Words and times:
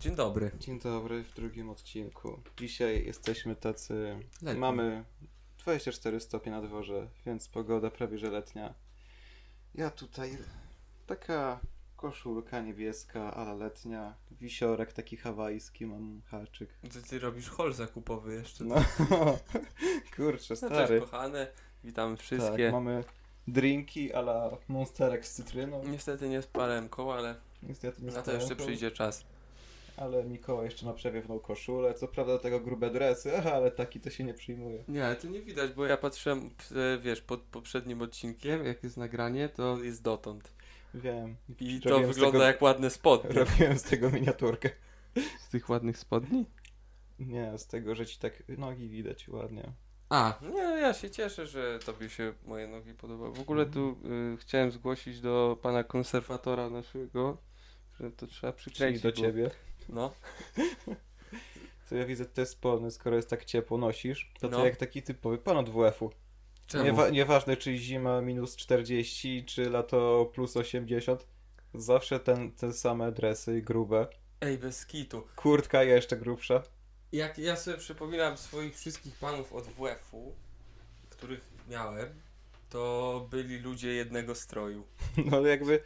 Dzień 0.00 0.14
dobry. 0.14 0.50
Dzień 0.58 0.80
dobry 0.80 1.24
w 1.24 1.34
drugim 1.34 1.70
odcinku. 1.70 2.40
Dzisiaj 2.56 3.04
jesteśmy 3.06 3.56
tacy. 3.56 4.18
Letni. 4.42 4.60
Mamy 4.60 5.04
24 5.58 6.20
stopnie 6.20 6.52
na 6.52 6.62
dworze, 6.62 7.08
więc 7.26 7.48
pogoda 7.48 7.90
prawie 7.90 8.18
że 8.18 8.30
letnia. 8.30 8.74
Ja 9.74 9.90
tutaj 9.90 10.38
taka 11.06 11.60
koszulka 11.96 12.60
niebieska, 12.60 13.34
ale 13.34 13.54
letnia. 13.54 14.14
Wisiorek 14.30 14.92
taki 14.92 15.16
hawajski, 15.16 15.86
mam 15.86 16.22
haczyk. 16.26 16.70
Ty, 16.92 17.02
ty 17.02 17.18
robisz 17.18 17.48
hol 17.48 17.72
zakupowy 17.72 18.34
jeszcze. 18.34 18.64
No, 18.64 18.74
kurczę, 20.16 20.54
No, 20.54 20.68
cześć 20.68 20.74
stary. 20.74 21.00
kochane, 21.00 21.46
witamy 21.84 22.16
Tak, 22.16 22.24
wszystkie. 22.24 22.72
mamy 22.72 23.04
drinki 23.48 24.12
ala 24.12 24.50
monsterek 24.68 25.26
z 25.26 25.32
cytryną. 25.32 25.82
Niestety 25.84 26.28
nie 26.28 26.42
spalałem 26.42 26.88
koła, 26.88 27.16
ale 27.16 27.34
Niestety 27.62 28.02
nie 28.02 28.12
na 28.12 28.22
to 28.22 28.32
jeszcze 28.32 28.56
przyjdzie 28.56 28.90
czas. 28.90 29.24
Ale 30.00 30.24
Mikołaj 30.24 30.64
jeszcze 30.64 30.86
ma 30.86 30.92
przewiewną 30.92 31.38
koszulę. 31.38 31.94
Co 31.94 32.08
prawda 32.08 32.32
do 32.32 32.38
tego 32.38 32.60
grube 32.60 32.90
dresy, 32.90 33.36
ale 33.54 33.70
taki 33.70 34.00
to 34.00 34.10
się 34.10 34.24
nie 34.24 34.34
przyjmuje. 34.34 34.84
Nie, 34.88 35.16
to 35.22 35.28
nie 35.28 35.42
widać, 35.42 35.72
bo 35.72 35.86
ja 35.86 35.96
patrzyłem, 35.96 36.50
e, 36.76 36.98
wiesz, 36.98 37.20
pod 37.20 37.40
poprzednim 37.40 38.02
odcinkiem, 38.02 38.64
jak 38.64 38.82
jest 38.82 38.96
nagranie, 38.96 39.48
to 39.48 39.82
jest 39.82 40.02
dotąd. 40.02 40.52
Wiem. 40.94 41.36
I 41.60 41.80
to 41.80 42.00
wygląda 42.00 42.32
tego- 42.38 42.44
jak 42.44 42.62
ładne 42.62 42.90
spodnie. 42.90 43.30
Robiłem 43.30 43.78
z 43.78 43.82
tego 43.82 44.10
miniaturkę. 44.10 44.70
Z 45.40 45.48
tych 45.48 45.68
ładnych 45.68 45.98
spodni? 45.98 46.46
Nie, 47.18 47.58
z 47.58 47.66
tego, 47.66 47.94
że 47.94 48.06
ci 48.06 48.18
tak 48.18 48.42
nogi 48.48 48.88
widać 48.88 49.28
ładnie. 49.28 49.72
A, 50.08 50.38
nie, 50.54 50.58
ja 50.62 50.94
się 50.94 51.10
cieszę, 51.10 51.46
że 51.46 51.78
tobie 51.86 52.08
się 52.10 52.32
moje 52.46 52.66
nogi 52.68 52.94
podobały. 52.94 53.34
W 53.34 53.40
ogóle 53.40 53.66
tu 53.66 53.96
y, 54.34 54.36
chciałem 54.36 54.70
zgłosić 54.70 55.20
do 55.20 55.58
pana 55.62 55.84
konserwatora 55.84 56.70
naszego, 56.70 57.36
że 58.00 58.10
to 58.10 58.26
trzeba 58.26 58.52
Czyli 58.52 58.60
przykręcić. 58.72 59.02
do 59.02 59.10
bo- 59.10 59.16
ciebie. 59.16 59.50
No, 59.92 60.10
To 61.88 61.96
ja 61.96 62.04
widzę 62.06 62.26
te 62.26 62.46
spodnie, 62.46 62.90
skoro 62.90 63.16
jest 63.16 63.30
tak 63.30 63.44
ciepło 63.44 63.78
nosisz, 63.78 64.32
to 64.40 64.48
to 64.48 64.58
No. 64.58 64.64
jak 64.64 64.76
taki 64.76 65.02
typowy 65.02 65.38
pan 65.38 65.56
od 65.56 65.70
WF-u. 65.70 66.10
czemu? 66.66 66.84
Niewa- 66.84 67.10
nieważne 67.10 67.56
czy 67.56 67.76
zima 67.76 68.20
minus 68.20 68.56
40, 68.56 69.44
czy 69.44 69.70
lato 69.70 70.30
plus 70.34 70.56
80. 70.56 71.26
Zawsze 71.74 72.20
ten, 72.20 72.52
te 72.52 72.72
same 72.72 73.12
dresy 73.12 73.62
grube. 73.62 74.06
Ej, 74.40 74.58
bez 74.58 74.86
kitu. 74.86 75.22
Kurtka 75.36 75.82
jeszcze 75.82 76.16
grubsza. 76.16 76.62
Jak 77.12 77.38
ja 77.38 77.56
sobie 77.56 77.76
przypominam 77.78 78.36
swoich 78.36 78.76
wszystkich 78.76 79.14
panów 79.14 79.52
od 79.52 79.64
WF-u, 79.66 80.34
których 81.10 81.40
miałem, 81.68 82.08
to 82.68 83.26
byli 83.30 83.58
ludzie 83.58 83.88
jednego 83.92 84.34
stroju. 84.34 84.86
No 85.26 85.36
ale 85.36 85.48
jakby 85.48 85.82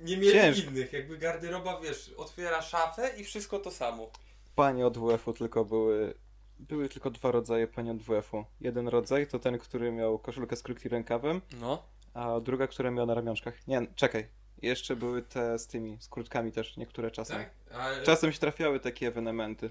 Nie 0.00 0.16
mieli 0.16 0.32
Ciężko. 0.32 0.70
innych, 0.70 0.92
jakby 0.92 1.18
garderoba, 1.18 1.80
wiesz, 1.80 2.14
otwiera 2.16 2.62
szafę 2.62 3.10
i 3.16 3.24
wszystko 3.24 3.58
to 3.58 3.70
samo. 3.70 4.10
panie 4.54 4.86
od 4.86 4.98
WF-u 4.98 5.32
tylko 5.32 5.64
były... 5.64 6.14
Były 6.58 6.88
tylko 6.88 7.10
dwa 7.10 7.30
rodzaje 7.30 7.66
pani 7.68 7.90
od 7.90 8.02
WF-u. 8.02 8.44
Jeden 8.60 8.88
rodzaj 8.88 9.26
to 9.26 9.38
ten, 9.38 9.58
który 9.58 9.92
miał 9.92 10.18
koszulkę 10.18 10.56
z 10.56 10.62
krótkim 10.62 10.90
rękawem, 10.90 11.40
No, 11.60 11.82
a 12.14 12.40
druga, 12.40 12.66
która 12.66 12.90
miała 12.90 13.06
na 13.06 13.14
ramionczkach. 13.14 13.66
Nie, 13.68 13.86
czekaj. 13.94 14.28
Jeszcze 14.62 14.96
były 14.96 15.22
te 15.22 15.58
z 15.58 15.66
tymi, 15.66 15.96
z 16.00 16.08
kurtkami 16.08 16.52
też, 16.52 16.76
niektóre 16.76 17.10
czasem. 17.10 17.36
tak? 17.36 17.50
A 17.72 18.04
Czasem 18.04 18.32
się 18.32 18.38
trafiały 18.38 18.80
takie 18.80 19.06
ewenementy. 19.08 19.70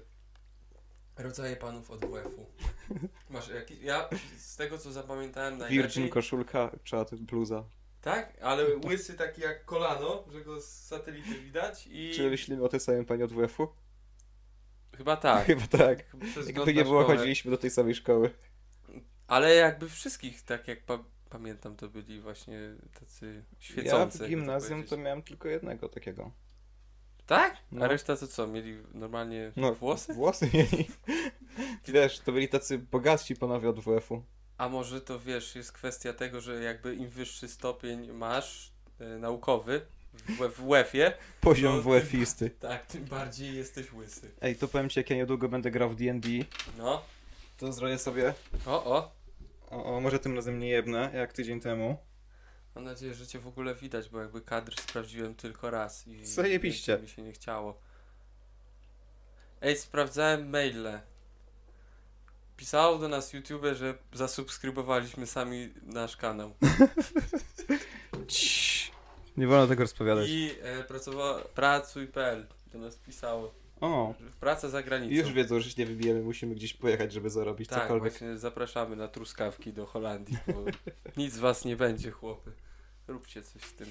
rodzaje 1.18 1.56
panów 1.56 1.90
od 1.90 2.00
WF-u. 2.04 2.46
Masz 3.34 3.48
jakiś, 3.48 3.80
ja 3.82 4.08
z 4.38 4.56
tego 4.56 4.78
co 4.78 4.92
zapamiętałem 4.92 5.58
najlepiej... 5.58 5.78
Virgin 5.82 6.08
koszulka, 6.08 6.70
czat, 6.84 7.14
bluza. 7.14 7.64
Tak, 8.02 8.32
ale 8.40 8.64
łysy 8.86 9.14
taki 9.14 9.40
jak 9.40 9.64
kolano, 9.64 10.24
że 10.32 10.40
go 10.40 10.60
z 10.60 10.64
satelity 10.66 11.34
widać 11.40 11.86
i... 11.90 12.10
Czy 12.14 12.30
myślimy 12.30 12.62
o 12.64 12.68
tej 12.68 12.80
samej 12.80 13.04
pani 13.06 13.22
od 13.22 13.32
WF-u? 13.32 13.68
Chyba 14.96 15.16
tak. 15.16 15.46
Chyba 15.46 15.66
tak. 15.66 15.98
Przez 16.32 16.46
Jakby 16.46 16.74
nie 16.74 16.84
było, 16.84 17.02
szkołę. 17.02 17.16
chodziliśmy 17.16 17.50
do 17.50 17.56
tej 17.56 17.70
samej 17.70 17.94
szkoły. 17.94 18.30
Ale 19.26 19.54
jakby 19.54 19.88
wszystkich, 19.88 20.42
tak 20.42 20.68
jak 20.68 20.84
pa 20.84 21.04
pamiętam, 21.30 21.76
to 21.76 21.88
byli 21.88 22.20
właśnie 22.20 22.58
tacy 23.00 23.44
świecący. 23.58 24.18
Ja 24.18 24.24
w 24.24 24.28
to 24.28 24.28
gimnazjum 24.28 24.84
to 24.84 24.96
miałem 24.96 25.22
tylko 25.22 25.48
jednego 25.48 25.88
takiego. 25.88 26.30
Tak? 27.26 27.56
No. 27.72 27.84
A 27.84 27.88
reszta 27.88 28.16
to 28.16 28.26
co? 28.26 28.46
Mieli 28.46 28.82
normalnie 28.94 29.52
No, 29.56 29.74
włosy? 29.74 30.14
Włosy 30.14 30.50
mieli. 30.54 30.88
Wiesz, 31.88 32.20
to 32.20 32.32
byli 32.32 32.48
tacy 32.48 32.78
bogatsi 32.78 33.36
panowie 33.36 33.68
od 33.68 33.80
WF-u. 33.80 34.22
A 34.62 34.68
może 34.68 35.00
to 35.00 35.18
wiesz, 35.20 35.54
jest 35.54 35.72
kwestia 35.72 36.12
tego, 36.12 36.40
że 36.40 36.62
jakby 36.62 36.94
im 36.94 37.08
wyższy 37.08 37.48
stopień 37.48 38.12
masz 38.12 38.72
e, 39.00 39.04
naukowy 39.04 39.80
w, 40.14 40.36
w 40.48 40.60
WF-ie, 40.62 41.12
Poziom 41.40 41.76
No, 41.76 41.82
WF-isty. 41.82 42.50
tak, 42.60 42.86
tym 42.86 43.04
bardziej 43.04 43.56
jesteś 43.56 43.92
łysy. 43.92 44.30
Ej, 44.40 44.56
to 44.56 44.68
powiem 44.68 44.88
ci, 44.88 45.00
jak 45.00 45.10
ja 45.10 45.16
niedługo 45.16 45.48
będę 45.48 45.70
grał 45.70 45.90
w 45.90 45.96
D&D, 45.96 46.28
No. 46.78 47.02
to 47.58 47.72
zrobię 47.72 47.98
sobie... 47.98 48.34
O, 48.66 48.84
o. 48.84 49.12
O, 49.70 49.84
o, 49.96 50.00
może 50.00 50.18
tym 50.18 50.36
razem 50.36 50.58
nie 50.58 50.68
jebnę, 50.68 51.10
jak 51.14 51.32
tydzień 51.32 51.60
temu. 51.60 51.96
Mam 52.74 52.84
nadzieję, 52.84 53.14
że 53.14 53.26
cię 53.26 53.38
w 53.38 53.46
ogóle 53.46 53.74
widać, 53.74 54.08
bo 54.08 54.20
jakby 54.20 54.40
kadr 54.40 54.80
sprawdziłem 54.80 55.34
tylko 55.34 55.70
raz 55.70 56.06
i 56.08 56.26
Zajebiście. 56.26 56.92
więcej 56.92 57.02
mi 57.02 57.08
się 57.16 57.22
nie 57.22 57.32
chciało. 57.32 57.80
Ej, 59.62 59.76
sprawdzałem 59.76 60.50
maile. 60.50 61.00
Pisało 62.62 62.98
do 62.98 63.08
nas 63.08 63.32
YouTube, 63.32 63.62
że 63.74 63.94
zasubskrybowaliśmy 64.12 65.26
sami 65.26 65.68
nasz 65.82 66.16
kanał. 66.16 66.54
Nie 69.36 69.46
wolno 69.46 69.66
tego 69.66 69.82
rozpowiadać. 69.82 70.28
I 70.30 70.50
e, 70.62 70.82
pracowa... 70.84 71.38
pracuj.pl 71.54 72.46
do 72.72 72.78
nas 72.78 72.96
pisało. 72.96 73.54
O, 73.80 74.14
że 74.20 74.30
Praca 74.40 74.68
za 74.68 74.82
granicą. 74.82 75.14
już 75.14 75.32
wiedzą, 75.32 75.60
że 75.60 75.70
się 75.70 75.82
nie 75.82 75.86
wybijemy, 75.86 76.22
musimy 76.22 76.54
gdzieś 76.54 76.74
pojechać, 76.74 77.12
żeby 77.12 77.30
zarobić 77.30 77.68
tak, 77.68 77.82
cokolwiek. 77.82 78.12
właśnie 78.12 78.38
zapraszamy 78.38 78.96
na 78.96 79.08
truskawki 79.08 79.72
do 79.72 79.86
Holandii, 79.86 80.38
bo 80.46 80.64
nic 81.22 81.32
z 81.34 81.38
was 81.38 81.64
nie 81.64 81.76
będzie, 81.76 82.10
chłopy. 82.10 82.52
Róbcie 83.08 83.42
coś 83.42 83.62
z 83.62 83.74
tym. 83.74 83.88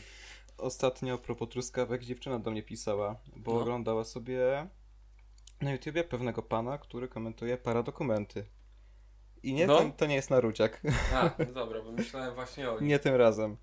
Ostatnio 0.58 1.14
a 1.14 1.18
propos 1.18 1.50
truskawek 1.50 2.04
dziewczyna 2.04 2.40
do 2.40 2.52
mnie 2.52 2.64
pisała, 2.64 3.16
bo 3.36 3.54
No. 3.54 3.60
oglądała 3.62 4.04
sobie 4.04 4.68
na 5.62 5.72
YouTubie 5.72 6.04
pewnego 6.04 6.42
pana, 6.42 6.78
który 6.78 7.08
komentuje 7.08 7.58
paradokumenty. 7.58 8.46
I 9.44 9.54
nie, 9.54 9.68
No. 9.68 9.78
to, 9.80 9.90
to 9.98 10.06
nie 10.06 10.16
jest 10.16 10.30
Naruciak. 10.30 10.82
A, 11.14 11.32
no 11.48 11.54
dobra, 11.54 11.82
bo 11.82 11.92
myślałem 11.92 12.36
właśnie 12.36 12.72
o 12.72 12.80
nim. 12.80 12.88
nie 12.90 13.00
tym 13.00 13.16
razem. 13.16 13.58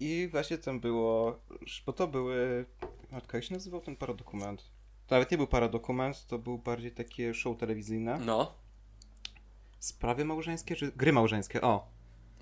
I 0.00 0.28
właśnie 0.30 0.58
tam 0.58 0.80
było, 0.80 1.40
bo 1.86 1.92
to 1.92 2.06
były, 2.08 2.64
matka, 3.12 3.38
jak 3.38 3.44
się 3.44 3.54
nazywał 3.54 3.80
ten 3.80 3.96
paradokument? 3.96 4.62
To 5.06 5.14
nawet 5.14 5.30
nie 5.30 5.36
był 5.36 5.46
paradokument, 5.46 6.26
to 6.26 6.38
był 6.38 6.58
bardziej 6.58 6.90
takie 6.92 7.34
show 7.34 7.56
telewizyjne. 7.58 8.18
No. 8.24 8.54
Sprawy 9.78 10.24
małżeńskie, 10.24 10.76
czy 10.76 10.92
gry 10.92 11.12
małżeńskie? 11.12 11.60
O, 11.60 11.88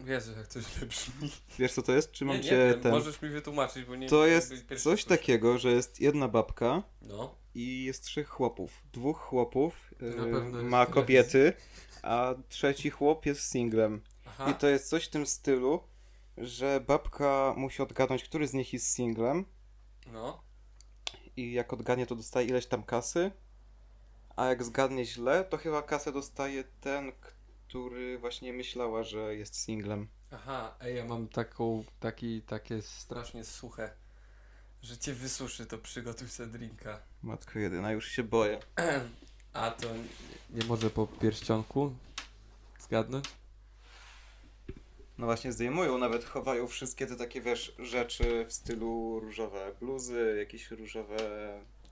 Jezu, 0.06 0.32
jak 0.36 0.46
to 0.46 0.60
źle 0.60 0.86
brzmi. 0.86 1.30
wiesz 1.58 1.72
co 1.72 1.82
to 1.82 1.92
jest? 1.92 2.12
Czy 2.12 2.24
mam 2.24 2.36
nie, 2.36 2.42
nie 2.42 2.48
cię 2.48 2.68
wiem, 2.70 2.80
ten... 2.80 2.92
możesz 2.92 3.22
mi 3.22 3.28
wytłumaczyć, 3.28 3.84
bo 3.84 3.96
nie 3.96 4.08
To 4.08 4.26
jest 4.26 4.68
coś 4.68 4.80
słyszę. 4.80 5.06
takiego, 5.06 5.58
że 5.58 5.70
jest 5.72 6.00
jedna 6.00 6.28
babka, 6.28 6.82
No. 7.02 7.34
i 7.54 7.84
jest 7.84 8.02
trzech 8.04 8.28
chłopów. 8.28 8.82
Dwóch 8.92 9.18
chłopów 9.18 9.94
yy, 10.00 10.62
ma 10.62 10.86
kobiety, 10.86 11.52
a 12.04 12.34
trzeci 12.48 12.90
chłop 12.90 13.26
jest 13.26 13.50
singlem. 13.50 14.02
Aha. 14.26 14.50
I 14.50 14.54
to 14.54 14.66
jest 14.68 14.88
coś 14.88 15.04
w 15.06 15.10
tym 15.10 15.26
stylu, 15.26 15.82
że 16.38 16.80
babka 16.86 17.54
musi 17.56 17.82
odgadnąć, 17.82 18.24
który 18.24 18.46
z 18.46 18.52
nich 18.54 18.72
jest 18.72 18.90
singlem 18.90 19.44
No. 20.12 20.42
i 21.36 21.52
jak 21.52 21.72
odgadnie, 21.72 22.06
to 22.06 22.14
dostaje 22.16 22.46
ileś 22.48 22.66
tam 22.66 22.82
kasy, 22.82 23.30
a 24.36 24.44
jak 24.46 24.64
zgadnie 24.64 25.04
źle, 25.04 25.44
to 25.44 25.56
chyba 25.58 25.82
kasę 25.82 26.12
dostaje 26.12 26.64
ten, 26.80 27.12
który 27.20 28.18
właśnie 28.18 28.52
myślała, 28.52 29.02
że 29.02 29.36
jest 29.36 29.56
singlem. 29.56 30.08
Aha, 30.30 30.74
ej, 30.80 30.96
ja 30.96 31.04
mam 31.04 31.28
taką, 31.28 31.84
taki, 32.00 32.42
takie 32.42 32.82
strasznie 32.82 33.44
suche, 33.44 33.90
że 34.82 34.98
cię 34.98 35.14
wysuszy, 35.14 35.66
to 35.66 35.78
przygotuj 35.78 36.28
sobie 36.28 36.48
drinka. 36.52 37.02
Matko 37.22 37.58
jedyna, 37.58 37.92
już 37.92 38.08
się 38.08 38.22
boję. 38.22 38.60
A 39.54 39.70
to 39.70 39.86
nie, 39.88 40.60
nie 40.60 40.66
może 40.66 40.90
po 40.90 41.06
pierścionku 41.06 41.92
zgadnąć? 42.80 43.24
No 45.18 45.26
właśnie 45.26 45.52
zdejmują, 45.52 45.98
nawet 45.98 46.24
chowają 46.24 46.66
wszystkie 46.66 47.06
te 47.06 47.16
takie, 47.16 47.40
wiesz, 47.40 47.74
rzeczy 47.78 48.46
w 48.48 48.52
stylu 48.52 49.20
różowe 49.20 49.72
bluzy, 49.80 50.36
jakieś 50.38 50.70
różowe 50.70 51.16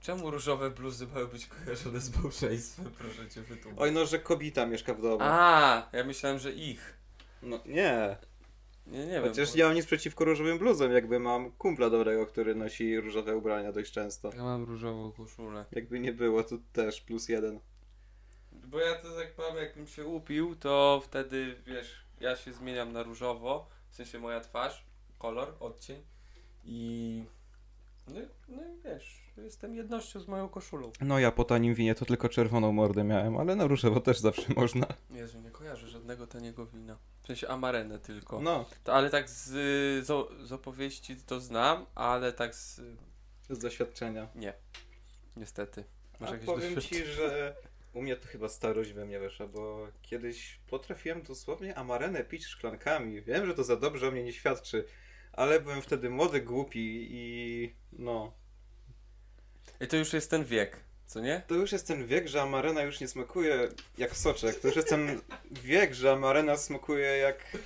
Czemu 0.03 0.31
różowe 0.31 0.69
bluzy 0.69 1.07
mają 1.07 1.27
być 1.27 1.45
kojarzone 1.45 1.99
z 1.99 2.17
małżeństwem? 2.17 2.91
Proszę 2.97 3.29
cię 3.29 3.41
wytłumaczyć. 3.41 3.81
Oj, 3.81 3.91
no, 3.91 4.05
że 4.05 4.19
kobita 4.19 4.65
mieszka 4.65 4.93
w 4.93 5.01
domu. 5.01 5.17
A, 5.21 5.89
ja 5.93 6.03
myślałem, 6.03 6.39
że 6.39 6.51
ich. 6.51 6.97
No 7.41 7.59
nie. 7.65 8.17
Nie, 8.87 9.05
nie 9.05 9.19
Chociaż 9.21 9.49
wiem. 9.49 9.57
nie 9.57 9.63
mam 9.63 9.73
nic 9.75 9.85
przeciwko 9.85 10.25
różowym 10.25 10.57
bluzom, 10.57 10.91
jakby 10.91 11.19
mam 11.19 11.51
kumpla 11.51 11.89
dobrego, 11.89 12.25
który 12.25 12.55
nosi 12.55 12.99
różowe 12.99 13.37
ubrania 13.37 13.71
dość 13.71 13.91
często. 13.91 14.31
Ja 14.35 14.43
mam 14.43 14.63
różową 14.63 15.11
koszulę. 15.11 15.65
Jakby 15.71 15.99
nie 15.99 16.13
było, 16.13 16.43
to 16.43 16.55
też 16.73 17.01
plus 17.01 17.29
jeden. 17.29 17.59
Bo 18.51 18.79
ja 18.79 18.95
to 18.95 19.15
tak 19.15 19.33
powiem, 19.33 19.55
jakbym 19.57 19.87
się 19.87 20.05
upił, 20.05 20.55
to 20.55 21.01
wtedy, 21.05 21.55
wiesz, 21.65 22.05
ja 22.19 22.35
się 22.35 22.53
zmieniam 22.53 22.91
na 22.93 23.03
różowo, 23.03 23.69
w 23.89 23.95
sensie 23.95 24.19
moja 24.19 24.39
twarz, 24.39 24.85
kolor, 25.19 25.55
odcień 25.59 26.01
i... 26.65 27.23
No, 28.07 28.19
i- 28.19 28.27
no 28.47 28.61
i 28.63 28.81
wiesz, 28.83 29.22
Jestem 29.37 29.75
jednością 29.75 30.19
z 30.19 30.27
moją 30.27 30.49
koszulą. 30.49 30.91
No 31.01 31.19
ja 31.19 31.31
po 31.31 31.43
tanim 31.43 31.75
winie 31.75 31.95
to 31.95 32.05
tylko 32.05 32.29
czerwoną 32.29 32.71
mordę 32.71 33.03
miałem, 33.03 33.37
ale 33.37 33.55
na 33.55 33.67
różowo 33.67 33.99
też 33.99 34.19
zawsze 34.19 34.53
można. 34.55 34.87
Jezu, 35.11 35.39
nie 35.39 35.51
kojarzę 35.51 35.87
żadnego 35.87 36.27
taniego 36.27 36.65
wina. 36.65 36.97
W 37.23 37.27
sensie 37.27 37.47
amarenę 37.47 37.99
tylko. 37.99 38.41
No, 38.41 38.65
To, 38.83 38.93
ale 38.93 39.09
tak 39.09 39.29
z, 39.29 39.47
z, 40.05 40.29
z 40.47 40.51
opowieści 40.51 41.15
to 41.15 41.39
znam, 41.39 41.85
ale 41.95 42.33
tak 42.33 42.55
z... 42.55 42.81
z 43.49 43.59
doświadczenia. 43.59 44.27
Nie. 44.35 44.53
Niestety. 45.37 45.83
A 46.13 46.23
Masz 46.23 46.31
jakieś 46.31 46.45
powiem 46.45 46.81
ci, 46.81 47.05
że 47.05 47.55
u 47.93 48.01
mnie 48.01 48.15
to 48.15 48.27
chyba 48.27 48.49
starość 48.49 48.93
we 48.93 49.05
mnie 49.05 49.19
weszła, 49.19 49.47
bo 49.47 49.87
kiedyś 50.01 50.59
potrafiłem 50.69 51.23
dosłownie 51.23 51.75
amarenę 51.77 52.23
pić 52.23 52.45
szklankami. 52.45 53.21
Wiem, 53.21 53.45
że 53.45 53.53
to 53.53 53.63
za 53.63 53.75
dobrze 53.75 54.07
o 54.07 54.11
mnie 54.11 54.23
nie 54.23 54.33
świadczy, 54.33 54.85
ale 55.31 55.59
byłem 55.59 55.81
wtedy 55.81 56.09
młody, 56.09 56.41
głupi 56.41 57.07
i 57.11 57.73
no... 57.91 58.33
I 59.81 59.87
to 59.87 59.97
już 59.97 60.13
jest 60.13 60.29
ten 60.29 60.45
wiek, 60.45 60.79
co 61.05 61.19
nie? 61.21 61.41
To 61.47 61.55
już 61.55 61.71
jest 61.71 61.87
ten 61.87 62.07
wiek, 62.07 62.27
że 62.27 62.41
amarena 62.41 62.81
już 62.81 62.99
nie 62.99 63.07
smakuje 63.07 63.69
jak 63.97 64.15
soczek. 64.15 64.59
To 64.59 64.67
już 64.67 64.75
jest 64.75 64.89
ten 64.89 65.21
wiek, 65.51 65.93
że 65.93 66.11
amarena 66.11 66.57
smakuje 66.57 67.17
jak, 67.17 67.57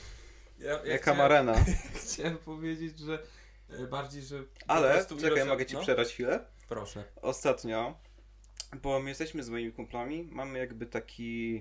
Ja, 0.60 0.80
jak 0.86 1.08
amarena. 1.08 1.56
chciałem 2.04 2.38
powiedzieć, 2.38 3.00
że 3.00 3.24
e, 3.70 3.88
bardziej, 3.88 4.22
że... 4.22 4.44
Ale, 4.68 5.06
czekaj, 5.06 5.18
ilość- 5.32 5.48
mogę 5.48 5.66
ci 5.66 5.74
no, 5.76 5.82
przerwać 5.82 6.14
chwilę? 6.14 6.40
Proszę. 6.70 7.04
Ostatnio, 7.22 8.00
bo 8.82 9.00
my 9.00 9.10
jesteśmy 9.10 9.44
z 9.44 9.50
moimi 9.50 9.72
kumplami, 9.72 10.24
mamy 10.32 10.60
jakby 10.60 10.86
taki... 10.86 11.54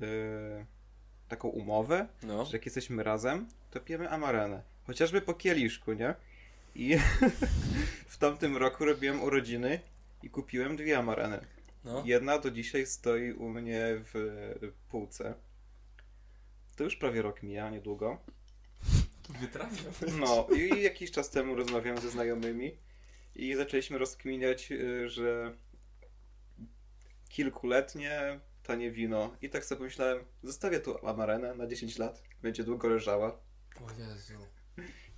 Yy, 0.00 0.66
taką 1.28 1.48
umowę, 1.48 2.06
No. 2.22 2.44
że 2.44 2.52
jak 2.52 2.64
jesteśmy 2.66 3.02
razem, 3.02 3.48
to 3.70 3.80
pijemy 3.80 4.10
amarenę. 4.10 4.62
Chociażby 4.86 5.20
po 5.20 5.34
kieliszku, 5.34 5.92
nie? 5.92 6.14
I 6.74 6.98
w 8.14 8.18
tamtym 8.18 8.56
roku 8.56 8.84
robiłem 8.84 9.22
urodziny 9.22 9.80
i 10.22 10.30
kupiłem 10.30 10.76
dwie 10.76 10.98
amareny. 10.98 11.46
No. 11.84 12.02
Jedna 12.06 12.38
do 12.38 12.50
dzisiaj 12.50 12.86
stoi 12.86 13.32
u 13.32 13.48
mnie 13.48 13.84
w 14.14 14.72
półce. 14.88 15.34
To 16.76 16.84
już 16.84 16.96
prawie 16.96 17.22
rok 17.22 17.42
mija, 17.42 17.70
niedługo. 17.70 18.18
Wytrafiam. 19.40 19.92
No 20.18 20.46
i 20.56 20.82
jakiś 20.82 21.10
czas 21.10 21.30
temu 21.30 21.54
rozmawiałem 21.54 22.00
ze 22.00 22.10
znajomymi 22.10 22.78
i 23.34 23.54
zaczęliśmy 23.54 23.98
rozkminiać, 23.98 24.72
y, 24.72 25.08
że 25.08 25.54
kilkuletnie 27.28 28.40
tanie 28.62 28.90
wino. 28.90 29.36
I 29.42 29.50
tak 29.50 29.64
sobie 29.64 29.78
pomyślałem, 29.78 30.24
zostawię 30.42 30.80
tu 30.80 31.06
amarenę 31.06 31.54
na 31.54 31.66
10 31.66 31.98
lat, 31.98 32.22
będzie 32.42 32.64
długo 32.64 32.88
leżała. 32.88 33.40
O 33.80 33.90
Jezu. 33.98 34.59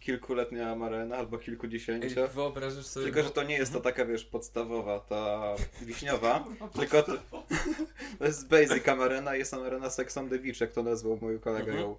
Kilkuletnia 0.01 0.71
amarena 0.71 1.17
albo 1.17 1.37
Ej, 1.37 1.43
kilkudziesięcia. 1.45 2.27
wyobrażasz 2.27 2.87
sobie... 2.87 3.07
Tylko, 3.07 3.23
że 3.23 3.31
to 3.31 3.43
nie 3.43 3.55
jest 3.55 3.73
ta 3.73 3.81
taka, 3.81 4.05
wiesz, 4.05 4.25
podstawowa, 4.25 5.01
ta 5.01 5.55
wiśniowa, 5.83 6.45
tylko 6.81 7.03
to, 7.03 7.13
to 8.19 8.25
jest 8.25 8.49
basic 8.49 8.89
amarena, 8.89 9.35
jest 9.35 9.55
amarena 9.55 9.91
Sex 9.91 10.17
on 10.17 10.29
the 10.31 10.39
Beach, 10.39 10.61
jak 10.61 10.73
to 10.73 10.83
nazwał 10.83 11.19
mój 11.21 11.41
kolega 11.41 11.65
Mhm. 11.73 11.81
ją. 11.81 11.97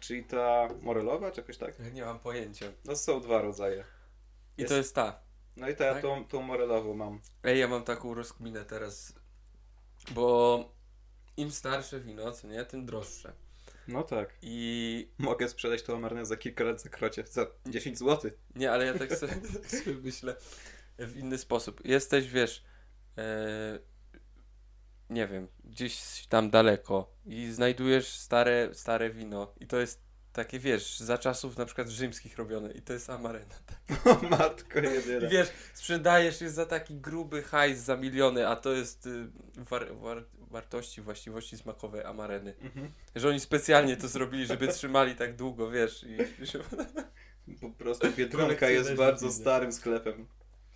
Czyli 0.00 0.24
ta 0.24 0.68
morelowa, 0.82 1.30
czy 1.30 1.40
jakoś 1.40 1.56
tak? 1.56 1.78
Ja 1.78 1.88
nie 1.90 2.02
mam 2.04 2.18
pojęcia. 2.18 2.66
No 2.84 2.96
są 2.96 3.20
dwa 3.20 3.42
rodzaje. 3.42 3.84
I 4.58 4.60
Jest- 4.60 4.72
to 4.72 4.76
jest 4.76 4.94
ta. 4.94 5.20
No 5.56 5.68
i 5.68 5.76
ta, 5.76 5.92
Tak? 5.92 6.02
tą, 6.02 6.24
tą 6.24 6.42
morelową 6.42 6.94
mam. 6.94 7.20
Ej, 7.44 7.58
ja 7.60 7.68
mam 7.68 7.82
taką 7.84 8.14
rozkminę 8.14 8.64
teraz, 8.64 9.12
bo 10.10 10.64
im 11.36 11.50
starsze 11.50 12.00
wino, 12.00 12.32
co 12.32 12.48
nie, 12.48 12.64
tym 12.64 12.86
droższe. 12.86 13.32
No 13.88 14.02
tak. 14.02 14.34
I 14.42 15.08
Mogę 15.18 15.48
sprzedać 15.48 15.82
tą 15.82 15.96
amarynę 15.96 16.26
za 16.26 16.36
kilka 16.36 16.64
lat 16.64 16.82
za 16.82 16.88
krocie, 16.88 17.24
za 17.26 17.46
10 17.66 17.98
zł. 17.98 18.30
nie, 18.54 18.72
ale 18.72 18.86
ja 18.86 18.94
tak 18.98 19.16
sobie, 19.16 19.34
tak 19.62 19.70
sobie 19.70 19.94
myślę 19.96 20.36
w 20.98 21.16
inny 21.16 21.38
sposób. 21.38 21.84
Jesteś, 21.84 22.28
wiesz, 22.28 22.64
e, 23.18 23.78
nie 25.10 25.28
wiem, 25.28 25.48
gdzieś 25.64 26.26
tam 26.28 26.50
daleko 26.50 27.14
i 27.26 27.50
znajdujesz 27.52 28.08
stare, 28.08 28.74
stare 28.74 29.10
wino 29.10 29.54
i 29.60 29.66
to 29.66 29.76
jest 29.80 30.08
takie, 30.32 30.58
wiesz, 30.58 30.98
za 30.98 31.18
czasów 31.18 31.56
na 31.58 31.64
przykład 31.64 31.88
rzymskich 31.88 32.36
robione 32.36 32.72
i 32.72 32.82
to 32.82 32.92
jest 32.92 33.10
amarena. 33.10 33.54
O 34.04 34.28
matko 34.28 34.80
I 34.80 34.84
jedyna. 34.84 35.28
wiesz, 35.28 35.48
sprzedajesz 35.74 36.40
je 36.40 36.50
za 36.50 36.66
taki 36.66 36.94
gruby 36.96 37.42
hajs 37.42 37.78
za 37.78 37.96
miliony, 37.96 38.48
a 38.48 38.56
to 38.56 38.72
jest 38.72 39.06
y, 39.06 39.28
war, 39.56 39.96
war, 39.96 40.24
wartości, 40.48 41.00
właściwości 41.02 41.58
smakowe 41.58 42.06
amareny. 42.06 42.54
Mhm. 42.60 42.92
Że 43.14 43.28
oni 43.28 43.40
specjalnie 43.40 43.96
to 43.96 44.08
zrobili, 44.08 44.46
żeby 44.46 44.68
trzymali 44.68 45.14
tak 45.16 45.36
długo, 45.36 45.70
wiesz, 45.70 46.04
i. 46.04 46.16
Po 47.60 47.70
prostu 47.70 48.06
Biedronka 48.16 48.68
jest 48.70 48.94
bardzo 48.94 49.26
winy. 49.28 49.40
starym 49.40 49.72
sklepem. 49.72 50.26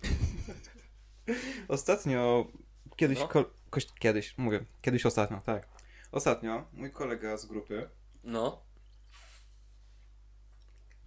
Ostatnio, 1.67 2.47
kiedyś, 2.95 3.19
No. 3.19 3.27
ko- 3.27 3.51
kiedyś, 3.99 4.37
mówię, 4.37 4.65
kiedyś 4.81 5.05
ostatnio, 5.05 5.41
tak. 5.45 5.67
Ostatnio 6.11 6.67
mój 6.73 6.91
kolega 6.91 7.37
z 7.37 7.45
grupy 7.45 7.89
No, 8.23 8.61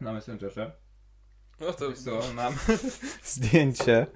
na 0.00 0.12
Messengerze 0.12 0.72
no 1.60 1.72
to 1.72 1.90
wysłał 1.90 2.34
nam 2.34 2.54
zdjęcie 3.24 4.06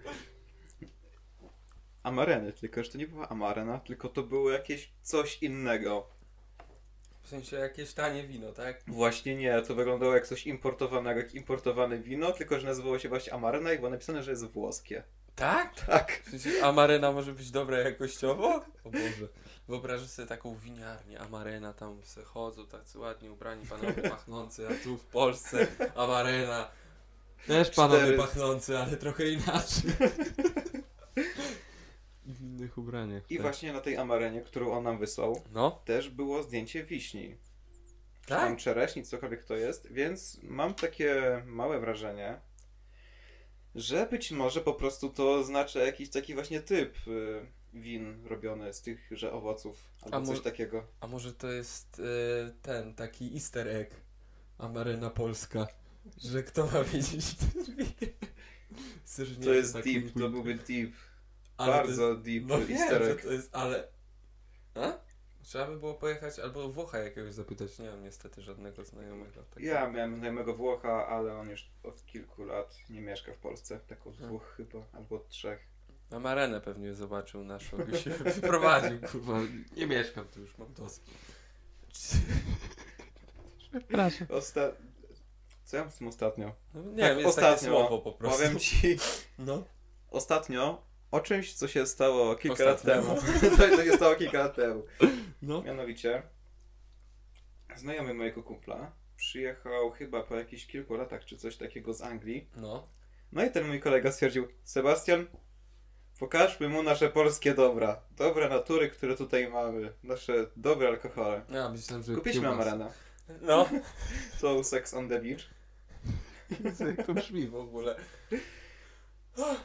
amareny, 2.03 2.53
tylko 2.53 2.85
że 2.85 2.91
to 2.91 2.99
nie 2.99 3.07
była 3.07 3.29
amarena, 3.29 3.79
tylko 3.79 4.09
to 4.09 4.23
było 4.23 4.51
jakieś 4.51 4.91
coś 5.03 5.43
innego. 5.43 6.07
w 7.23 7.29
sensie 7.29 7.57
jakieś 7.57 7.93
tanie 7.95 8.27
wino, 8.27 8.53
tak? 8.53 8.83
Właśnie 8.87 9.37
nie, 9.37 9.63
to 9.63 9.75
wyglądało 9.75 10.15
jak 10.15 10.27
coś 10.27 10.47
importowanego, 10.47 11.21
jak 11.21 11.35
importowane 11.35 11.99
wino, 11.99 12.33
tylko 12.33 12.61
że 12.61 12.67
nazywało 12.67 12.99
się 12.99 13.09
właśnie 13.09 13.33
amarena 13.35 13.73
i 13.73 13.77
było 13.79 13.91
napisane, 13.91 14.23
że 14.23 14.31
jest 14.31 14.45
włoskie. 14.45 15.03
Tak? 15.37 15.85
Tak. 15.87 16.23
W 16.27 16.31
sensie 16.31 16.51
amarena 16.65 17.13
może 17.13 17.33
być 17.33 17.51
dobra 17.51 17.79
jakościowo? 17.79 18.55
O 18.85 18.91
Boże. 18.91 19.29
Wyobrażasz 19.69 20.09
sobie 20.09 20.29
taką 20.29 20.55
winiarnię, 20.57 21.21
amarena, 21.21 21.73
tam 21.73 22.03
se 22.05 22.23
chodzą 22.25 22.67
tacy 22.67 22.99
ładnie 22.99 23.33
ubrani 23.33 23.67
panowie 23.67 24.03
pachnący, 24.11 24.69
a 24.69 24.85
tu 24.85 24.97
w 24.99 25.05
Polsce 25.05 25.67
amarena. 25.95 26.69
Też 27.47 27.71
panowie 27.71 28.03
Cztery- 28.03 28.17
pachnący, 28.17 28.79
ale 28.79 28.97
trochę 28.97 29.29
inaczej. 29.29 29.91
W 32.27 32.41
innych 32.41 32.79
ubraniach. 32.79 33.31
I 33.31 33.35
tak. 33.37 33.43
właśnie 33.43 33.73
na 33.73 33.81
tej 33.81 33.97
amarenie, 33.97 34.41
którą 34.41 34.73
on 34.73 34.85
nam 34.85 34.99
wysłał, 34.99 35.43
No, 35.53 35.83
też 35.85 36.11
było 36.11 36.43
zdjęcie 36.43 36.85
wiśni. 36.85 37.37
Czy 38.23 38.29
tam 38.29 38.53
tak? 38.53 38.59
czereśni, 38.59 39.03
cokolwiek 39.03 39.45
to 39.45 39.57
jest, 39.57 39.93
więc 39.93 40.39
mam 40.43 40.75
takie 40.75 41.43
małe 41.47 41.81
wrażenie, 41.81 42.41
że 43.75 44.07
być 44.07 44.33
może 44.33 44.61
po 44.61 44.75
prostu 44.75 45.11
to 45.11 45.33
oznacza 45.35 45.81
jakiś 45.81 46.11
taki 46.11 46.35
właśnie 46.35 46.61
typ 46.61 46.97
y, 47.09 47.47
win 47.75 48.27
robiony 48.27 48.73
z 48.75 48.83
tychże 48.83 49.33
owoców, 49.33 49.91
albo 50.03 50.17
A 50.17 50.21
coś 50.21 50.29
może- 50.29 50.43
takiego. 50.43 50.87
A 51.01 51.07
może 51.07 51.33
to 51.33 51.53
jest 51.53 52.01
e, 52.47 52.53
ten 52.63 52.95
taki 52.95 53.35
easter 53.35 53.69
egg 53.69 53.91
amarena 54.59 55.11
polska, 55.11 55.67
że 56.19 56.43
kto 56.43 56.67
ma 56.67 56.85
wiedzieć, 56.93 57.25
kto 57.37 57.73
wie. 57.77 58.11
To 59.45 59.53
jest 59.55 59.73
taki 59.73 60.01
deep, 60.03 60.15
to 60.19 60.29
byłby 60.31 60.55
deep, 60.55 60.93
ale 61.61 61.73
to 61.73 61.79
bardzo 61.79 62.15
deep 62.17 62.45
No 62.47 62.59
easter 62.59 63.03
egg. 63.03 63.23
to 63.23 63.33
jest, 63.33 63.57
ale... 63.57 63.89
A? 64.75 64.93
Trzeba 65.43 65.67
by 65.67 65.77
było 65.79 65.95
pojechać 65.95 66.39
albo 66.39 66.69
Włocha 66.69 66.99
jakiegoś 66.99 67.35
zapytać. 67.35 67.79
Nie 67.79 67.91
mam 67.91 68.03
niestety 68.03 68.43
żadnego 68.43 68.85
znajomego. 68.85 69.43
takiego. 69.43 69.73
Ja 69.73 69.91
miałem 69.91 70.17
znajomego 70.17 70.55
Włocha, 70.55 71.07
ale 71.09 71.37
on 71.37 71.51
już 71.51 71.71
od 71.83 72.07
kilku 72.07 72.45
lat 72.45 72.77
nie 72.91 73.01
mieszka 73.01 73.33
w 73.33 73.39
Polsce, 73.39 73.81
tak 73.87 74.07
od 74.07 74.15
Hmm. 74.17 74.29
dwóch 74.37 74.55
chyba, 74.57 74.79
albo 74.93 75.17
od 75.17 75.29
trzech. 75.29 75.67
Na 76.11 76.21
Marenę 76.21 76.61
pewnie 76.61 76.95
zobaczył 76.95 77.45
naszą 77.45 77.77
i 77.93 77.97
się 77.97 78.11
wyprowadził. 78.41 78.99
Kurwa, 79.13 79.39
nie 79.77 79.87
mieszkam 79.87 80.25
tu 80.29 80.41
już, 80.41 80.59
mam 80.59 80.75
dosyć. 80.75 81.05
Przepraszam. 83.71 84.27
Osta... 84.31 84.61
Co 85.65 85.77
ja 85.77 85.91
z 85.91 85.97
tym 85.99 86.09
ostatnio? 86.09 86.55
No, 86.75 86.83
nie 86.83 86.89
Tak, 87.03 87.09
wiem, 87.11 87.19
jest 87.19 87.29
ostatnio. 87.29 87.51
takie 87.57 87.67
słowo 87.67 87.99
po 87.99 88.13
prostu. 88.13 88.39
Powiem 88.43 88.59
ci, 88.59 88.99
No. 89.39 89.65
ostatnio 90.11 90.83
o 91.11 91.21
czymś, 91.21 91.55
co 91.55 91.69
się 91.69 91.87
stało 91.87 92.37
kilka 92.37 92.65
Ostatnio. 92.65 92.95
lat 92.95 93.05
temu. 93.05 93.21
Coś, 93.57 93.71
co 93.77 93.85
się 93.85 93.93
stało 93.93 94.15
kilka 94.15 94.39
lat 94.39 94.55
temu. 94.55 94.83
No. 95.43 95.63
Mianowicie, 95.63 96.23
znajomy 97.77 98.15
mojego 98.15 98.43
kumpla 98.43 98.93
przyjechał 99.17 99.91
chyba 99.91 100.23
po 100.23 100.37
jakichś 100.37 100.67
kilku 100.67 100.95
latach 100.95 101.25
czy 101.25 101.37
coś 101.37 101.57
takiego 101.57 101.95
z 101.95 102.03
Anglii. 102.03 102.49
No. 102.57 102.89
No 103.33 103.45
i 103.45 103.51
ten 103.51 103.67
mój 103.69 103.81
kolega 103.81 104.13
stwierdził, 104.13 104.49
Sebastian, 104.65 105.27
pokażmy 106.19 106.69
mu 106.69 106.83
nasze 106.83 107.09
polskie 107.09 107.55
dobra. 107.55 108.01
Dobra 108.17 108.49
natury, 108.49 108.91
które 108.91 109.17
tutaj 109.17 109.49
mamy. 109.49 109.93
Nasze 110.03 110.47
dobre 110.57 110.89
alkohole. 110.89 111.43
Ja 111.51 111.69
myślałem, 111.69 112.05
że 112.05 112.15
Kupiliśmy 112.15 112.43
kiełbasy. 112.43 112.71
Amarena. 112.71 112.93
No. 113.41 113.69
To 114.41 114.65
Sex 114.65 114.95
on 114.95 115.09
the 115.09 115.21
Beach. 115.21 115.41
Jak 116.99 117.07
to 117.07 117.15
brzmi 117.15 117.49
w 117.49 117.55
ogóle. 117.55 117.97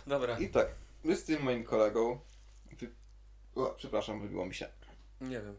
Dobra. 0.08 0.38
I 0.38 0.50
tak, 0.50 0.68
my 1.06 1.16
z 1.16 1.24
tym 1.24 1.44
moim 1.44 1.64
kolegą... 1.64 2.20
Wy... 2.80 2.90
O, 3.56 3.74
przepraszam, 3.78 4.22
wybiło 4.22 4.46
mi 4.46 4.56
się. 4.56 4.68
Nie 5.22 5.42
wiem. 5.42 5.58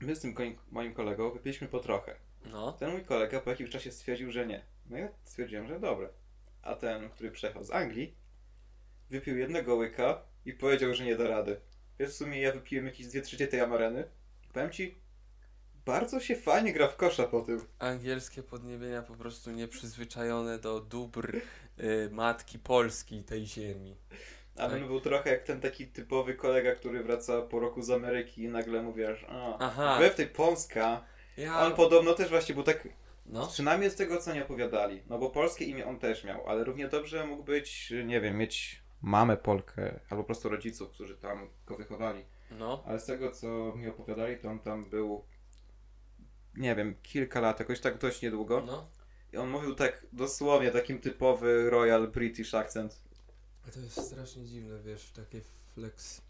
My 0.00 0.16
z 0.16 0.20
tym 0.20 0.34
koń- 0.34 0.56
moim 0.70 0.94
kolegą 0.94 1.30
wypiliśmy 1.30 1.68
po 1.68 1.80
trochę. 1.80 2.16
No. 2.44 2.72
Ten 2.72 2.90
mój 2.90 3.04
kolega 3.04 3.40
po 3.40 3.50
jakimś 3.50 3.70
czasie 3.70 3.92
stwierdził, 3.92 4.32
że 4.32 4.46
nie. 4.46 4.64
No 4.90 4.98
ja 4.98 5.08
stwierdziłem, 5.24 5.66
że 5.68 5.80
dobre. 5.80 6.08
A 6.62 6.74
ten, 6.74 7.10
który 7.10 7.30
przyjechał 7.30 7.64
z 7.64 7.70
Anglii, 7.70 8.14
wypił 9.10 9.38
jednego 9.38 9.74
łyka 9.74 10.22
i 10.44 10.52
powiedział, 10.52 10.94
że 10.94 11.04
nie 11.04 11.16
da 11.16 11.28
rady. 11.28 11.60
Wiesz, 11.98 12.10
w 12.10 12.16
sumie 12.16 12.40
ja 12.40 12.52
wypiłem 12.52 12.86
jakieś 12.86 13.06
dwie 13.06 13.22
trzecie 13.22 13.46
tej 13.48 13.60
amareny. 13.60 14.04
Powiem 14.52 14.70
ci, 14.70 14.98
bardzo 15.86 16.20
się 16.20 16.36
fajnie 16.36 16.72
gra 16.72 16.88
w 16.88 16.96
kosza 16.96 17.26
po 17.26 17.42
tym. 17.42 17.60
Angielskie 17.78 18.42
podniebienia 18.42 19.02
po 19.02 19.14
prostu 19.14 19.50
nieprzyzwyczajone 19.50 20.58
do 20.58 20.80
dóbr 20.80 21.36
y, 21.36 22.08
matki 22.12 22.58
Polski 22.58 23.24
tej 23.24 23.46
ziemi. 23.46 23.96
A 24.56 24.68
Tak. 24.68 24.86
był 24.86 25.00
trochę 25.00 25.30
jak 25.30 25.42
ten 25.42 25.60
taki 25.60 25.86
typowy 25.86 26.34
kolega, 26.34 26.74
który 26.74 27.02
wraca 27.02 27.42
po 27.42 27.60
roku 27.60 27.82
z 27.82 27.90
Ameryki 27.90 28.42
i 28.42 28.48
nagle 28.48 28.82
mówi, 28.82 29.02
że 29.02 29.26
a, 29.28 29.58
Aha. 29.58 29.96
wy 30.00 30.10
w 30.10 30.14
tej 30.14 30.26
Polska. 30.26 31.04
Ja... 31.36 31.60
On 31.66 31.74
podobno 31.74 32.14
też 32.14 32.28
właśnie 32.28 32.54
był 32.54 32.64
tak, 32.64 32.88
No. 33.26 33.46
przynajmniej 33.46 33.90
z 33.90 33.94
tego 33.94 34.16
co 34.18 34.34
nie 34.34 34.42
opowiadali, 34.44 35.02
no 35.10 35.18
bo 35.18 35.30
polskie 35.30 35.64
imię 35.64 35.86
on 35.86 35.98
też 35.98 36.24
miał, 36.24 36.48
ale 36.48 36.64
równie 36.64 36.88
dobrze 36.88 37.26
mógł 37.26 37.42
być, 37.44 37.92
nie 38.04 38.20
wiem, 38.20 38.38
mieć 38.38 38.82
mamę 39.02 39.36
Polkę, 39.36 40.00
albo 40.10 40.22
po 40.22 40.26
prostu 40.26 40.48
rodziców, 40.48 40.90
którzy 40.90 41.16
tam 41.16 41.48
go 41.66 41.76
wychowali. 41.76 42.24
No. 42.50 42.82
Ale 42.86 43.00
z 43.00 43.04
tego 43.06 43.30
co 43.30 43.72
mi 43.76 43.88
opowiadali, 43.88 44.38
to 44.38 44.48
on 44.48 44.58
tam 44.58 44.84
był, 44.90 45.24
nie 46.56 46.74
wiem, 46.74 46.94
kilka 47.02 47.40
lat, 47.40 47.58
jakoś 47.60 47.80
tak 47.80 47.98
dość 47.98 48.22
niedługo. 48.22 48.62
No. 48.66 48.90
I 49.32 49.36
on 49.36 49.48
mówił 49.50 49.74
tak 49.74 50.06
dosłownie, 50.12 50.70
takim 50.70 50.98
typowy 51.00 51.70
Royal 51.70 52.08
British 52.08 52.54
accent. 52.54 53.02
To 53.72 53.80
jest 53.80 54.06
strasznie 54.06 54.44
dziwne, 54.44 54.78
wiesz, 54.78 55.10
takie 55.10 55.40
flex 55.74 56.20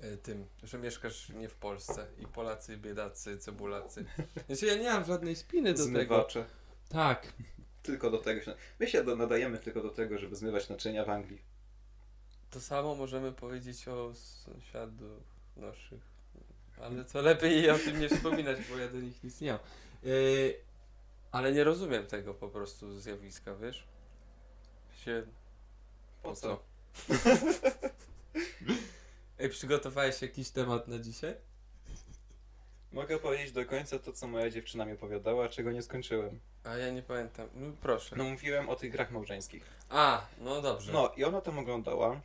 e, 0.00 0.16
tym, 0.16 0.46
że 0.62 0.78
mieszkasz 0.78 1.28
nie 1.28 1.48
w 1.48 1.54
Polsce 1.54 2.06
i 2.18 2.26
Polacy, 2.26 2.76
biedacy, 2.76 3.38
cebulacy. 3.38 4.04
Znaczy 4.46 4.66
ja 4.66 4.76
nie 4.76 4.90
mam 4.90 5.04
żadnej 5.04 5.36
spiny 5.36 5.74
do 5.74 5.78
tego. 5.78 5.88
Zmywacze. 5.88 6.44
Tak. 6.88 7.32
Tylko 7.82 8.10
do 8.10 8.18
tego 8.18 8.42
się... 8.42 8.54
My 8.80 8.88
się 8.88 9.04
do- 9.04 9.16
nadajemy 9.16 9.58
tylko 9.58 9.82
do 9.82 9.90
tego, 9.90 10.18
żeby 10.18 10.36
zmywać 10.36 10.68
naczynia 10.68 11.04
w 11.04 11.10
Anglii. 11.10 11.42
To 12.50 12.60
samo 12.60 12.94
możemy 12.94 13.32
powiedzieć 13.32 13.88
o 13.88 14.14
sąsiadów 14.14 15.22
naszych. 15.56 16.10
Ale 16.80 17.04
to 17.04 17.22
lepiej 17.22 17.70
o 17.70 17.78
tym 17.78 18.00
nie 18.00 18.08
wspominać, 18.08 18.58
bo 18.70 18.78
ja 18.78 18.88
do 18.88 19.00
nich 19.00 19.24
nic 19.24 19.40
nie 19.40 19.52
mam. 19.52 19.60
Yy, 20.02 20.54
ale 21.32 21.52
nie 21.52 21.64
rozumiem 21.64 22.06
tego 22.06 22.34
po 22.34 22.48
prostu 22.48 23.00
zjawiska, 23.00 23.54
wiesz? 23.54 23.84
Się... 25.04 25.26
Po 26.22 26.36
co? 26.36 26.62
Ej, 29.38 29.48
przygotowałeś 29.50 30.22
jakiś 30.22 30.50
temat 30.50 30.88
na 30.88 30.98
dzisiaj? 30.98 31.34
Mogę 32.92 33.18
powiedzieć 33.18 33.52
do 33.52 33.66
końca 33.66 33.98
to, 33.98 34.12
co 34.12 34.26
moja 34.26 34.50
dziewczyna 34.50 34.84
mi 34.84 34.92
opowiadała, 34.92 35.48
czego 35.48 35.72
nie 35.72 35.82
skończyłem. 35.82 36.40
A 36.64 36.76
ja 36.76 36.90
nie 36.90 37.02
pamiętam. 37.02 37.48
No 37.54 37.72
proszę. 37.82 38.16
No 38.16 38.24
mówiłem 38.24 38.68
o 38.68 38.76
tych 38.76 38.92
grach 38.92 39.10
małżeńskich. 39.10 39.64
A, 39.88 40.26
no 40.38 40.62
dobrze. 40.62 40.92
No 40.92 41.12
i 41.16 41.24
ona 41.24 41.40
tam 41.40 41.58
oglądała 41.58 42.20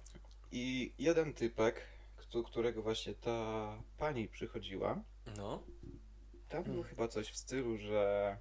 i 0.52 0.94
jeden 1.00 1.34
typek, 1.34 1.82
któ- 2.18 2.44
którego 2.44 2.82
właśnie 2.82 3.14
ta 3.14 3.68
pani 3.98 4.28
przychodziła, 4.28 5.02
No. 5.38 5.64
tam 6.50 6.64
było 6.64 6.76
Hmm. 6.76 6.90
chyba 6.90 7.08
coś 7.08 7.30
w 7.32 7.38
stylu, 7.38 7.78
że 7.78 8.38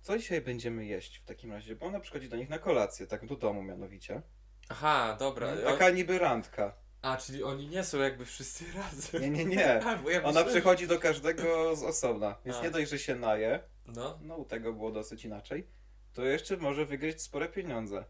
co 0.00 0.18
dzisiaj 0.18 0.40
będziemy 0.40 0.86
jeść 0.86 1.16
w 1.18 1.24
takim 1.24 1.52
razie, 1.52 1.76
bo 1.76 1.86
ona 1.86 2.00
przychodzi 2.00 2.28
do 2.28 2.36
nich 2.36 2.48
na 2.48 2.58
kolację, 2.58 3.06
tak 3.06 3.26
do 3.26 3.36
domu 3.36 3.62
mianowicie. 3.62 4.22
Aha, 4.70 5.16
dobra. 5.18 5.48
Taka 5.64 5.90
niby 5.90 6.18
randka. 6.18 6.72
A, 7.02 7.16
czyli 7.16 7.42
oni 7.42 7.68
nie 7.68 7.84
są 7.84 7.98
jakby 7.98 8.24
wszyscy 8.24 8.64
razem. 8.76 9.22
Nie, 9.22 9.30
nie, 9.30 9.44
nie. 9.44 9.80
A, 9.86 9.96
bo 9.96 10.10
ja 10.10 10.18
Ona 10.18 10.26
myślałem- 10.28 10.48
przychodzi 10.50 10.86
do 10.86 10.98
każdego 10.98 11.76
z 11.76 11.82
osobna, 11.82 12.36
więc 12.44 12.58
A. 12.58 12.62
nie 12.62 12.70
dość, 12.70 12.90
że 12.90 12.98
się 12.98 13.14
naje, 13.16 13.60
No. 13.86 14.18
no 14.22 14.36
u 14.36 14.44
tego 14.44 14.72
było 14.72 14.90
dosyć 14.90 15.24
inaczej, 15.24 15.66
to 16.12 16.24
jeszcze 16.24 16.56
może 16.56 16.86
wygryźć 16.86 17.20
spore 17.20 17.48
pieniądze. 17.48 18.04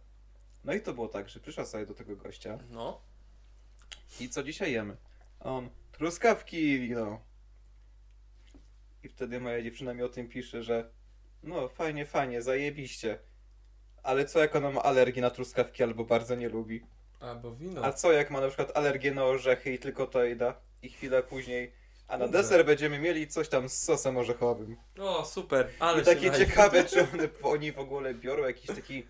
No 0.64 0.72
i 0.74 0.80
to 0.80 0.92
było 0.94 1.08
tak, 1.08 1.28
że 1.28 1.40
przyszła 1.40 1.64
sobie 1.64 1.86
do 1.86 1.94
tego 1.94 2.16
gościa 2.16 2.58
No. 2.70 3.00
i 4.20 4.28
co 4.28 4.42
dzisiaj 4.42 4.72
jemy? 4.72 4.96
On, 5.40 5.70
truskawki 5.92 6.80
wino. 6.80 7.20
I 9.02 9.08
wtedy 9.08 9.40
moja 9.40 9.62
dziewczyna 9.62 9.94
mi 9.94 10.02
o 10.02 10.08
tym 10.08 10.28
pisze, 10.28 10.62
że 10.62 10.90
no 11.42 11.68
fajnie, 11.68 12.06
fajnie, 12.06 12.42
zajebiście. 12.42 13.18
Ale 14.02 14.24
co 14.24 14.38
jak 14.38 14.56
ona 14.56 14.70
ma 14.70 14.82
alergię 14.82 15.22
na 15.22 15.30
truskawki 15.30 15.82
albo 15.82 16.04
bardzo 16.04 16.34
nie 16.34 16.48
lubi? 16.48 16.80
Albo 17.20 17.54
wino. 17.54 17.84
A 17.84 17.92
co 17.92 18.12
jak 18.12 18.30
ma 18.30 18.40
na 18.40 18.46
przykład 18.48 18.76
alergię 18.76 19.14
na 19.14 19.24
orzechy 19.24 19.72
i 19.72 19.78
tylko 19.78 20.06
to 20.06 20.24
jej 20.24 20.36
da? 20.36 20.54
I 20.82 20.88
chwilę 20.88 21.22
później, 21.22 21.72
a 22.08 22.18
na 22.18 22.24
Kurde. 22.24 22.38
deser 22.42 22.64
będziemy 22.66 22.98
mieli 22.98 23.28
coś 23.28 23.48
tam 23.48 23.68
z 23.68 23.82
sosem 23.82 24.16
orzechowym. 24.16 24.76
O, 24.98 25.24
super. 25.24 25.68
Ale 25.78 26.02
I 26.02 26.04
takie 26.04 26.30
ciekawe, 26.30 26.84
czy 26.90 27.00
one, 27.00 27.28
oni 27.42 27.72
w 27.72 27.78
ogóle 27.78 28.14
biorą 28.14 28.44
jakiś 28.44 28.66
taki 28.66 29.06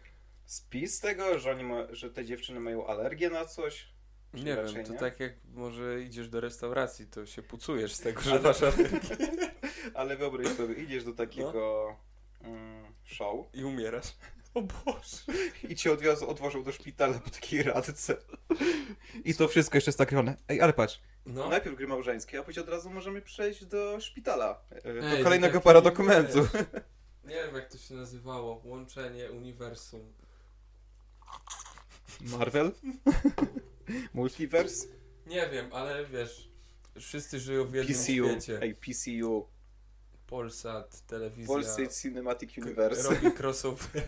spis 0.47 1.00
tego, 1.00 1.38
że, 1.38 1.50
oni 1.50 1.64
ma, 1.64 1.87
że 1.90 2.11
te 2.11 2.25
dziewczyny 2.25 2.61
mają 2.61 2.87
alergię 2.87 3.30
na 3.30 3.44
coś? 3.44 3.88
Czy 4.35 4.44
Nie 4.44 4.56
wiem, 4.56 4.85
to 4.87 4.92
nie? 4.92 4.99
tak 4.99 5.20
jak 5.20 5.32
może 5.54 6.00
idziesz 6.02 6.28
do 6.28 6.40
restauracji, 6.40 7.06
to 7.06 7.26
się 7.26 7.42
pucujesz 7.42 7.92
z 7.94 8.00
tego, 8.00 8.20
że 8.20 8.30
Ale- 8.30 8.40
masz 8.40 8.62
alergię 8.62 8.99
Ale 9.94 10.16
wyobraź 10.16 10.49
sobie, 10.49 10.75
idziesz 10.75 11.04
do 11.04 11.12
takiego 11.12 11.97
mm, 12.42 12.85
show 13.04 13.47
i 13.54 13.64
umierasz. 13.64 14.12
O 14.54 14.62
Boże. 14.62 15.16
i 15.69 15.76
cię 15.76 15.92
od 15.92 16.02
razu 16.02 16.30
odwożą 16.30 16.62
do 16.62 16.73
szpitala 16.73 17.19
po 17.19 17.30
takiej 17.30 17.62
radce. 17.62 18.16
I 19.25 19.35
to 19.35 19.49
wszystko 19.49 19.76
jeszcze 19.76 19.88
jest 19.88 19.99
tak 19.99 20.12
robione. 20.12 20.37
Ej, 20.49 20.61
ale 20.61 20.73
patrz, 20.73 21.00
No. 21.26 21.49
najpierw 21.49 21.76
gry 21.76 21.87
małżeńskie, 21.88 22.38
a 22.38 22.42
później 22.42 22.62
od 22.64 22.71
razu 22.71 22.90
możemy 22.90 23.23
przejść 23.23 23.64
do 23.64 24.00
szpitala. 24.00 24.61
e, 24.71 24.95
Do 24.95 25.07
Ej, 25.16 25.23
kolejnego 25.25 25.52
taki, 25.54 25.64
paradokumentu. 25.64 26.42
wiesz, 26.42 26.50
Nie 27.25 27.35
wiem 27.35 27.54
jak 27.54 27.69
to 27.73 27.78
się 27.78 27.95
nazywało. 27.95 28.61
Łączenie 28.64 29.30
uniwersum. 29.30 30.12
Marvel? 32.21 32.73
Multiverse? 34.14 34.87
Nie 35.26 35.49
wiem, 35.49 35.73
ale 35.73 36.07
wiesz, 36.07 36.49
wszyscy 37.00 37.40
żyją 37.40 37.64
w 37.66 37.75
jednym 37.75 37.97
PCU. 37.99 38.04
świecie. 38.40 38.59
Ej, 38.62 38.75
PCU. 38.75 39.47
Polsat, 40.30 41.06
telewizja. 41.06 41.46
Polscy 41.46 41.88
Cinematic 42.02 42.58
Universe. 42.58 43.02
Robi 43.14 43.32
crossover. 43.37 44.02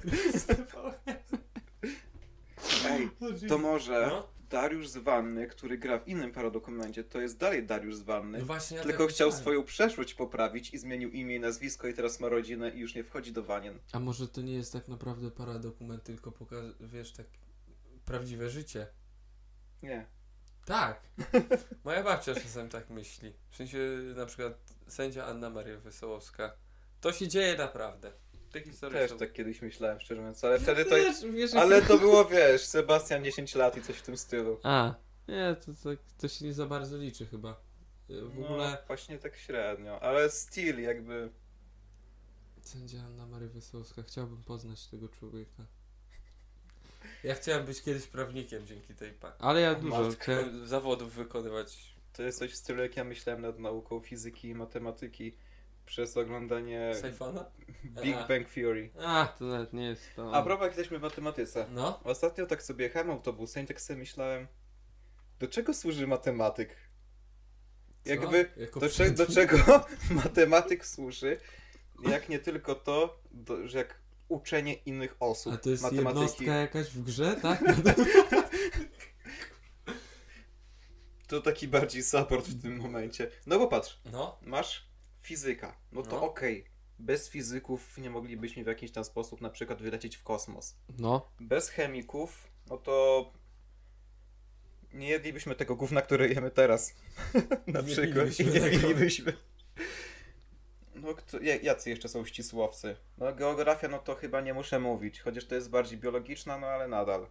Ej, 2.86 3.10
to 3.48 3.58
może 3.58 4.06
No. 4.10 4.28
Dariusz 4.50 4.88
z 4.88 4.96
Wanny, 4.96 5.46
który 5.46 5.78
gra 5.78 5.98
w 5.98 6.08
innym 6.08 6.32
paradokumencie, 6.32 7.04
to 7.04 7.20
jest 7.20 7.38
dalej 7.38 7.66
Dariusz 7.66 7.96
z 7.96 8.02
Wanny. 8.02 8.38
No 8.38 8.44
właśnie, 8.44 8.76
ja 8.76 8.82
tylko 8.82 9.04
tak 9.06 9.14
chciał 9.14 9.28
myślałem. 9.28 9.42
swoją 9.42 9.64
przeszłość 9.64 10.14
poprawić 10.14 10.74
i 10.74 10.78
zmienił 10.78 11.10
imię 11.10 11.36
i 11.36 11.40
nazwisko 11.40 11.88
i 11.88 11.94
teraz 11.94 12.20
ma 12.20 12.28
rodzinę 12.28 12.70
i 12.70 12.78
już 12.78 12.94
nie 12.94 13.04
wchodzi 13.04 13.32
do 13.32 13.42
Wanien. 13.42 13.78
A 13.92 14.00
może 14.00 14.28
to 14.28 14.40
nie 14.42 14.52
jest 14.52 14.72
tak 14.72 14.88
naprawdę 14.88 15.30
paradokument, 15.30 16.02
tylko 16.04 16.30
poka- 16.30 16.74
wiesz, 16.80 17.12
tak 17.12 17.26
prawdziwe 18.04 18.50
życie. 18.50 18.86
Nie. 19.82 20.06
Tak. 20.64 21.00
Moja 21.84 22.02
babcia 22.02 22.34
czasem 22.34 22.68
tak 22.68 22.90
myśli. 22.90 23.32
W 23.50 23.56
sensie 23.56 23.78
na 24.16 24.26
przykład 24.26 24.52
sędzia 24.88 25.26
Anna 25.26 25.50
Maria 25.50 25.76
Wesołowska. 25.76 26.56
To 27.00 27.12
się 27.12 27.28
dzieje 27.28 27.56
naprawdę. 27.56 28.12
Te 28.52 28.60
historie 28.60 28.98
Też 29.00 29.10
są... 29.10 29.18
tak 29.18 29.32
kiedyś 29.32 29.62
myślałem, 29.62 30.00
szczerze 30.00 30.20
mówiąc, 30.20 30.44
ale 30.44 30.60
wtedy 30.60 30.84
to... 30.84 30.94
Wiesz, 31.32 31.54
Ale 31.54 31.82
to 31.82 31.98
było, 31.98 32.24
wiesz, 32.24 32.64
Sebastian 32.64 33.24
10 33.24 33.54
lat 33.54 33.76
i 33.76 33.82
coś 33.82 33.96
w 33.96 34.02
tym 34.02 34.16
stylu. 34.16 34.60
A, 34.62 34.94
nie, 35.28 35.56
to, 35.66 35.72
to, 35.82 36.02
to 36.18 36.28
się 36.28 36.44
nie 36.44 36.52
za 36.54 36.66
bardzo 36.66 36.96
liczy 36.98 37.26
chyba. 37.26 37.60
W 38.08 38.38
ogóle 38.38 38.70
No, 38.70 38.76
właśnie 38.86 39.18
tak 39.18 39.36
średnio, 39.36 40.02
ale 40.02 40.30
styl 40.30 40.82
jakby... 40.82 41.30
sędzia 42.62 42.98
Anna 43.06 43.26
Maria 43.26 43.48
Wesołowska. 43.48 44.02
Chciałbym 44.02 44.42
poznać 44.44 44.86
tego 44.86 45.08
człowieka. 45.08 45.66
Ja 47.24 47.34
chciałem 47.34 47.66
być 47.66 47.82
kiedyś 47.82 48.06
prawnikiem 48.06 48.66
dzięki 48.66 48.94
tej 48.94 49.12
pani. 49.12 49.34
Ale 49.38 49.60
ja 49.60 49.74
dużo 49.74 50.10
chciałem 50.10 50.66
zawodów 50.66 51.14
wykonywać. 51.14 51.94
To 52.12 52.22
jest 52.22 52.38
coś 52.38 52.52
w 52.52 52.56
stylu, 52.56 52.82
jak 52.82 52.96
ja 52.96 53.04
myślałem 53.04 53.42
nad 53.42 53.58
nauką 53.58 54.00
fizyki 54.00 54.48
i 54.48 54.54
matematyki 54.54 55.36
przez 55.86 56.16
oglądanie 56.16 56.92
Sajfana? 57.00 57.44
Big 57.84 58.16
A. 58.16 58.26
Bang 58.28 58.50
Theory. 58.50 58.90
A, 58.98 59.34
to 59.38 59.44
nawet 59.44 59.72
nie 59.72 59.84
jest 59.86 60.02
to. 60.16 60.34
A 60.34 60.42
propos, 60.42 60.62
jak 60.62 60.76
jesteśmy 60.76 60.98
w 60.98 61.02
matematyce. 61.02 61.66
No? 61.70 62.00
Ostatnio 62.04 62.46
tak 62.46 62.62
sobie 62.62 62.84
jechałem 62.84 63.10
autobusem 63.10 63.64
i 63.64 63.66
tak 63.66 63.80
sobie 63.80 63.98
myślałem, 63.98 64.46
do 65.38 65.48
czego 65.48 65.74
służy 65.74 66.06
matematyk? 66.06 66.76
Co? 68.04 68.10
Jakby, 68.10 68.50
Jako 68.56 68.80
do, 68.80 68.88
cze- 68.90 69.10
do 69.10 69.26
czego 69.26 69.56
matematyk 70.24 70.86
służy, 70.86 71.40
jak 72.08 72.28
nie 72.28 72.38
tylko 72.38 72.74
to, 72.74 73.22
do, 73.30 73.68
że 73.68 73.78
jak 73.78 74.01
uczenie 74.32 74.74
innych 74.74 75.16
osób 75.20 75.52
A 75.54 75.56
to 75.56 75.70
jest 75.70 75.82
matematyki. 75.82 76.08
jednostka 76.20 76.54
jakaś 76.54 76.86
w 76.90 77.02
grze, 77.02 77.36
tak? 77.42 77.64
To 81.26 81.40
taki 81.40 81.68
bardziej 81.68 82.02
support 82.02 82.46
w 82.46 82.62
tym 82.62 82.76
momencie. 82.76 83.30
No 83.46 83.58
bo 83.58 83.68
patrz, 83.68 84.00
No, 84.12 84.38
masz 84.42 84.88
fizyka, 85.22 85.76
no 85.92 86.02
to 86.02 86.10
No. 86.16 86.22
okej. 86.22 86.64
Bez 86.98 87.28
fizyków 87.28 87.98
nie 87.98 88.10
moglibyśmy 88.10 88.64
w 88.64 88.66
jakiś 88.66 88.92
tam 88.92 89.04
sposób 89.04 89.40
na 89.40 89.50
przykład 89.50 89.82
wylecieć 89.82 90.16
w 90.16 90.22
kosmos. 90.22 90.76
no. 90.98 91.30
Bez 91.40 91.68
chemików, 91.68 92.50
no 92.70 92.76
to 92.76 93.32
nie 94.92 95.08
jedlibyśmy 95.08 95.54
tego 95.54 95.76
gówna, 95.76 96.02
które 96.02 96.28
jemy 96.28 96.50
teraz. 96.50 96.94
Na 97.66 97.80
Nie 97.80 97.86
przykład. 97.86 98.38
Nie 98.38 98.60
tego. 98.60 98.88
No, 101.02 101.14
kto, 101.14 101.38
jacy 101.62 101.90
jeszcze 101.90 102.08
są 102.08 102.24
ścisłowcy? 102.24 102.96
No, 103.18 103.34
geografia, 103.34 103.88
no 103.88 103.98
to 103.98 104.14
chyba 104.14 104.40
nie 104.40 104.54
muszę 104.54 104.78
mówić, 104.80 105.20
chociaż 105.20 105.44
to 105.44 105.54
jest 105.54 105.70
bardziej 105.70 105.98
biologiczna, 105.98 106.58
no 106.58 106.66
ale 106.66 106.88
nadal. 106.88 107.26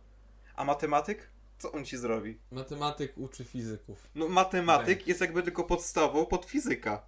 A 0.56 0.64
matematyk? 0.64 1.30
Co 1.60 1.72
on 1.72 1.86
ci 1.86 1.98
zrobi? 1.98 2.40
Matematyk 2.52 3.14
uczy 3.18 3.44
fizyków. 3.46 4.08
No 4.16 4.28
matematyk 4.28 5.08
jest 5.08 5.22
jakby 5.22 5.44
tylko 5.44 5.64
podstawą 5.64 6.26
pod 6.26 6.46
fizyka. 6.46 7.06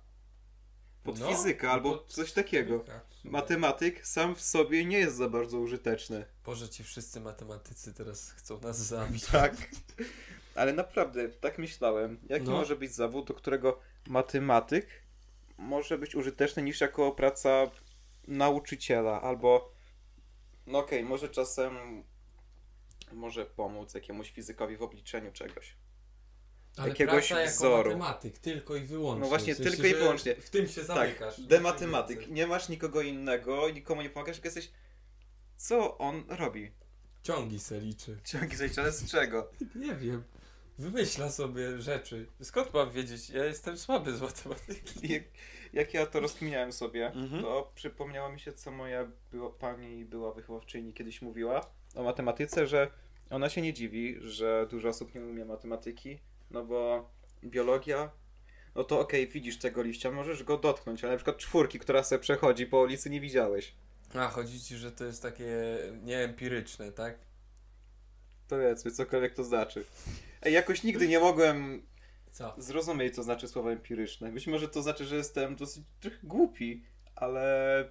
Pod 1.03 1.19
No, 1.19 1.27
fizyka 1.29 1.71
albo 1.71 1.91
pod 1.97 2.07
coś 2.13 2.31
takiego. 2.31 2.79
fizyka. 2.79 3.01
Matematyk 3.23 4.07
sam 4.07 4.35
w 4.35 4.41
sobie 4.41 4.85
nie 4.85 4.97
jest 4.97 5.15
za 5.15 5.29
bardzo 5.29 5.57
użyteczny. 5.59 6.25
Boże, 6.45 6.69
ci 6.69 6.83
wszyscy 6.83 7.19
matematycy 7.21 7.93
teraz 7.93 8.31
chcą 8.31 8.59
nas 8.61 8.77
zabić. 8.77 9.25
Tak. 9.25 9.53
Ale 10.55 10.73
naprawdę, 10.73 11.29
tak 11.29 11.57
myślałem. 11.57 12.17
Jaki 12.29 12.45
No. 12.45 12.51
może 12.51 12.75
być 12.75 12.93
zawód, 12.95 13.27
do 13.27 13.33
którego 13.33 13.79
matematyk 14.07 14.87
może 15.57 15.97
być 15.97 16.15
użyteczny 16.15 16.63
niż 16.63 16.81
jako 16.81 17.11
praca 17.11 17.71
nauczyciela 18.27 19.21
albo 19.21 19.73
no 20.67 20.79
okej, 20.79 21.03
może 21.03 21.29
czasem 21.29 22.03
może 23.11 23.45
pomóc 23.45 23.93
jakiemuś 23.93 24.31
fizykowi 24.31 24.77
w 24.77 24.83
obliczeniu 24.83 25.31
czegoś. 25.31 25.75
Ale 26.77 26.89
jakiegoś 26.89 27.27
praca 27.27 27.41
jako 27.41 27.55
wzoru. 27.55 27.91
matematyk, 27.91 28.39
tylko 28.39 28.75
i 28.75 28.81
wyłącznie. 28.81 29.21
No 29.21 29.27
właśnie, 29.29 29.53
W 29.53 29.57
sensie, 29.57 29.71
tylko 29.71 29.87
i 29.87 29.93
wyłącznie. 29.93 30.35
W 30.35 30.49
tym 30.49 30.67
się 30.67 30.83
zamykasz. 30.83 31.35
Tak, 31.35 31.45
dematematyk. 31.45 32.27
Nie 32.29 32.47
masz 32.47 32.69
nikogo 32.69 33.01
innego, 33.01 33.69
nikomu 33.69 34.01
nie 34.01 34.09
pomagasz, 34.09 34.35
tylko 34.35 34.47
jesteś... 34.47 34.71
Co 35.57 35.97
on 35.97 36.23
robi? 36.27 36.71
Ciągi 37.23 37.59
se 37.59 37.79
liczy. 37.79 38.17
Ciągi 38.23 38.55
zaliczone 38.55 38.91
z 38.91 39.11
czego? 39.11 39.51
Nie 39.75 39.95
wiem. 39.95 40.23
Wymyśla 40.79 41.29
sobie 41.31 41.81
rzeczy. 41.81 42.25
Skąd 42.41 42.73
mam 42.73 42.91
wiedzieć? 42.91 43.29
Ja 43.29 43.45
jestem 43.45 43.77
słaby 43.77 44.15
z 44.17 44.21
matematyki. 44.21 45.07
Jak, 45.13 45.23
jak 45.73 45.93
ja 45.93 46.05
to 46.05 46.19
rozkminiałem 46.19 46.73
sobie, 46.73 47.07
Mhm. 47.11 47.41
to 47.43 47.71
przypomniało 47.75 48.31
mi 48.31 48.39
się, 48.39 48.53
co 48.53 48.71
moja 48.71 49.07
była, 49.31 49.49
pani 49.49 50.05
była 50.05 50.33
wychowawczyni 50.33 50.93
kiedyś 50.93 51.21
mówiła 51.21 51.69
o 51.95 52.03
matematyce, 52.03 52.67
że 52.67 52.91
ona 53.29 53.49
się 53.49 53.61
nie 53.61 53.73
dziwi, 53.73 54.17
że 54.21 54.67
dużo 54.69 54.89
osób 54.89 55.15
nie 55.15 55.21
umie 55.21 55.45
matematyki, 55.45 56.19
no 56.51 56.65
bo 56.65 57.09
biologia, 57.43 58.11
no 58.75 58.83
to 58.83 58.99
okej, 58.99 59.27
widzisz 59.27 59.57
tego 59.57 59.81
liścia, 59.81 60.11
możesz 60.11 60.43
go 60.43 60.57
dotknąć, 60.57 61.03
ale 61.03 61.13
na 61.13 61.17
przykład 61.17 61.37
czwórki, 61.37 61.79
która 61.79 62.03
sobie 62.03 62.19
przechodzi 62.19 62.65
po 62.65 62.79
ulicy, 62.79 63.09
nie 63.09 63.21
widziałeś. 63.21 63.75
A, 64.13 64.27
chodzi 64.27 64.59
ci, 64.61 64.77
że 64.77 64.91
to 64.91 65.05
jest 65.05 65.21
takie 65.21 65.77
nieempiryczne, 66.03 66.91
tak? 66.91 67.19
Powiedzmy, 68.47 68.91
cokolwiek 68.91 69.33
to 69.33 69.43
znaczy. 69.43 69.85
Ej, 70.41 70.53
jakoś 70.53 70.83
nigdy 70.83 71.07
nie 71.07 71.19
mogłem 71.19 71.85
Co? 72.31 72.53
zrozumieć, 72.57 73.15
co 73.15 73.23
znaczy 73.23 73.47
słowo 73.47 73.71
empiryczne. 73.71 74.31
Być 74.31 74.47
może 74.47 74.67
to 74.69 74.81
znaczy, 74.81 75.05
że 75.05 75.15
jestem 75.15 75.55
dosyć 75.55 75.83
trochę 75.99 76.17
głupi, 76.23 76.85
ale 77.15 77.89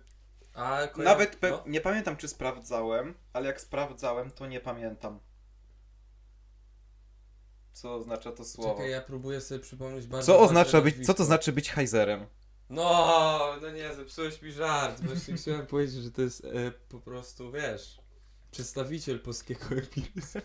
A, 0.54 0.80
Nawet 0.97 1.40
pe- 1.40 1.50
no. 1.50 1.64
nie 1.66 1.80
pamiętam, 1.80 2.16
czy 2.16 2.28
sprawdzałem, 2.28 3.14
ale 3.32 3.47
jak 3.47 3.61
sprawdzałem, 3.61 4.30
to 4.30 4.47
nie 4.47 4.61
pamiętam. 4.61 5.21
Co 7.73 7.94
oznacza 7.94 8.32
to 8.32 8.44
słowo? 8.44 8.75
Czekaj, 8.75 8.90
ja 8.90 9.00
próbuję 9.00 9.40
sobie 9.40 9.61
przypomnieć 9.61 10.06
bardzo 10.06 10.26
Co 10.26 10.40
oznacza 10.40 10.80
być, 10.80 11.06
co 11.06 11.14
to 11.14 11.25
znaczy 11.25 11.52
być 11.52 11.71
hajzerem? 11.71 12.26
No, 12.71 13.56
no 13.62 13.71
nie, 13.71 13.94
zepsułeś 13.94 14.42
mi 14.42 14.52
żart. 14.52 15.00
Właśnie 15.00 15.35
chciałem 15.35 15.66
powiedzieć, 15.66 16.02
że 16.02 16.11
to 16.11 16.23
jest 16.23 16.44
e, 16.44 16.71
po 16.88 17.00
prostu, 17.00 17.52
wiesz, 17.52 18.00
przedstawiciel 18.52 19.21
polskiego 19.21 19.64
empiryzmu. 19.80 20.40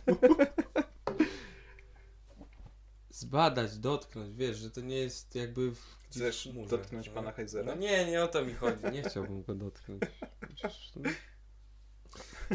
Zbadać, 3.09 3.77
dotknąć, 3.77 4.35
wiesz, 4.35 4.57
że 4.57 4.71
to 4.71 4.81
nie 4.81 4.97
jest 4.97 5.35
jakby 5.35 5.71
w 5.71 5.97
Chcesz 6.09 6.47
w 6.47 6.51
chmurze, 6.51 6.69
dotknąć 6.69 7.07
no. 7.07 7.13
pana 7.13 7.31
Heizera? 7.31 7.65
No 7.65 7.75
nie, 7.81 8.05
nie 8.05 8.23
o 8.23 8.27
to 8.27 8.45
mi 8.45 8.53
chodzi. 8.53 8.83
Nie 8.91 9.03
chciałbym 9.03 9.43
go 9.43 9.55
dotknąć. 9.55 10.01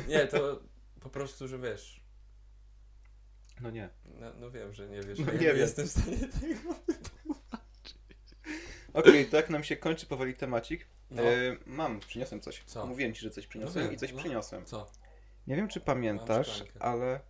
Nie, 0.09 0.27
to 0.27 0.61
po 1.01 1.11
prostu, 1.11 1.49
że 1.49 1.59
wiesz. 1.59 2.01
No 3.61 3.71
nie. 3.71 3.91
No, 4.05 4.33
no 4.41 4.51
wiem, 4.51 4.73
że 4.73 4.89
nie 4.89 5.01
wiesz. 5.03 5.19
No 5.19 5.27
No 5.27 5.33
nie 5.33 5.39
wiem. 5.39 5.57
jestem 5.57 5.87
w 5.87 5.91
stanie 5.91 6.17
tego. 6.19 6.75
Okej, 8.93 9.27
tak 9.27 9.51
nam 9.51 9.65
się 9.65 9.77
kończy 9.77 10.07
powoli 10.07 10.35
temacik. 10.35 10.87
No. 11.11 11.23
E, 11.23 11.57
mam, 11.67 12.01
przyniosłem 12.01 12.41
coś. 12.41 12.63
Co? 12.67 12.87
Mówiłem 12.87 13.15
ci, 13.15 13.21
że 13.21 13.31
coś 13.31 13.47
przyniosłem 13.47 13.85
No 13.85 13.91
wiem, 13.91 13.97
i 13.97 13.99
coś 14.01 14.13
no. 14.13 14.19
przyniosłem. 14.19 14.65
Co? 14.65 14.91
Nie 15.47 15.57
wiem, 15.57 15.69
czy 15.69 15.81
pamiętasz, 15.81 16.65
ale... 16.81 17.21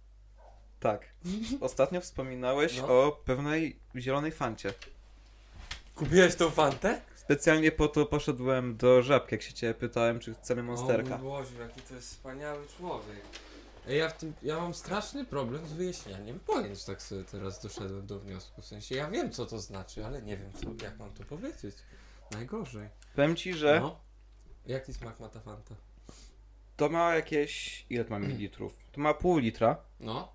Tak. 0.81 1.07
Ostatnio 1.61 2.01
wspominałeś 2.01 2.79
No. 2.79 2.89
o 3.07 3.13
pewnej 3.25 3.81
zielonej 3.97 4.33
fancie. 4.33 4.75
Kupiłeś 5.95 6.37
tą 6.37 6.51
fantę? 6.51 7.01
Specjalnie 7.17 7.73
po 7.73 7.89
to 7.89 8.07
poszedłem 8.07 8.77
do 8.77 9.03
Żabki, 9.03 9.35
jak 9.35 9.43
się 9.43 9.53
ciebie 9.53 9.75
pytałem, 9.75 10.21
czy 10.21 10.35
chcemy 10.35 10.63
monsterka. 10.63 11.15
O 11.15 11.19
mój 11.19 11.29
Boże, 11.29 11.55
jaki 11.63 11.81
to 11.81 11.95
jest 11.95 12.09
wspaniały 12.09 12.67
człowiek. 12.79 13.23
Ej, 13.89 13.99
ja, 13.99 14.09
w 14.09 14.17
tym, 14.17 14.33
ja 14.43 14.57
mam 14.61 14.75
straszny 14.75 15.25
problem 15.25 15.67
z 15.67 15.73
wyjaśnianiem 15.73 16.41
pojęć, 16.41 16.85
tak 16.85 17.03
sobie 17.03 17.25
teraz 17.25 17.63
doszedłem 17.63 18.07
do 18.07 18.19
wniosku. 18.21 18.63
W 18.63 18.65
sensie 18.67 18.95
ja 18.95 19.11
wiem 19.11 19.31
co 19.33 19.47
to 19.47 19.59
znaczy, 19.59 20.07
ale 20.07 20.23
nie 20.23 20.37
wiem 20.37 20.53
co, 20.53 20.85
jak 20.85 20.99
mam 20.99 21.11
to 21.13 21.25
powiedzieć. 21.25 21.77
Najgorzej. 22.31 22.89
Powiem 23.17 23.37
ci, 23.37 23.55
że 23.55 23.81
No. 23.81 24.01
Jaki 24.67 24.95
smak 24.95 25.21
ma 25.21 25.29
ta 25.29 25.41
fanta? 25.41 25.75
To 26.77 26.89
ma 26.89 27.15
jakieś... 27.15 27.87
Ile 27.91 28.05
to 28.05 28.11
ma 28.11 28.19
mililitrów? 28.19 28.77
To 28.93 29.01
ma 29.01 29.15
pół 29.15 29.39
litra. 29.39 29.77
No. 30.01 30.33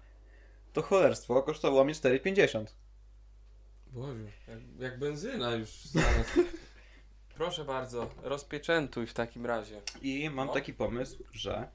To 0.73 0.81
cholerstwo 0.81 1.43
kosztowało 1.43 1.83
mnie 1.83 1.93
4,50. 1.93 2.65
Boże, 3.87 4.23
jak, 4.47 4.59
jak 4.79 4.99
benzyna 4.99 5.51
już 5.51 5.69
zaraz. 5.85 6.27
Proszę 7.35 7.65
bardzo, 7.65 8.09
rozpieczętuj 8.23 9.07
w 9.07 9.13
takim 9.13 9.45
razie. 9.45 9.81
I 10.01 10.29
mam 10.29 10.47
No. 10.47 10.53
taki 10.53 10.73
pomysł, 10.73 11.23
że 11.31 11.67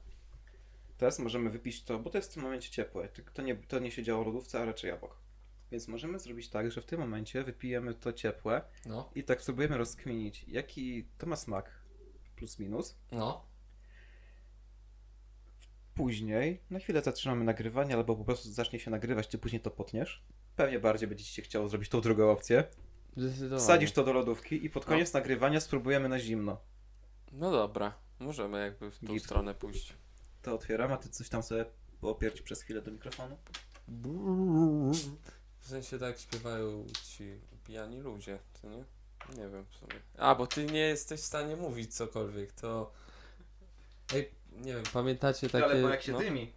teraz 0.97 1.19
możemy 1.19 1.49
wypić 1.49 1.83
to, 1.83 1.99
bo 1.99 2.09
to 2.09 2.17
jest 2.17 2.31
w 2.31 2.33
tym 2.33 2.43
momencie 2.43 2.69
ciepłe. 2.69 3.09
To 3.33 3.41
nie, 3.41 3.55
to 3.55 3.79
nie 3.79 3.91
się 3.91 4.03
działo 4.03 4.23
w 4.23 4.27
lodówce, 4.27 4.59
a 4.61 4.65
raczej 4.65 4.91
obok. 4.91 5.17
Więc 5.71 5.87
możemy 5.87 6.19
zrobić 6.19 6.49
tak, 6.49 6.71
że 6.71 6.81
w 6.81 6.85
tym 6.85 6.99
momencie 6.99 7.43
wypijemy 7.43 7.93
to 7.93 8.13
ciepłe 8.13 8.61
No, 8.85 9.09
i 9.15 9.23
tak 9.23 9.41
spróbujemy 9.41 9.77
rozkminić, 9.77 10.45
jaki 10.47 11.05
to 11.17 11.27
ma 11.27 11.35
smak, 11.35 11.71
plus 12.35 12.59
minus. 12.59 12.95
no. 13.11 13.45
Później, 15.95 16.61
na 16.69 16.79
chwilę 16.79 17.01
zatrzymamy 17.01 17.43
nagrywanie, 17.43 17.93
albo 17.95 18.15
po 18.15 18.23
prostu 18.25 18.49
zacznie 18.51 18.79
się 18.79 18.91
nagrywać, 18.91 19.27
ty 19.27 19.37
później 19.37 19.61
to 19.61 19.71
potniesz. 19.71 20.23
Pewnie 20.55 20.79
bardziej 20.79 21.07
będzie 21.07 21.23
ci 21.23 21.33
się 21.33 21.41
chciało 21.41 21.67
zrobić 21.67 21.89
tą 21.89 22.01
drugą 22.01 22.31
opcję. 22.31 22.63
Zdecydowanie. 23.17 23.61
Wsadzisz 23.61 23.91
to 23.91 24.03
do 24.03 24.13
lodówki 24.13 24.65
i 24.65 24.69
pod 24.69 24.83
No. 24.83 24.89
koniec 24.89 25.13
nagrywania 25.13 25.59
spróbujemy 25.59 26.09
na 26.09 26.19
zimno. 26.19 26.57
No 27.31 27.51
dobra, 27.51 27.93
możemy 28.19 28.59
jakby 28.61 28.91
w 28.91 28.99
tą 29.07 29.19
stronę 29.19 29.53
pójść. 29.55 29.93
To 30.41 30.53
otwieram, 30.55 30.91
a 30.91 30.97
ty 30.97 31.09
coś 31.09 31.29
tam 31.29 31.43
sobie 31.43 31.65
opierć 32.01 32.41
przez 32.41 32.61
chwilę 32.61 32.81
do 32.81 32.91
mikrofonu. 32.91 33.37
W 35.59 35.67
sensie 35.67 35.99
tak 35.99 36.19
śpiewają 36.19 36.85
ci 37.03 37.39
pijani 37.67 37.99
ludzie, 38.01 38.39
to 38.61 38.69
nie? 38.69 38.85
Nie 39.37 39.49
wiem 39.49 39.65
w 39.65 39.73
sumie. 39.75 39.93
A, 40.17 40.35
bo 40.35 40.47
ty 40.47 40.65
nie 40.65 40.79
jesteś 40.79 41.21
w 41.21 41.25
stanie 41.25 41.55
mówić 41.55 41.95
cokolwiek, 41.95 42.51
to... 42.51 42.91
Ej, 44.13 44.31
nie 44.57 44.73
wiem, 44.73 44.83
pamiętacie 44.93 45.49
takie... 45.49 45.65
Ale 45.65 45.81
bo 45.81 45.89
jak 45.89 46.01
się 46.01 46.11
no? 46.11 46.19
dymi. 46.19 46.53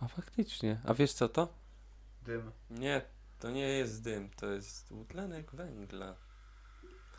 A 0.00 0.08
faktycznie, 0.08 0.80
a 0.84 0.94
wiesz 0.94 1.12
co 1.12 1.28
to? 1.28 1.48
Dym. 2.22 2.52
Nie, 2.70 3.02
to 3.38 3.50
nie 3.50 3.68
jest 3.68 4.02
dym, 4.02 4.30
to 4.30 4.50
jest 4.50 4.86
dwutlenek 4.86 5.50
węgla. 5.54 6.16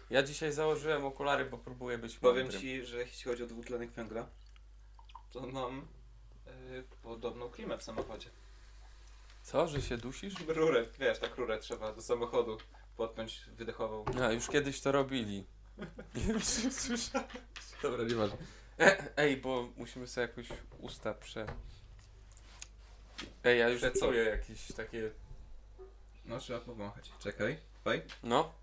Ja 0.09 0.23
dzisiaj 0.23 0.53
założyłem 0.53 1.05
okulary, 1.05 1.45
bo 1.45 1.57
próbuję 1.57 1.97
być 1.97 2.17
Powiem 2.17 2.43
mądrym. 2.43 2.61
ci, 2.61 2.85
że 2.85 2.97
jeśli 2.97 3.31
chodzi 3.31 3.43
o 3.43 3.47
dwutlenek 3.47 3.91
węgla, 3.91 4.27
to 5.31 5.47
mam 5.47 5.87
yy, 6.45 6.83
podobną 7.01 7.49
klimę 7.49 7.77
w 7.77 7.83
samochodzie. 7.83 8.29
Co, 9.43 9.67
że 9.67 9.81
się 9.81 9.97
dusisz? 9.97 10.33
Rurę, 10.47 10.85
wiesz, 10.99 11.19
tak 11.19 11.35
rurę 11.37 11.59
trzeba 11.59 11.93
do 11.93 12.01
samochodu 12.01 12.57
podpiąć 12.97 13.45
wydechową. 13.57 14.05
A, 14.21 14.31
już 14.31 14.47
kiedyś 14.47 14.81
to 14.81 14.91
robili. 14.91 15.45
Nie 16.15 16.21
wiem, 16.21 16.39
czy 16.39 16.71
słyszałeś. 16.71 17.31
Dobra, 17.81 18.03
nieważne. 18.03 18.37
Ej, 19.17 19.37
bo 19.37 19.69
musimy 19.77 20.07
sobie 20.07 20.27
jakoś 20.27 20.47
usta 20.79 21.13
prze... 21.13 21.45
Ej, 23.43 23.59
ja 23.59 23.69
już 23.69 23.81
Prze 23.81 23.91
co? 23.91 24.07
czuję 24.07 24.23
jakieś 24.23 24.67
takie... 24.67 25.11
No, 26.25 26.39
trzeba 26.39 26.59
powąchać. 26.59 27.11
Czekaj, 27.19 27.57
faj. 27.83 28.01
No. 28.23 28.53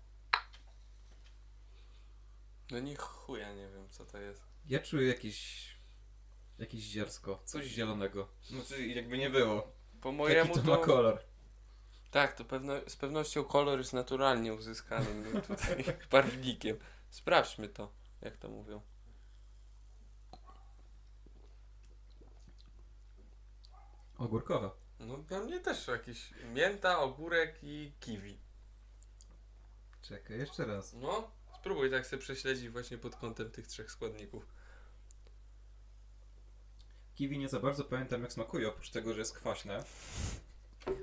No 2.71 2.79
nie 2.79 2.95
chuja, 2.95 3.53
nie 3.53 3.69
wiem 3.69 3.89
co 3.89 4.05
to 4.05 4.17
jest. 4.17 4.41
Ja 4.67 4.79
czuję 4.79 5.07
jakieś... 5.07 5.69
jakieś 6.59 6.81
ziarsko, 6.81 7.41
coś 7.45 7.65
zielonego. 7.65 8.27
No, 8.51 8.61
czy 8.67 8.87
jakby 8.87 9.17
nie 9.17 9.29
było. 9.29 9.71
Po 10.01 10.11
mojemu 10.11 10.47
Jaki 10.47 10.59
to... 10.59 10.65
to 10.65 10.77
ma 10.79 10.85
kolor? 10.85 11.23
Tak, 12.11 12.33
to 12.33 12.45
pewno, 12.45 12.73
z 12.87 12.95
pewnością 12.95 13.43
kolor 13.43 13.79
jest 13.79 13.93
naturalnie 13.93 14.53
uzyskanym 14.53 15.41
tutaj 15.41 15.83
barwnikiem. 16.11 16.77
Sprawdźmy 17.09 17.69
to, 17.69 17.91
jak 18.21 18.37
to 18.37 18.49
mówią. 18.49 18.81
Ogórkowa. 24.19 24.71
No 24.99 25.17
dla 25.17 25.39
mnie 25.39 25.59
też 25.59 25.87
jakiś 25.87 26.33
mięta, 26.53 26.99
ogórek 26.99 27.59
i 27.63 27.91
kiwi. 27.99 28.37
Czekaj, 30.01 30.37
jeszcze 30.39 30.65
raz. 30.65 30.93
No, 30.93 31.31
spróbuj 31.59 31.91
tak 31.91 32.07
sobie 32.07 32.21
prześledzić 32.21 32.69
właśnie 32.69 32.97
pod 32.97 33.15
kątem 33.15 33.51
tych 33.51 33.67
trzech 33.67 33.91
składników. 33.91 34.45
Kiwi 37.15 37.39
nie 37.39 37.49
za 37.49 37.59
bardzo 37.59 37.83
pamiętam 37.83 38.21
jak 38.21 38.33
smakuje, 38.33 38.67
oprócz 38.69 38.89
tego, 38.89 39.13
że 39.13 39.19
jest 39.19 39.35
kwaśne. 39.35 39.83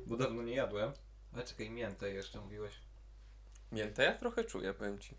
Bo 0.06 0.16
dawno 0.16 0.42
nie 0.42 0.54
jadłem. 0.54 0.92
Ale 1.32 1.44
czekaj, 1.44 1.70
miętę 1.70 2.10
jeszcze 2.10 2.40
mówiłeś. 2.40 2.74
Miętę 3.72 4.02
ja 4.04 4.14
trochę 4.18 4.44
czuję, 4.44 4.74
powiem 4.74 4.98
ci. 4.98 5.14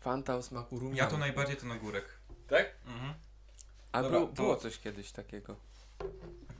Fanta 0.00 0.36
o 0.36 0.42
smaku. 0.42 0.90
Ja 0.94 1.06
to 1.06 1.18
najbardziej 1.18 1.56
ten 1.56 1.72
ogórek. 1.72 2.04
Tak? 2.48 2.74
Mhm. 2.86 3.14
A 3.92 4.02
Dobra, 4.02 4.18
było, 4.18 4.30
to- 4.30 4.34
było 4.42 4.56
coś 4.56 4.78
kiedyś 4.78 5.12
takiego. 5.12 5.56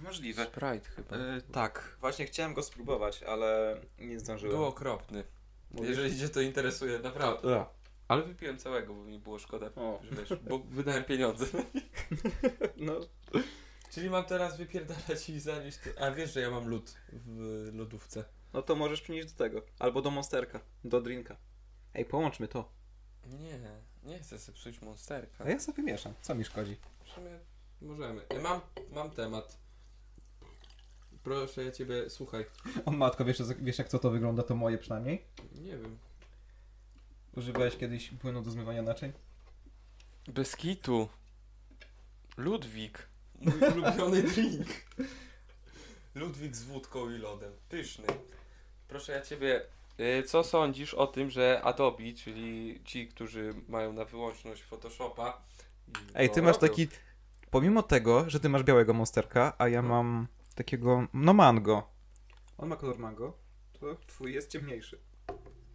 Możliwe. 0.00 0.44
Sprite 0.44 0.88
chyba. 0.96 1.16
E, 1.16 1.40
tak, 1.52 1.96
właśnie 2.00 2.26
chciałem 2.26 2.54
go 2.54 2.62
spróbować, 2.62 3.22
ale 3.22 3.80
nie 3.98 4.20
zdążyłem. 4.20 4.56
Był 4.56 4.64
okropny. 4.64 5.24
Mówisz? 5.70 5.88
Jeżeli 5.90 6.18
cię 6.18 6.28
to 6.28 6.40
interesuje, 6.40 6.98
naprawdę. 6.98 7.64
Ale 8.08 8.22
wypiłem 8.22 8.58
całego, 8.58 8.94
bo 8.94 9.04
mi 9.04 9.18
było 9.18 9.38
szkoda, 9.38 9.66
O. 9.76 10.00
że 10.02 10.16
wiesz, 10.16 10.34
bo 10.48 10.58
wydałem 10.58 11.04
pieniądze. 11.04 11.46
No, 12.76 12.92
Czyli 13.90 14.10
mam 14.10 14.24
teraz 14.24 14.56
wypierdalać 14.58 15.28
i 15.30 15.40
zanieść 15.40 15.78
to. 15.78 16.02
A 16.02 16.10
wiesz, 16.10 16.32
że 16.32 16.40
ja 16.40 16.50
mam 16.50 16.68
lód 16.68 16.94
w 17.12 17.70
lodówce. 17.74 18.24
no 18.52 18.62
to 18.62 18.74
możesz 18.76 19.00
przynieść 19.02 19.32
do 19.32 19.38
tego. 19.38 19.62
Albo 19.78 20.02
do 20.02 20.10
monsterka, 20.10 20.60
do 20.84 21.00
drinka. 21.00 21.36
Ej, 21.94 22.04
połączmy 22.04 22.48
to. 22.48 22.72
Nie, 23.26 23.58
nie 24.04 24.18
chcę 24.18 24.38
sobie 24.38 24.58
psuć 24.58 24.80
monsterka. 24.80 25.44
A 25.44 25.50
ja 25.50 25.60
sobie 25.60 25.82
mieszam, 25.82 26.14
co 26.22 26.34
mi 26.34 26.44
szkodzi? 26.44 26.76
W 27.04 27.08
sumie 27.08 27.38
możemy. 27.82 28.28
E, 28.28 28.38
Mam, 28.38 28.60
mam 28.92 29.10
temat. 29.10 29.58
Proszę 31.24 31.64
ja 31.64 31.70
ciebie, 31.72 32.10
słuchaj. 32.10 32.46
O 32.84 32.90
matko, 32.90 33.24
wiesz, 33.24 33.42
wiesz 33.60 33.78
jak 33.78 33.88
co 33.88 33.98
to 33.98 34.10
wygląda, 34.10 34.42
to 34.42 34.54
moje 34.54 34.78
przynajmniej? 34.78 35.24
Nie 35.54 35.70
wiem. 35.78 35.98
Używałeś 37.36 37.76
kiedyś 37.76 38.08
płynu 38.10 38.42
do 38.42 38.50
zmywania 38.50 38.82
naczyń? 38.82 39.12
Bez 40.28 40.56
kitu. 40.56 41.08
Ludwik. 42.36 43.06
Mój 43.40 43.54
ulubiony 43.72 44.22
drink. 44.32 44.66
Ludwik 46.14 46.56
z 46.56 46.62
wódką 46.64 47.10
i 47.10 47.18
lodem. 47.18 47.52
Pyszny. 47.68 48.06
Proszę 48.88 49.12
ja 49.12 49.20
ciebie, 49.22 49.62
y, 50.00 50.22
co 50.22 50.44
sądzisz 50.44 50.94
o 50.94 51.06
tym, 51.06 51.30
że 51.30 51.60
Adobe, 51.64 52.12
czyli 52.24 52.80
ci, 52.84 53.08
którzy 53.08 53.54
mają 53.68 53.92
na 53.92 54.04
wyłączność 54.04 54.62
Photoshopa. 54.62 55.42
i 55.88 55.92
Ej, 56.14 56.30
ty 56.30 56.42
masz 56.42 56.56
robią. 56.56 56.68
taki... 56.68 56.88
Pomimo 57.52 57.82
tego, 57.82 58.30
że 58.30 58.40
ty 58.40 58.48
masz 58.48 58.62
białego 58.62 58.92
monsterka, 58.94 59.52
a 59.58 59.68
ja 59.68 59.82
mam 59.82 60.26
takiego, 60.54 61.06
no 61.14 61.32
mango. 61.34 61.90
On 62.58 62.68
ma 62.68 62.76
kolor 62.76 62.98
mango, 62.98 63.38
to 63.80 63.96
twój 64.06 64.34
jest 64.34 64.50
ciemniejszy. 64.50 64.98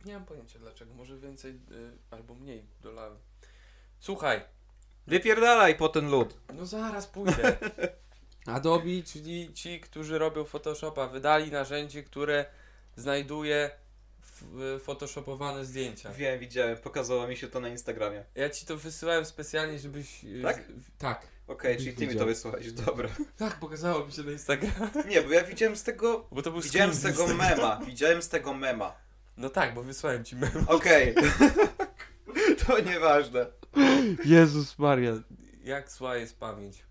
Nie 0.05 0.13
mam 0.13 0.25
pojęcia 0.25 0.59
dlaczego. 0.59 0.93
Może 0.93 1.17
więcej 1.17 1.51
y, 1.51 1.57
albo 2.11 2.35
mniej 2.35 2.65
dolałem. 2.81 3.17
Słuchaj, 3.99 4.41
Wypierdalaj 5.07 5.75
po 5.75 5.89
ten 5.89 6.09
lód. 6.09 6.37
no 6.53 6.65
zaraz 6.65 7.07
pójdę. 7.07 7.57
Adobe, 8.45 9.03
czyli 9.05 9.53
ci, 9.53 9.79
którzy 9.79 10.17
robią 10.17 10.43
Photoshopa, 10.45 11.07
wydali 11.07 11.51
narzędzie, 11.51 12.03
które 12.03 12.45
znajduje 12.95 13.71
w- 14.21 14.79
photoshopowane 14.83 15.65
zdjęcia. 15.65 16.11
Wiem, 16.11 16.39
widziałem, 16.39 16.77
pokazało 16.77 17.27
mi 17.27 17.37
się 17.37 17.47
to 17.47 17.59
na 17.59 17.69
Instagramie. 17.69 18.23
Ja 18.35 18.49
ci 18.49 18.65
to 18.65 18.77
wysyłałem 18.77 19.25
specjalnie, 19.25 19.79
żebyś. 19.79 20.23
y, 20.23 20.41
Tak? 20.43 20.57
z- 20.57 20.97
Tak. 20.97 21.27
Okej, 21.47 21.77
czyli 21.77 21.93
ty 21.93 22.07
mi 22.07 22.15
to 22.15 22.25
Widziałem. 22.25 22.85
dobra. 22.85 23.09
Tak, 23.37 23.59
pokazało 23.59 24.05
mi 24.05 24.11
się 24.11 24.23
na 24.23 24.31
Instagramie. 24.31 24.89
Nie, 25.09 25.21
bo 25.21 25.31
ja 25.31 25.43
widziałem 25.43 25.75
z 25.75 25.83
tego... 25.83 26.27
Bo 26.31 26.41
to 26.41 26.51
był 26.51 26.61
Widziałem 26.61 26.93
screen 26.93 27.13
z 27.13 27.17
tego 27.17 27.31
Instagrama. 27.31 27.55
mema, 27.75 27.85
widziałem 27.85 28.21
z 28.21 28.29
tego 28.29 28.53
mema. 28.53 28.95
No 29.37 29.49
tak, 29.49 29.73
bo 29.73 29.83
wysłałem 29.83 30.25
ci 30.25 30.35
mem. 30.35 30.51
Okej. 30.67 31.15
to 32.67 32.79
nieważne. 32.79 33.45
Jezus 34.25 34.79
Maria. 34.79 35.13
Jak 35.63 35.91
zła 35.91 36.15
jest 36.15 36.39
pamięć. 36.39 36.85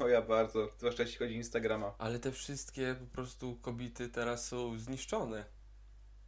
Moja 0.00 0.22
bardzo, 0.22 0.68
zwłaszcza 0.78 1.02
jeśli 1.02 1.18
chodzi 1.18 1.34
o 1.34 1.36
Instagrama. 1.36 1.94
Ale 1.98 2.18
te 2.18 2.32
wszystkie 2.32 2.96
po 3.00 3.06
prostu 3.06 3.56
kobiety 3.56 4.08
teraz 4.08 4.46
są 4.48 4.78
zniszczone. 4.78 5.44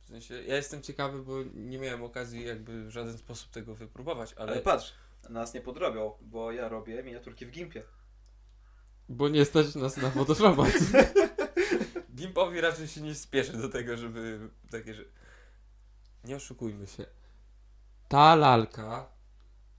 W 0.00 0.06
sensie, 0.06 0.42
ja 0.42 0.56
jestem 0.56 0.82
ciekawy, 0.82 1.22
bo 1.22 1.32
nie 1.54 1.78
miałem 1.78 2.02
okazji 2.02 2.46
jakby 2.46 2.84
w 2.84 2.90
żaden 2.90 3.18
sposób 3.18 3.50
tego 3.50 3.74
wypróbować, 3.74 4.34
ale... 4.36 4.52
Ale 4.52 4.60
patrz, 4.60 4.94
nas 5.30 5.54
nie 5.54 5.60
podrobią, 5.60 6.12
bo 6.20 6.52
ja 6.52 6.68
robię 6.68 7.02
miniaturki 7.02 7.46
w 7.46 7.50
Gimpie. 7.50 7.82
Bo 9.08 9.28
nie 9.28 9.44
stać 9.44 9.74
nas 9.74 9.96
na 9.96 10.10
Photoshopa. 10.10 10.64
Gimpowi 12.16 12.60
raczej 12.60 12.88
się 12.88 13.00
nie 13.00 13.14
spieszy 13.14 13.52
do 13.52 13.68
tego, 13.68 13.96
żeby 13.96 14.50
takie, 14.70 14.94
że... 14.94 15.04
Nie 16.24 16.36
oszukujmy 16.36 16.86
się. 16.86 17.06
Ta 18.08 18.34
lalka 18.34 19.08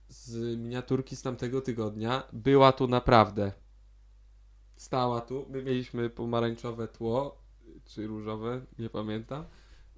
z 0.07 0.57
miniaturki 0.57 1.15
z 1.15 1.21
tamtego 1.21 1.61
tygodnia 1.61 2.23
była 2.33 2.71
tu 2.71 2.87
naprawdę. 2.87 3.51
Stała 4.75 5.21
tu. 5.21 5.45
My 5.49 5.63
mieliśmy 5.63 6.09
pomarańczowe 6.09 6.87
tło, 6.87 7.43
czy 7.85 8.07
różowe, 8.07 8.61
nie 8.79 8.89
pamiętam. 8.89 9.45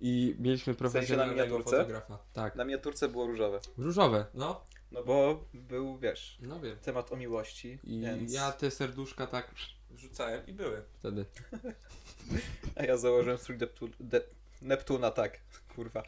I 0.01 0.35
mieliśmy 0.39 0.73
sensie 0.73 0.83
na 0.83 0.89
profesjonalnego 0.89 1.41
miniaturce? 1.41 1.77
fotografa. 1.77 2.19
Tak. 2.33 2.55
Na 2.55 2.65
miniaturce 2.65 3.09
było 3.09 3.27
różowe. 3.27 3.59
Różowe, 3.77 4.25
no. 4.33 4.61
No 4.95 5.03
bo 5.03 5.43
był, 5.53 5.97
wiesz, 5.97 6.37
No 6.41 6.59
wiem. 6.59 6.77
temat 6.77 7.11
o 7.11 7.15
miłości, 7.15 7.79
I 7.83 8.01
więc... 8.01 8.33
ja 8.33 8.51
te 8.51 8.71
serduszka 8.71 9.27
tak 9.27 9.51
rzucałem 9.95 10.47
i 10.47 10.53
były 10.53 10.83
wtedy. 10.93 11.25
A 12.75 12.83
ja 12.83 12.97
założyłem 12.97 13.37
strój 13.37 13.57
Deptu... 13.57 13.89
De... 13.99 14.21
Neptuna, 14.61 15.11
tak, 15.11 15.39
kurwa. 15.75 16.03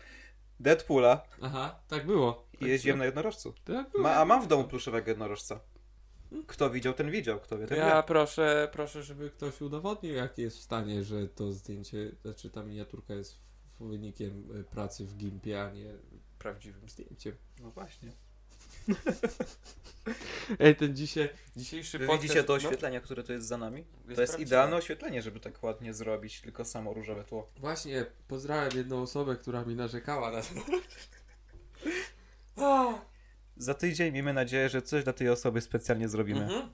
Deadpoola 0.60 1.23
Aha, 1.41 1.80
tak 1.88 2.06
było. 2.06 2.47
i 2.62 2.65
jeździłem 2.65 3.00
na 3.00 3.06
jednorożcu. 3.06 3.54
Tak 3.65 3.89
było. 3.91 4.04
Ma, 4.04 4.15
a 4.15 4.26
mam 4.26 4.41
w 4.43 4.47
domu 4.47 4.63
pluszowego 4.63 5.10
jednorożca. 5.12 5.60
Kto 6.47 6.69
widział, 6.69 6.93
ten 6.93 7.12
widział. 7.12 7.39
Kto 7.39 7.58
wie, 7.58 7.67
ten 7.67 7.78
Ja 7.78 7.97
wie. 7.97 8.04
proszę, 8.08 8.69
proszę, 8.71 9.04
żeby 9.04 9.30
ktoś 9.30 9.62
udowodnił, 9.62 10.15
jak 10.15 10.38
jest 10.38 10.58
w 10.58 10.62
stanie, 10.62 11.04
że 11.04 11.28
to 11.28 11.52
zdjęcie, 11.52 12.12
znaczy 12.21 12.50
ta 12.50 12.63
miniaturka 12.63 13.13
jest 13.13 13.39
wynikiem 13.80 14.56
y, 14.56 14.63
pracy 14.63 15.06
w 15.06 15.17
Gimpie, 15.17 15.63
a 15.63 15.71
nie 15.71 15.93
prawdziwym 16.39 16.89
zdjęciem. 16.89 17.36
No 17.62 17.71
właśnie. 17.71 18.12
Ej, 20.60 20.76
ten 20.76 20.95
dzisiaj, 20.95 21.30
dzisiejszy 21.56 22.00
Wy 22.00 22.06
podcast... 22.06 22.23
widzicie 22.23 22.43
to 22.43 22.54
no, 22.54 22.58
oświetlenie, 22.58 23.02
które 23.02 23.23
to 23.23 23.34
jest 23.34 23.47
za 23.47 23.58
nami? 23.58 23.84
To 23.84 23.89
jest 24.10 24.15
prawdziwe. 24.15 24.41
idealne 24.43 24.76
oświetlenie, 24.76 25.21
żeby 25.21 25.39
tak 25.39 25.63
ładnie 25.63 25.93
zrobić, 25.93 26.41
tylko 26.41 26.65
samo 26.65 26.93
różowe 26.93 27.23
tło. 27.23 27.50
Właśnie, 27.60 28.06
pozdrawiam 28.28 28.78
jedną 28.78 29.02
osobę, 29.02 29.36
która 29.36 29.63
mi 29.65 29.76
narzekała 29.76 30.32
na 30.32 30.41
to. 30.41 30.47
Za 33.58 33.73
tydzień 33.73 34.13
miejmy 34.13 34.34
nadzieję, 34.34 34.69
że 34.69 34.82
coś 34.82 35.04
dla 35.04 35.13
tej 35.13 35.30
osoby 35.30 35.62
specjalnie 35.62 36.10
zrobimy. 36.10 36.41
mhm. 36.43 36.69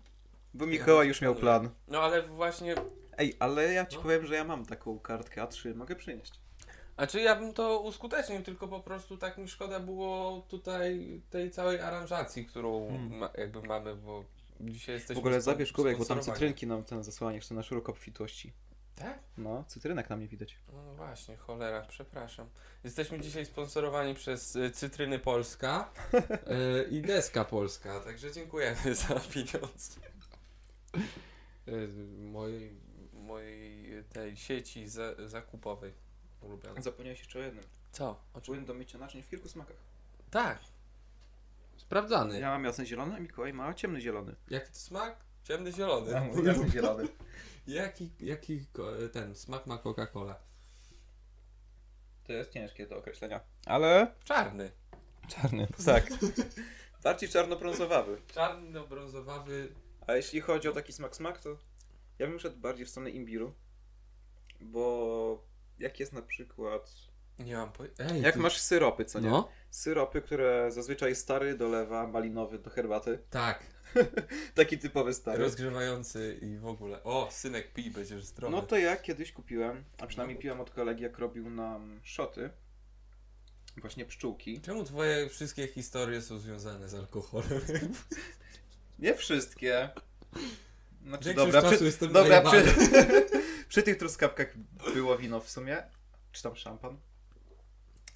Bo 0.53 0.65
Mikołaj 0.65 1.07
już 1.07 1.21
miał 1.21 1.35
plan. 1.35 1.69
No 1.87 2.01
ale 2.01 2.21
właśnie, 2.21 2.75
Ej, 3.17 3.35
ale 3.39 3.73
ja 3.73 3.85
ci 3.85 3.95
No. 3.97 4.01
powiem, 4.03 4.25
że 4.25 4.35
ja 4.35 4.43
mam 4.43 4.65
taką 4.65 4.99
kartkę 4.99 5.41
A3, 5.41 5.75
mogę 5.75 5.95
przynieść. 5.95 6.39
A 6.97 7.07
czy 7.07 7.21
ja 7.21 7.35
bym 7.35 7.53
to 7.53 7.79
uskutecznił, 7.79 8.43
tylko 8.43 8.67
po 8.67 8.79
prostu 8.79 9.17
tak 9.17 9.37
mi 9.37 9.47
szkoda 9.47 9.79
było 9.79 10.45
tutaj 10.47 11.21
tej 11.29 11.51
całej 11.51 11.79
aranżacji, 11.79 12.45
którą 12.45 12.87
Hmm. 12.87 13.17
ma, 13.17 13.29
jakby 13.37 13.61
mamy, 13.61 13.95
bo 13.95 14.23
dzisiaj 14.59 14.95
jesteśmy... 14.95 15.15
w 15.15 15.25
ogóle 15.25 15.41
zabierz 15.41 15.71
kubek, 15.71 15.97
bo 15.97 16.05
tam 16.05 16.21
cytrynki 16.21 16.67
nam 16.67 16.83
ten 16.83 17.03
zasłaniesz, 17.03 17.47
to 17.47 17.55
na 17.55 17.63
szeroko 17.63 17.91
obfitłości. 17.91 18.53
Tak? 18.95 19.19
No, 19.37 19.63
cytrynek 19.67 20.09
nam 20.09 20.19
nie 20.19 20.27
widać. 20.27 20.57
No 20.73 20.93
właśnie, 20.93 21.37
cholera, 21.37 21.81
przepraszam. 21.81 22.49
Jesteśmy 22.83 23.19
dzisiaj 23.19 23.45
sponsorowani 23.45 24.15
przez 24.15 24.55
y, 24.55 24.71
Cytryny 24.71 25.19
Polska 25.19 25.89
y, 26.13 26.89
i 26.89 27.01
Deska 27.01 27.45
Polska, 27.45 27.99
także 27.99 28.31
dziękujemy 28.31 28.95
za 28.95 29.19
pieniądze. 29.19 29.99
Y, 31.67 31.87
mojej, 32.17 32.79
mojej 33.13 34.03
tej 34.03 34.37
sieci 34.37 34.87
za, 34.87 35.27
zakupowej 35.27 35.93
ulubionej. 36.43 36.83
Zapomniałeś 36.83 37.19
jeszcze 37.19 37.39
o 37.39 37.41
jednym. 37.41 37.63
Co? 37.91 38.19
O 38.33 38.41
czym? 38.41 38.53
Płyn 38.53 38.65
do 38.65 38.73
mycia 38.73 38.97
naczyń 38.97 39.21
w 39.21 39.29
kilku 39.29 39.49
smakach. 39.49 39.77
Tak. 40.31 40.59
Sprawdzany. 41.77 42.39
Ja 42.39 42.49
mam 42.49 42.65
jasny 42.65 42.85
zielony, 42.85 43.15
a 43.15 43.19
Mikołaj 43.19 43.53
ma 43.53 43.73
ciemny 43.73 44.01
zielony. 44.01 44.35
Jaki 44.49 44.67
to 44.67 44.79
smak? 44.79 45.15
Ciemny 45.43 45.71
zielony. 45.71 46.11
Ja 46.11 46.23
mam 46.23 46.45
jasny 46.45 46.69
zielony. 46.69 47.07
jaki, 47.67 48.11
jaki 48.19 48.65
ten 49.13 49.35
smak 49.35 49.67
ma 49.67 49.77
Coca-Cola? 49.77 50.35
To 52.23 52.33
jest 52.33 52.51
ciężkie 52.51 52.87
do 52.87 52.97
określenia. 52.97 53.39
Ale... 53.65 54.15
Czarny. 54.23 54.71
Czarny. 55.27 55.67
Tak. 55.85 56.09
Bardziej 57.03 57.29
czarno-brązowawy. 57.29 58.21
Czarno-brązowawy. 58.27 59.67
A 60.07 60.13
jeśli 60.13 60.41
chodzi 60.41 60.67
o 60.67 60.71
taki 60.71 60.93
smak 60.93 61.15
smak, 61.15 61.41
to 61.41 61.57
ja 62.19 62.27
bym 62.27 62.39
szedł 62.39 62.57
bardziej 62.57 62.85
w 62.85 62.89
stronę 62.89 63.09
imbiru. 63.09 63.53
Bo 64.61 65.45
jak 65.79 65.99
jest 65.99 66.13
na 66.13 66.21
przykład... 66.21 66.91
Nie 67.39 67.55
mam 67.57 67.71
pojęcia. 67.71 68.03
Ej, 68.03 68.21
Jak 68.21 68.33
ty- 68.33 68.39
masz 68.39 68.57
syropy, 68.61 69.05
co 69.05 69.19
nie? 69.19 69.29
No, 69.29 69.49
Syropy, 69.71 70.21
które 70.21 70.71
zazwyczaj 70.71 71.15
stary 71.15 71.57
dolewa 71.57 72.07
malinowy 72.07 72.59
do 72.59 72.69
herbaty. 72.69 73.19
tak. 73.29 73.63
Taki 74.55 74.77
typowy 74.77 75.13
stary. 75.13 75.43
Rozgrzewający 75.43 76.39
i 76.41 76.57
w 76.57 76.65
ogóle. 76.67 77.03
O, 77.03 77.29
synek 77.31 77.73
pij, 77.73 77.91
będziesz 77.91 78.23
zdrowy. 78.25 78.55
No 78.55 78.61
to 78.61 78.77
ja 78.77 78.95
kiedyś 78.97 79.31
kupiłem, 79.31 79.83
a 79.99 80.07
przynajmniej 80.07 80.39
piłem 80.39 80.61
od 80.61 80.69
kolegi, 80.69 81.03
jak 81.03 81.17
robił 81.17 81.49
nam 81.49 81.99
szoty. 82.03 82.49
Właśnie 83.77 84.05
pszczółki. 84.05 84.61
Czemu 84.61 84.83
twoje 84.83 85.29
wszystkie 85.29 85.67
historie 85.67 86.21
są 86.21 86.37
związane 86.39 86.89
z 86.89 86.93
alkoholem? 86.93 87.61
Nie 88.99 89.15
wszystkie. 89.15 89.89
Znaczy, 91.07 91.33
dobra, 91.33 91.61
przy, 91.61 92.07
dobra 92.07 92.41
przy. 92.41 92.63
przy 93.73 93.83
tych 93.83 93.97
truskawkach 93.97 94.53
było 94.93 95.17
wino 95.17 95.39
w 95.39 95.49
sumie. 95.49 95.83
Czy 96.31 96.43
tam 96.43 96.55
szampan. 96.55 96.97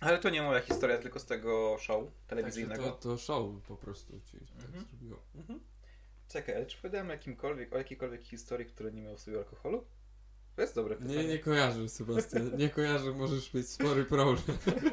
Ale 0.02 0.20
to 0.20 0.30
nie 0.30 0.42
moja 0.42 0.62
historia, 0.62 0.98
tylko 0.98 1.20
z 1.20 1.26
tego 1.26 1.78
show 1.80 2.04
Także 2.06 2.26
telewizyjnego. 2.28 2.84
to, 2.84 2.92
to 2.92 3.18
show 3.18 3.64
po 3.68 3.76
prostu 3.78 4.20
ci 4.26 4.38
tak 4.40 4.66
Mhm. 4.66 4.86
zrobiło. 4.86 5.20
Mhm. 5.36 5.60
Czekaj, 6.28 6.56
ale 6.56 6.66
czy 6.66 6.78
powiedziałem 6.78 7.10
jakimkolwiek, 7.10 7.74
o 7.74 7.78
jakiejkolwiek 7.78 8.24
historii, 8.24 8.66
która 8.66 8.90
nie 8.90 9.02
miała 9.02 9.16
w 9.16 9.20
sobie 9.20 9.38
alkoholu? 9.38 9.86
To 10.56 10.62
jest 10.62 10.76
dobre 10.76 10.96
pytanie. 10.96 11.16
Nie, 11.18 11.28
nie 11.28 11.40
kojarzę, 11.40 11.90
Sebastian. 11.90 12.58
Nie 12.58 12.70
kojarzę, 12.70 13.12
możesz 13.12 13.54
mieć 13.54 13.70
spory 13.70 14.06
problem. 14.06 14.38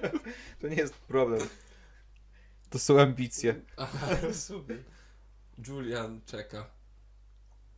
To 0.60 0.68
nie 0.68 0.76
jest 0.76 0.94
problem. 0.94 1.48
To 2.70 2.78
są 2.78 3.00
ambicje. 3.00 3.60
Aha, 3.76 4.08
super. 4.48 4.78
Julian 5.68 6.20
czeka. 6.26 6.70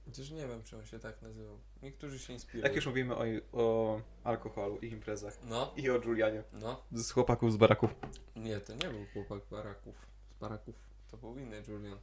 Chociaż 0.06 0.30
nie 0.30 0.48
wiem, 0.48 0.62
czy 0.64 0.76
on 0.76 0.86
się 0.86 0.98
tak 0.98 1.22
nazywał. 1.22 1.58
Niektórzy 1.82 2.18
się 2.18 2.32
inspirują. 2.32 2.64
Jak 2.64 2.76
już 2.76 2.86
mówimy 2.86 3.16
o, 3.16 3.24
o 3.52 4.00
alkoholu 4.24 4.78
i 4.78 4.86
imprezach. 4.86 5.38
No, 5.48 5.72
I 5.76 5.90
o 5.90 5.94
Julianie. 5.96 6.42
no. 6.52 6.82
Z 6.92 7.10
chłopaków 7.10 7.52
z 7.52 7.56
baraków. 7.56 7.90
Nie, 8.36 8.60
to 8.60 8.72
nie 8.74 8.88
był 8.90 9.06
chłopak 9.12 9.42
baraków. 9.50 9.94
Z 10.30 10.38
baraków. 10.38 10.74
To 11.10 11.16
był 11.16 11.38
inny 11.38 11.62
Julian. 11.68 11.98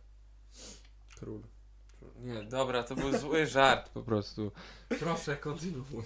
Król. 1.15 1.41
Król. 1.99 2.11
Nie, 2.19 2.43
dobra, 2.43 2.83
to 2.83 2.95
był 2.95 3.17
zły 3.17 3.45
żart 3.57 3.89
po 3.89 4.01
prostu. 4.03 4.51
Proszę, 4.99 5.37
kontynuuj. 5.37 6.03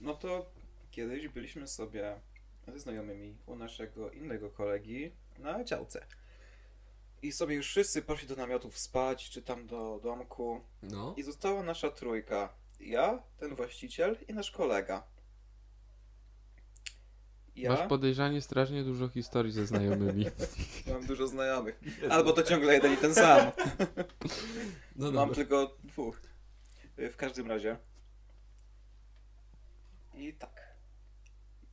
No 0.00 0.14
to 0.14 0.50
kiedyś 0.90 1.28
byliśmy 1.28 1.68
sobie 1.68 2.20
ze 2.68 2.78
znajomymi 2.80 3.36
u 3.46 3.56
naszego 3.56 4.10
innego 4.10 4.50
kolegi 4.50 5.12
na 5.38 5.64
działce. 5.64 6.06
I 7.22 7.32
sobie 7.32 7.54
już 7.54 7.66
wszyscy 7.66 8.02
poszli 8.02 8.28
do 8.28 8.36
namiotów 8.36 8.78
spać, 8.78 9.30
czy 9.30 9.42
tam 9.42 9.66
do 9.66 10.00
domku. 10.02 10.60
No. 10.82 11.14
I 11.16 11.22
została 11.22 11.62
nasza 11.62 11.90
trójka. 11.90 12.54
Ja, 12.80 13.22
ten 13.38 13.54
właściciel 13.54 14.16
i 14.28 14.34
nasz 14.34 14.50
kolega. 14.50 15.06
Ja 17.56 17.70
Masz 17.70 17.88
podejrzanie 17.88 18.42
strasznie 18.42 18.84
dużo 18.84 19.08
historii 19.08 19.52
ze 19.52 19.66
znajomymi. 19.66 20.26
mam 20.92 21.06
dużo 21.06 21.26
znajomych. 21.26 21.80
Albo 22.10 22.32
to 22.32 22.42
ciągle 22.42 22.74
jeden 22.74 22.94
i 22.94 22.96
ten 22.96 23.14
sam. 23.14 23.40
No 24.96 25.12
Mam 25.12 25.34
tylko 25.34 25.76
dwóch. 25.84 26.20
W 26.96 27.16
każdym 27.16 27.48
razie. 27.48 27.76
I 30.14 30.32
tak. 30.32 30.76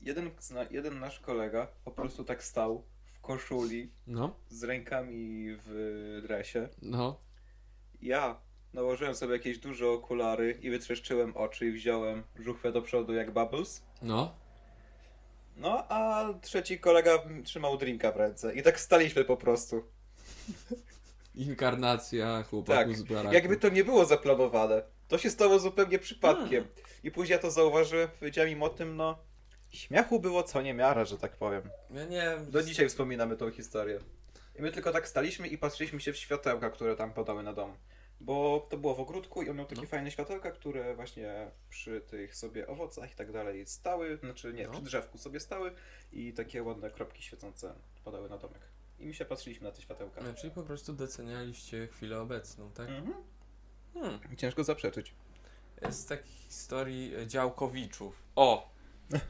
Jeden, 0.01 0.31
jeden 0.71 0.99
nasz 0.99 1.19
kolega 1.19 1.67
po 1.85 1.91
prostu 1.91 2.23
tak 2.23 2.43
stał 2.43 2.83
koszuli 3.27 3.91
No, 4.07 4.35
z 4.49 4.63
rękami 4.63 5.45
w 5.65 6.19
dresie. 6.27 6.69
no. 6.81 7.19
Ja 8.01 8.39
nałożyłem 8.73 9.15
sobie 9.15 9.33
jakieś 9.33 9.57
duże 9.59 9.89
okulary 9.89 10.59
i 10.61 10.69
wytrzeszczyłem 10.69 11.37
oczy 11.37 11.65
i 11.65 11.71
wziąłem 11.71 12.23
żuchwę 12.35 12.71
do 12.71 12.81
przodu 12.81 13.13
jak 13.13 13.31
Bubbles. 13.31 13.83
No. 14.01 14.35
No, 15.57 15.85
a 15.91 16.25
trzeci 16.41 16.79
kolega 16.79 17.11
trzymał 17.43 17.77
drinka 17.77 18.11
w 18.11 18.15
ręce. 18.15 18.55
I 18.55 18.63
tak 18.63 18.79
staliśmy 18.79 19.23
po 19.25 19.37
prostu. 19.37 19.83
Inkarnacja 21.35 22.43
chłopaków 22.43 22.77
Tak, 22.93 22.97
z 22.97 23.03
baraku. 23.03 23.33
Jakby 23.35 23.57
to 23.57 23.69
nie 23.69 23.83
było 23.83 24.05
zaplanowane. 24.05 24.81
To 25.07 25.17
się 25.17 25.29
stało 25.29 25.59
zupełnie 25.59 25.99
przypadkiem. 25.99 26.65
I 27.03 27.11
później 27.11 27.35
ja 27.35 27.41
to 27.41 27.51
zauważyłem, 27.51 28.09
powiedziałem 28.19 28.51
im 28.51 28.63
o 28.63 28.69
tym, 28.69 28.95
no... 28.97 29.17
Śmiechu 29.75 30.19
było 30.19 30.43
co 30.43 30.61
niemiara, 30.61 31.05
że 31.05 31.17
tak 31.17 31.31
powiem. 31.37 31.69
Ja 31.91 32.05
nie 32.05 32.21
wiem. 32.21 32.51
Do 32.51 32.63
dzisiaj 32.63 32.89
wspominamy 32.89 33.37
tą 33.37 33.51
historię. 33.51 33.99
I 34.59 34.61
my 34.61 34.71
tylko 34.71 34.91
tak 34.91 35.07
staliśmy 35.07 35.47
i 35.47 35.57
patrzyliśmy 35.57 35.99
się 35.99 36.13
w 36.13 36.17
światełka, 36.17 36.69
które 36.69 36.95
tam 36.95 37.13
padały 37.13 37.43
na 37.43 37.53
dom. 37.53 37.73
Bo 38.21 38.67
to 38.69 38.77
było 38.77 38.95
w 38.95 38.99
ogródku 38.99 39.41
i 39.43 39.49
on 39.49 39.55
miał 39.57 39.65
takie 39.65 39.81
No. 39.81 39.87
fajne 39.87 40.11
światełka, 40.11 40.51
które 40.51 40.95
właśnie 40.95 41.51
przy 41.69 42.01
tych 42.01 42.35
sobie 42.35 42.67
owocach 42.67 43.11
i 43.11 43.15
tak 43.15 43.31
dalej 43.31 43.65
stały, 43.67 44.17
znaczy 44.17 44.53
nie, 44.53 44.65
No. 44.67 44.71
przy 44.71 44.81
drzewku 44.81 45.17
sobie 45.17 45.39
stały 45.39 45.71
i 46.11 46.33
takie 46.33 46.63
ładne 46.63 46.91
kropki 46.91 47.23
świecące 47.23 47.73
padały 48.05 48.29
na 48.29 48.37
domek. 48.37 48.59
I 48.99 49.05
my 49.05 49.13
się 49.13 49.25
patrzyliśmy 49.25 49.63
na 49.67 49.71
te 49.71 49.81
światełka. 49.81 50.21
No, 50.21 50.33
czyli 50.33 50.53
po 50.53 50.63
prostu 50.63 50.93
docenialiście 50.93 51.87
chwilę 51.87 52.21
obecną, 52.21 52.71
tak? 52.71 52.89
Mhm. 52.89 53.13
Hmm. 53.93 54.19
Ciężko 54.37 54.63
zaprzeczyć. 54.63 55.13
Jest 55.81 56.09
takich 56.09 56.35
historii 56.35 57.15
e, 57.15 57.27
działkowiczów. 57.27 58.23
O! 58.35 58.74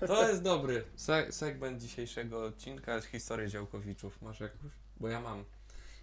To 0.07 0.29
jest 0.29 0.41
dobry 0.41 0.83
se 0.95 1.31
segment 1.31 1.81
dzisiejszego 1.81 2.43
odcinka, 2.45 3.01
historię 3.01 3.47
działkowiczów. 3.47 4.21
Masz 4.21 4.39
jakąś? 4.39 4.71
Bo 4.99 5.07
ja 5.07 5.21
mam. 5.21 5.43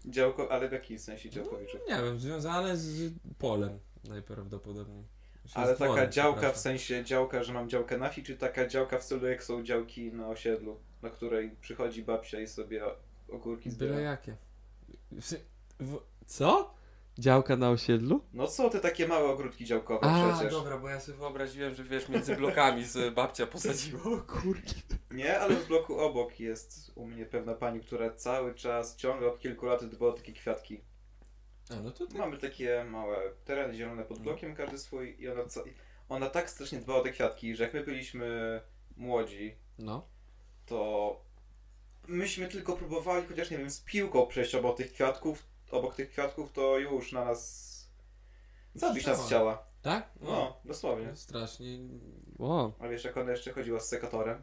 Działko, 0.04 0.52
ale 0.52 0.68
w 0.68 0.72
jakim 0.72 0.98
sensie 0.98 1.30
działkowiczów? 1.30 1.80
Nie 1.88 1.96
wiem, 2.02 2.20
związane 2.20 2.76
z 2.76 3.12
polem 3.38 3.78
najprawdopodobniej. 4.08 5.04
Znaczy 5.42 5.58
Ale 5.58 5.76
z 5.76 5.78
taka 5.78 6.06
działka 6.06 6.52
w 6.52 6.58
sensie 6.58 7.04
działka, 7.04 7.42
że 7.42 7.52
mam 7.52 7.68
działkę 7.68 7.98
na 7.98 8.08
wsi, 8.08 8.22
czy 8.22 8.36
taka 8.36 8.66
działka 8.66 8.98
w 8.98 9.02
stylu 9.02 9.26
jak 9.26 9.44
są 9.44 9.62
działki 9.62 10.12
na 10.12 10.28
osiedlu, 10.28 10.80
na 11.02 11.10
której 11.10 11.50
przychodzi 11.60 12.02
babcia 12.02 12.40
i 12.40 12.46
sobie 12.48 12.82
ogórki 13.28 13.70
Byle 13.70 13.90
zbiera? 13.92 14.10
jakie. 14.10 14.36
W- 15.12 15.34
w- 15.80 16.02
Co? 16.26 16.74
Działka 17.18 17.56
na 17.56 17.70
osiedlu? 17.70 18.24
No 18.32 18.46
co 18.46 18.70
te 18.70 18.80
takie 18.80 19.08
małe 19.08 19.28
ogródki 19.28 19.64
działkowe 19.64 20.06
A, 20.06 20.32
przecież? 20.34 20.52
dobra, 20.52 20.78
bo 20.78 20.88
ja 20.88 21.00
sobie 21.00 21.18
wyobraziłem, 21.18 21.74
że 21.74 21.84
wiesz, 21.84 22.08
między 22.08 22.36
blokami 22.36 22.84
z 22.84 23.14
babcia 23.14 23.46
posadziła. 23.46 24.02
O 24.02 24.18
kurki. 24.18 24.74
Nie, 25.10 25.40
ale 25.40 25.54
w 25.56 25.66
bloku 25.68 25.98
obok 25.98 26.40
jest 26.40 26.92
u 26.94 27.06
mnie 27.06 27.26
pewna 27.26 27.54
pani, 27.54 27.80
która 27.80 28.10
cały 28.10 28.54
czas, 28.54 28.96
ciągle 28.96 29.28
od 29.28 29.38
kilku 29.38 29.66
lat 29.66 29.84
dba 29.84 30.06
o 30.06 30.12
takie 30.12 30.32
kwiatki. 30.32 30.80
A, 31.70 31.74
no 31.80 31.90
to 31.90 32.06
tak. 32.06 32.18
Mamy 32.18 32.38
takie 32.38 32.84
małe 32.84 33.16
tereny 33.44 33.74
zielone 33.74 34.04
pod 34.04 34.18
blokiem, 34.18 34.54
każdy 34.54 34.78
swój 34.78 35.16
i 35.18 35.28
ona, 35.28 35.44
co, 35.44 35.64
ona 36.08 36.30
tak 36.30 36.50
strasznie 36.50 36.78
dba 36.80 36.94
o 36.94 37.00
te 37.00 37.10
kwiatki, 37.10 37.56
że 37.56 37.64
jak 37.64 37.74
my 37.74 37.84
byliśmy 37.84 38.60
młodzi, 38.96 39.56
No. 39.78 40.06
to 40.66 41.20
myśmy 42.08 42.48
tylko 42.48 42.76
próbowali, 42.76 43.26
chociaż 43.26 43.50
nie 43.50 43.58
wiem, 43.58 43.70
z 43.70 43.80
piłką 43.80 44.26
przejść 44.26 44.54
obok 44.54 44.76
tych 44.76 44.92
kwiatków, 44.92 45.46
obok 45.72 45.94
tych 45.94 46.10
kwiatków, 46.10 46.52
to 46.52 46.78
już 46.78 47.12
na 47.12 47.24
nas 47.24 47.72
zabić 48.74 49.06
nas 49.06 49.26
Chciała. 49.26 49.64
Tak? 49.82 50.10
No, 50.20 50.56
dosłownie. 50.64 51.06
No, 51.06 51.16
Strasznie. 51.16 51.78
O. 52.38 52.72
A 52.80 52.88
wiesz, 52.88 53.04
jak 53.04 53.16
ona 53.16 53.30
jeszcze 53.30 53.52
chodziła 53.52 53.80
z 53.80 53.88
sekatorem? 53.88 54.42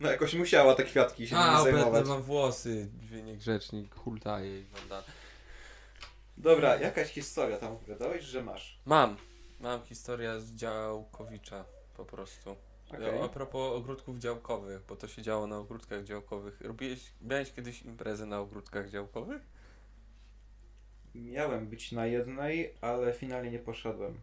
No 0.00 0.10
jakoś 0.10 0.34
musiała 0.34 0.74
te 0.74 0.84
kwiatki 0.84 1.28
się 1.28 1.36
A, 1.36 1.50
nimi 1.60 1.72
zajmować. 1.72 2.06
wam 2.06 2.22
włosy. 2.22 2.88
Dwie 2.92 3.22
niegrzecznik, 3.22 3.94
hultaje 3.94 4.60
i 4.60 4.64
wanda. 4.64 5.02
Dobra, 6.36 6.76
jakaś 6.76 7.08
historia 7.08 7.58
tam 7.58 7.72
opowiadałeś, 7.72 8.24
że 8.24 8.42
masz. 8.42 8.80
Mam. 8.84 9.16
Mam 9.60 9.82
historię 9.82 10.40
z 10.40 10.52
działkowicza 10.54 11.64
po 11.96 12.04
prostu. 12.04 12.56
Okej. 12.94 13.22
A 13.22 13.28
propos 13.28 13.72
ogródków 13.76 14.18
działkowych, 14.18 14.82
bo 14.88 14.96
to 14.96 15.08
się 15.08 15.22
działo 15.22 15.46
na 15.46 15.58
ogródkach 15.58 16.04
działkowych. 16.04 16.60
Robiłeś, 16.60 17.12
miałeś 17.20 17.52
kiedyś 17.52 17.82
imprezę 17.82 18.26
na 18.26 18.40
ogródkach 18.40 18.90
działkowych? 18.90 19.42
Miałem 21.14 21.66
być 21.68 21.92
na 21.92 22.06
jednej, 22.06 22.74
ale 22.80 23.12
finalnie 23.12 23.50
nie 23.50 23.58
poszedłem. 23.58 24.20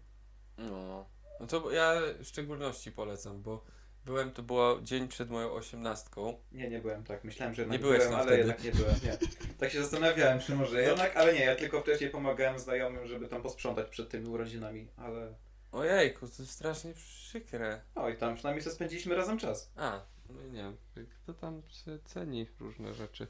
No. 0.58 1.06
No 1.39 1.47
to 1.47 1.71
ja 1.71 1.93
w 2.19 2.26
szczególności 2.26 2.91
polecam, 2.91 3.41
bo 3.41 3.63
byłem, 4.06 4.32
to 4.32 4.43
było 4.43 4.80
dzień 4.82 5.08
przed 5.08 5.30
moją 5.30 5.52
osiemnastką. 5.52 6.38
Nie, 6.52 6.69
nie 6.69 6.80
byłem 6.80 7.04
tak. 7.04 7.23
Myślałem, 7.23 7.56
że 7.56 7.62
Nie 7.62 7.65
jednak 7.65 7.82
byłeś 7.82 8.00
byłem, 8.00 8.15
ale 8.15 8.23
wtedy. 8.26 8.38
jednak 8.38 8.63
nie 8.63 8.71
byłem. 8.71 8.95
Nie. 9.04 9.17
Tak 9.60 9.71
się 9.71 9.82
zastanawiałem, 9.82 10.39
czy 10.39 10.56
może 10.56 10.82
jednak, 10.82 11.17
ale 11.17 11.34
nie. 11.34 11.39
Ja 11.45 11.56
tylko 11.56 11.82
wcześniej 11.82 12.10
pomagałem 12.10 12.60
znajomym, 12.60 13.08
żeby 13.08 13.28
tam 13.28 13.41
posprzątać 13.41 13.89
przed 13.89 14.10
tymi 14.10 14.28
urodzinami, 14.28 14.88
ale... 14.97 15.34
Ojejku, 15.71 16.28
to 16.28 16.45
strasznie 16.45 16.93
przykre. 16.93 17.82
Oj, 17.95 18.17
tam 18.17 18.36
przynajmniej 18.36 18.63
sobie 18.63 18.76
spędziliśmy 18.76 19.15
razem 19.15 19.38
czas. 19.38 19.71
A, 19.76 20.02
no 20.30 20.41
nie 20.43 20.52
wiem, 20.62 20.78
to 21.26 21.34
tam 21.34 21.62
się 21.69 22.00
ceni 22.06 22.47
różne 22.60 22.93
rzeczy. 22.93 23.28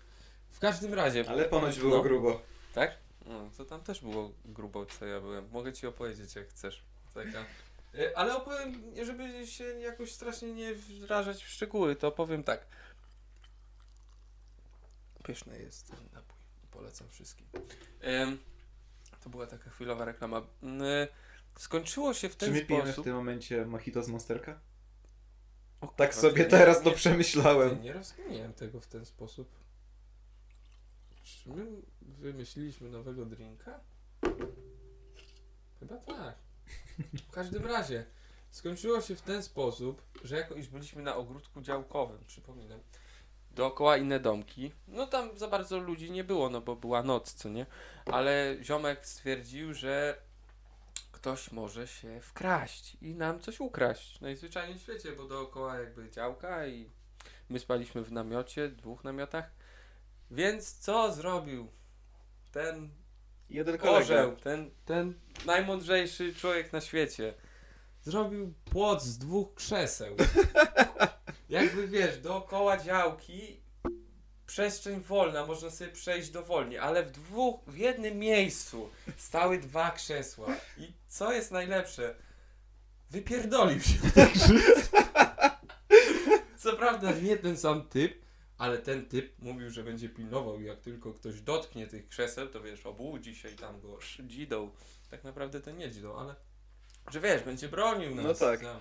W 0.52 0.60
każdym 0.60 0.94
razie. 0.94 1.26
Ale 1.28 1.46
ponoć 1.46 1.80
było 1.80 1.98
No. 1.98 2.04
grubo. 2.04 2.42
Tak? 2.74 2.98
No, 3.28 3.50
to 3.58 3.66
tam 3.66 3.84
też 3.84 4.02
było 4.02 4.32
grubo, 4.46 4.86
co 4.86 5.06
ja 5.06 5.20
byłem. 5.20 5.50
Mogę 5.52 5.74
ci 5.74 5.88
opowiedzieć, 5.88 6.36
jak 6.36 6.48
chcesz. 6.48 6.84
Taka. 7.14 7.46
Y, 7.96 8.18
Ale 8.18 8.36
opowiem, 8.38 8.82
żeby 9.06 9.48
się 9.48 9.64
jakoś 9.64 10.12
strasznie 10.12 10.54
nie 10.54 10.74
wrażać 10.76 11.44
w 11.44 11.48
szczegóły, 11.50 11.96
to 11.96 12.08
opowiem 12.08 12.44
tak. 12.44 12.66
Pyszny 15.24 15.60
jest 15.60 15.88
ten 15.88 16.00
napój. 16.14 16.38
Polecam 16.72 17.08
wszystkim. 17.10 17.48
To 19.24 19.30
była 19.30 19.48
taka 19.48 19.70
chwilowa 19.70 20.06
reklama. 20.06 20.38
Y, 20.64 21.08
Skończyło 21.60 22.14
się 22.14 22.30
w 22.30 22.32
Czy 22.32 22.38
ten 22.38 22.54
my 22.54 22.62
pijemy 22.66 22.84
w 22.84 22.88
sposób. 22.88 23.04
tym 23.04 23.16
momencie 23.16 23.66
mojito 23.66 24.04
z 24.04 24.08
Monsterka? 24.10 24.60
O 25.82 25.88
Tak 25.88 26.10
kurwa, 26.14 26.22
sobie 26.30 26.44
nie- 26.44 26.50
teraz 26.50 26.82
to 26.84 26.90
nie- 26.90 26.96
przemyślałem. 26.96 27.82
Nie 27.82 27.94
rozumiem 27.94 28.54
tego 28.54 28.80
w 28.82 28.88
ten 28.88 29.06
sposób. 29.06 29.50
Czy 31.28 31.50
my 31.50 31.66
wymyśliliśmy 32.02 32.90
nowego 32.90 33.26
drinka? 33.26 33.80
Chyba 35.80 35.98
tak. 35.98 36.36
W 37.28 37.32
każdym 37.32 37.66
razie 37.66 38.06
skończyło 38.50 39.02
się 39.02 39.16
w 39.16 39.22
ten 39.22 39.44
sposób, 39.44 40.02
że 40.24 40.38
jako 40.38 40.56
iż 40.56 40.68
byliśmy 40.68 41.02
na 41.02 41.16
ogródku 41.16 41.62
działkowym, 41.62 42.26
przypominam. 42.28 42.80
dookoła 43.52 43.98
inne 43.98 44.20
domki. 44.20 44.72
No 44.88 45.08
tam 45.08 45.38
za 45.38 45.48
bardzo 45.48 45.80
ludzi 45.80 46.12
nie 46.12 46.24
było, 46.24 46.50
no 46.50 46.62
bo 46.62 46.76
była 46.76 47.04
noc, 47.04 47.34
co 47.34 47.50
nie? 47.50 47.66
Ale 48.06 48.58
ziomek 48.62 49.06
stwierdził, 49.06 49.74
że 49.74 50.22
ktoś 51.12 51.52
może 51.52 51.88
się 51.88 52.22
wkraść 52.22 52.98
i 53.02 53.16
nam 53.16 53.40
coś 53.40 53.60
ukraść. 53.60 54.22
Najzwyczajniej 54.22 54.80
w 54.80 54.82
świecie, 54.82 55.12
bo 55.12 55.24
dookoła 55.24 55.80
jakby 55.80 56.12
działka 56.12 56.68
i 56.68 56.90
my 57.50 57.60
spaliśmy 57.60 58.04
w 58.04 58.12
namiocie, 58.12 58.70
dwóch 58.70 59.04
namiotach. 59.04 59.52
Więc 60.32 60.74
co 60.74 61.14
zrobił 61.14 61.68
ten 62.52 62.90
Jeden 63.50 63.78
kolega. 63.78 63.98
orzeł, 63.98 64.36
ten, 64.36 64.72
ten 64.86 65.14
najmądrzejszy 65.46 66.36
człowiek 66.36 66.74
na 66.74 66.82
świecie? 66.82 67.34
Zrobił 68.04 68.54
płot 68.72 69.04
z 69.04 69.18
dwóch 69.18 69.54
krzeseł. 69.56 70.16
Jakby 71.50 71.88
wiesz, 71.88 72.18
dookoła 72.20 72.78
działki 72.78 73.60
przestrzeń 74.48 75.00
wolna, 75.02 75.46
można 75.46 75.70
sobie 75.70 75.92
przejść 75.92 76.30
dowolnie, 76.30 76.82
ale 76.82 77.04
w 77.04 77.12
dwóch, 77.12 77.60
w 77.68 77.78
jednym 77.78 78.18
miejscu 78.20 78.90
stały 79.18 79.60
dwa 79.60 79.92
krzesła. 79.92 80.48
I 80.78 80.92
co 81.08 81.34
jest 81.34 81.52
najlepsze? 81.52 82.16
Wypierdolił 83.10 83.80
się. 83.82 83.94
Co 86.58 86.74
prawda 86.74 87.12
nie 87.12 87.38
ten 87.38 87.58
sam 87.58 87.88
typ, 87.90 88.22
ale 88.58 88.78
ten 88.78 89.06
typ 89.06 89.40
mówił, 89.40 89.70
że 89.70 89.84
będzie 89.84 90.10
pilnował 90.10 90.62
i 90.62 90.66
jak 90.66 90.80
tylko 90.80 91.14
ktoś 91.14 91.42
dotknie 91.42 91.88
tych 91.88 92.08
krzeseł, 92.08 92.48
to 92.48 92.62
wiesz, 92.62 92.86
obudzi 92.86 93.36
się 93.36 93.50
i 93.50 93.56
tam 93.56 93.82
go 93.82 94.00
dzidą. 94.24 94.72
Tak 95.12 95.24
naprawdę 95.24 95.62
to 95.62 95.72
nie 95.72 95.92
dzidą, 95.92 96.16
ale 96.16 96.36
że 97.12 97.20
wiesz, 97.20 97.44
będzie 97.44 97.70
bronił 97.70 98.16
nas. 98.16 98.26
No 98.26 98.34
tak. 98.34 98.62
Tam. 98.62 98.80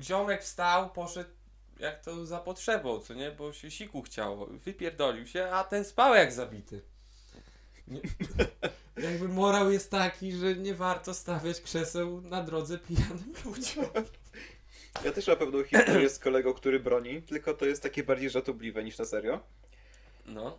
Ziomek 0.00 0.42
wstał, 0.42 0.90
poszedł 0.90 1.30
jak 1.78 2.04
to 2.04 2.26
za 2.26 2.40
potrzebą, 2.40 3.00
co 3.00 3.14
nie? 3.14 3.30
Bo 3.30 3.52
się 3.52 3.70
siku 3.70 4.02
chciało. 4.02 4.46
Wypierdolił 4.46 5.26
się, 5.26 5.48
a 5.50 5.64
ten 5.64 5.84
spał 5.84 6.14
jak 6.14 6.32
zabity. 6.32 6.82
Nie, 7.88 8.00
jakby 9.10 9.28
morał 9.28 9.70
jest 9.70 9.90
taki, 9.90 10.32
że 10.32 10.56
nie 10.56 10.74
warto 10.74 11.14
stawiać 11.14 11.60
krzeseł 11.60 12.20
na 12.20 12.42
drodze 12.42 12.78
pijanym 12.78 13.34
ludziom. 13.44 13.86
Ja 15.04 15.12
też 15.12 15.26
mam 15.26 15.36
pewną 15.36 15.62
historię 15.64 16.08
z 16.08 16.18
kolegą, 16.18 16.54
który 16.54 16.80
broni, 16.80 17.22
tylko 17.22 17.54
to 17.54 17.66
jest 17.66 17.82
takie 17.82 18.02
bardziej 18.04 18.30
żartobliwe 18.30 18.84
niż 18.84 18.98
na 18.98 19.04
serio. 19.04 19.40
No. 20.26 20.58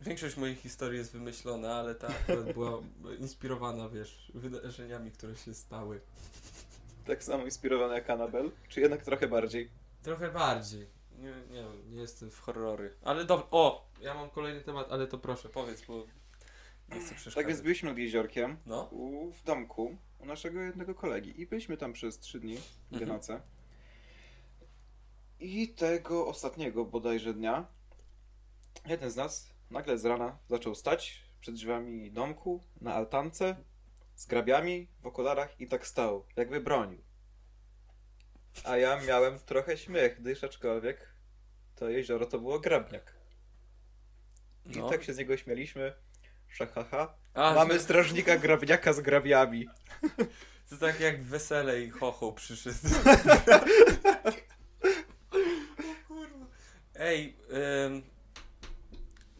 Większość 0.00 0.36
moich 0.36 0.58
historii 0.60 0.98
jest 0.98 1.12
wymyślona, 1.12 1.74
ale 1.74 1.94
ta 1.94 2.08
akurat 2.08 2.52
była 2.52 2.78
inspirowana, 3.18 3.88
wiesz, 3.88 4.32
wydarzeniami, 4.34 5.10
które 5.10 5.36
się 5.36 5.54
stały. 5.54 6.00
Tak 7.06 7.24
samo 7.24 7.44
inspirowane 7.44 7.94
jak 7.94 8.10
Annabelle, 8.10 8.50
czy 8.68 8.80
jednak 8.80 9.02
trochę 9.02 9.28
bardziej. 9.28 9.70
Trochę 10.02 10.30
bardziej. 10.30 10.86
Nie, 11.18 11.34
nie, 11.50 11.64
nie 11.94 12.00
jestem 12.00 12.30
w 12.30 12.38
horrory. 12.40 12.94
Ale 13.02 13.24
dobra, 13.24 13.46
o! 13.50 13.88
Ja 14.00 14.14
mam 14.14 14.30
kolejny 14.30 14.60
temat, 14.60 14.86
ale 14.90 15.06
to 15.06 15.18
proszę, 15.18 15.48
powiedz, 15.48 15.82
bo 15.88 15.94
nie 16.88 17.00
chcę 17.00 17.08
przeszkadzać. 17.14 17.34
Tak 17.34 17.46
więc 17.46 17.60
byliśmy 17.60 17.88
nad 17.88 17.98
jeziorkiem, 17.98 18.56
No. 18.66 18.82
u, 18.92 19.32
w 19.32 19.42
domku, 19.44 19.96
u 20.18 20.26
naszego 20.26 20.60
jednego 20.60 20.94
kolegi 20.94 21.40
i 21.40 21.46
byliśmy 21.46 21.76
tam 21.76 21.92
przez 21.92 22.18
trzy 22.18 22.40
dni, 22.40 22.54
dwie 22.90 23.00
Mhm. 23.02 23.08
noce. 23.12 23.40
I 25.40 25.68
tego 25.68 26.26
ostatniego 26.26 26.84
bodajże 26.84 27.34
dnia 27.34 27.66
jeden 28.86 29.10
z 29.10 29.16
nas 29.16 29.48
nagle 29.70 29.98
z 29.98 30.04
rana 30.04 30.38
zaczął 30.48 30.74
stać 30.74 31.22
przed 31.40 31.54
drzwiami 31.54 32.12
domku, 32.12 32.62
na 32.80 32.94
altance, 32.94 33.56
z 34.16 34.26
grabiami, 34.26 34.88
w 35.00 35.06
okularach 35.06 35.60
i 35.60 35.66
tak 35.66 35.86
stał, 35.86 36.26
jakby 36.36 36.60
bronił. 36.60 37.02
A 38.64 38.76
ja 38.76 39.00
miałem 39.00 39.38
trochę 39.38 39.76
śmiech, 39.78 40.20
gdyż 40.20 40.44
aczkolwiek 40.44 41.14
to 41.76 41.88
jezioro 41.88 42.26
to 42.26 42.38
było 42.38 42.60
grabniak. 42.60 43.14
I 44.66 44.78
No. 44.78 44.88
tak 44.90 45.04
się 45.04 45.14
z 45.14 45.18
niego 45.18 45.36
śmieliśmy, 45.36 45.94
że 46.52 46.66
haha, 46.66 47.14
A, 47.34 47.54
mamy 47.54 47.74
że- 47.74 47.80
strażnika 47.80 48.36
grabniaka 48.38 48.92
z 48.92 49.00
grabiami. 49.00 49.68
To 50.70 50.76
tak 50.76 51.00
jak 51.00 51.22
wesele 51.22 51.80
i 51.82 51.90
chocho 51.90 52.32
przyszedł. 52.32 52.78
Ej, 56.98 57.36
ym, 57.86 58.02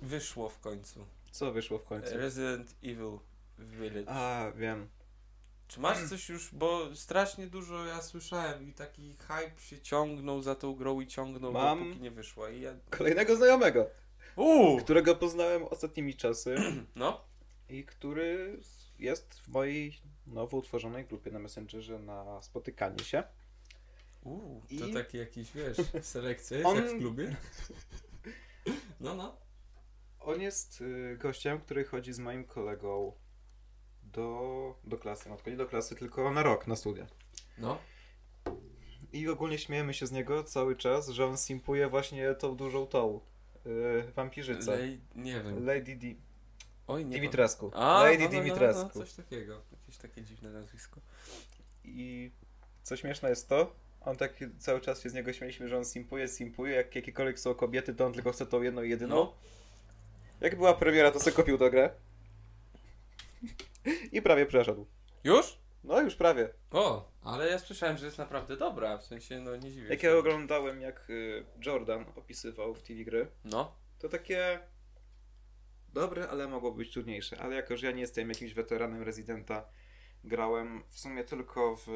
wyszło 0.02 0.48
w 0.48 0.60
końcu. 0.60 1.06
Co 1.30 1.52
wyszło 1.52 1.78
w 1.78 1.84
końcu? 1.84 2.16
Resident 2.16 2.74
Evil 2.82 3.18
Village. 3.58 4.10
A, 4.10 4.52
wiem. 4.52 4.88
Czy 5.68 5.80
masz 5.80 6.08
coś 6.08 6.28
już, 6.28 6.54
bo 6.54 6.96
strasznie 6.96 7.46
dużo 7.46 7.86
ja 7.86 8.02
słyszałem 8.02 8.68
i 8.68 8.72
taki 8.72 9.16
hype 9.18 9.60
się 9.60 9.80
ciągnął 9.80 10.42
za 10.42 10.54
tą 10.54 10.74
grą 10.74 11.00
i 11.00 11.06
ciągnął, 11.06 11.52
Mam. 11.52 11.78
dopóki 11.78 12.00
nie 12.00 12.10
wyszła. 12.10 12.50
I 12.50 12.60
ja... 12.60 12.74
Kolejnego 12.90 13.36
znajomego, 13.36 13.90
Uuu! 14.36 14.78
którego 14.78 15.14
poznałem 15.16 15.64
ostatnimi 15.64 16.14
czasy 16.14 16.56
No, 16.96 17.20
i 17.68 17.84
który 17.84 18.60
jest 18.98 19.34
w 19.34 19.48
mojej 19.48 20.00
nowo 20.26 20.56
utworzonej 20.56 21.04
grupie 21.04 21.30
na 21.30 21.38
Messengerze 21.38 21.98
na 21.98 22.42
spotykanie 22.42 23.04
się. 23.04 23.22
Uuu, 24.28 24.62
to 24.78 24.86
I- 24.86 24.92
taki 24.92 25.18
jakiś, 25.18 25.52
wiesz, 25.52 25.76
selekcja 26.02 26.56
jest 26.56 26.68
On- 26.70 26.76
jak 26.76 26.86
w 26.86 26.98
klubie. 26.98 27.36
No, 29.00 29.14
no. 29.14 29.36
On 30.20 30.40
jest 30.40 30.80
y, 30.80 31.16
gościem, 31.20 31.60
który 31.60 31.84
chodzi 31.84 32.12
z 32.12 32.18
moim 32.18 32.44
kolegą 32.44 33.12
do, 34.02 34.74
do 34.84 34.98
klasy. 34.98 35.28
No 35.28 35.36
tylko 35.36 35.50
nie 35.50 35.56
do 35.56 35.66
klasy, 35.66 35.94
tylko 35.94 36.30
na 36.30 36.42
rok, 36.42 36.66
na 36.66 36.76
studia. 36.76 37.06
No. 37.58 37.78
I 39.12 39.28
ogólnie 39.28 39.58
śmiejemy 39.58 39.94
się 39.94 40.06
z 40.06 40.12
niego 40.12 40.44
cały 40.44 40.76
czas, 40.76 41.08
że 41.08 41.26
on 41.26 41.36
simpuje 41.36 41.88
właśnie 41.88 42.34
tą 42.34 42.56
dużą 42.56 42.86
tą 42.86 43.20
y, 43.66 44.12
wampirzycę. 44.12 44.76
Lej, 44.76 45.00
nie 45.14 45.42
wiem. 45.42 45.66
Lady 45.66 45.96
D. 45.96 46.06
Oj, 46.86 47.04
nie 47.06 47.16
Dimitrescu. 47.16 47.70
A, 47.74 48.02
Lady 48.02 48.18
no, 48.18 48.24
no, 48.24 48.30
no, 48.36 48.42
Dimitrescu. 48.42 48.82
No, 48.82 48.90
coś 48.90 49.12
takiego. 49.12 49.62
Jakieś 49.72 49.96
takie 49.98 50.22
dziwne 50.22 50.50
nazwisko. 50.50 51.00
I 51.84 52.30
co 52.82 52.96
śmieszne 52.96 53.28
jest 53.28 53.48
to, 53.48 53.76
on 54.00 54.16
tak 54.16 54.32
cały 54.58 54.80
czas 54.80 55.02
się 55.02 55.10
z 55.10 55.14
niego 55.14 55.32
śmieliśmy, 55.32 55.68
że 55.68 55.76
on 55.78 55.84
simpuje, 55.84 56.28
simpuje, 56.28 56.74
jak 56.74 56.94
jakiekolwiek 56.96 57.38
są 57.40 57.54
kobiety, 57.54 57.94
to 57.94 58.06
on 58.06 58.12
tylko 58.12 58.32
chce 58.32 58.46
tą 58.46 58.62
jedną, 58.62 58.82
jedyną. 58.82 59.14
No. 59.16 59.34
Jak 60.40 60.56
była 60.56 60.74
premiera, 60.74 61.10
to 61.10 61.20
sobie 61.20 61.36
kupił 61.36 61.58
tę 61.58 61.70
grę. 61.70 61.90
I 64.12 64.22
prawie 64.22 64.46
przeszedł. 64.46 64.86
Już? 65.24 65.58
No 65.84 66.00
już 66.00 66.14
prawie. 66.16 66.48
O, 66.70 67.10
ale 67.22 67.48
ja 67.48 67.58
słyszałem, 67.58 67.96
że 67.98 68.06
jest 68.06 68.18
naprawdę 68.18 68.56
dobra. 68.56 68.98
W 68.98 69.04
sensie, 69.06 69.40
no 69.40 69.56
nie 69.56 69.70
dziwię 69.72 69.88
Jak 69.88 70.00
się. 70.00 70.06
ja 70.08 70.16
oglądałem, 70.16 70.80
jak 70.80 71.10
y, 71.10 71.44
Jordan 71.66 72.04
opisywał 72.16 72.74
w 72.74 72.82
TV 72.82 73.04
gry, 73.04 73.26
No. 73.44 73.76
to 73.98 74.08
takie 74.08 74.60
dobre, 75.94 76.28
ale 76.28 76.48
mogło 76.48 76.72
być 76.72 76.92
trudniejsze. 76.92 77.38
Ale 77.40 77.54
jako, 77.56 77.76
że 77.76 77.86
ja 77.86 77.92
nie 77.92 78.00
jestem 78.00 78.28
jakimś 78.28 78.54
weteranem 78.54 79.02
Residenta, 79.02 79.64
grałem 80.24 80.82
w 80.88 80.98
sumie 80.98 81.24
tylko 81.24 81.76
w... 81.76 81.86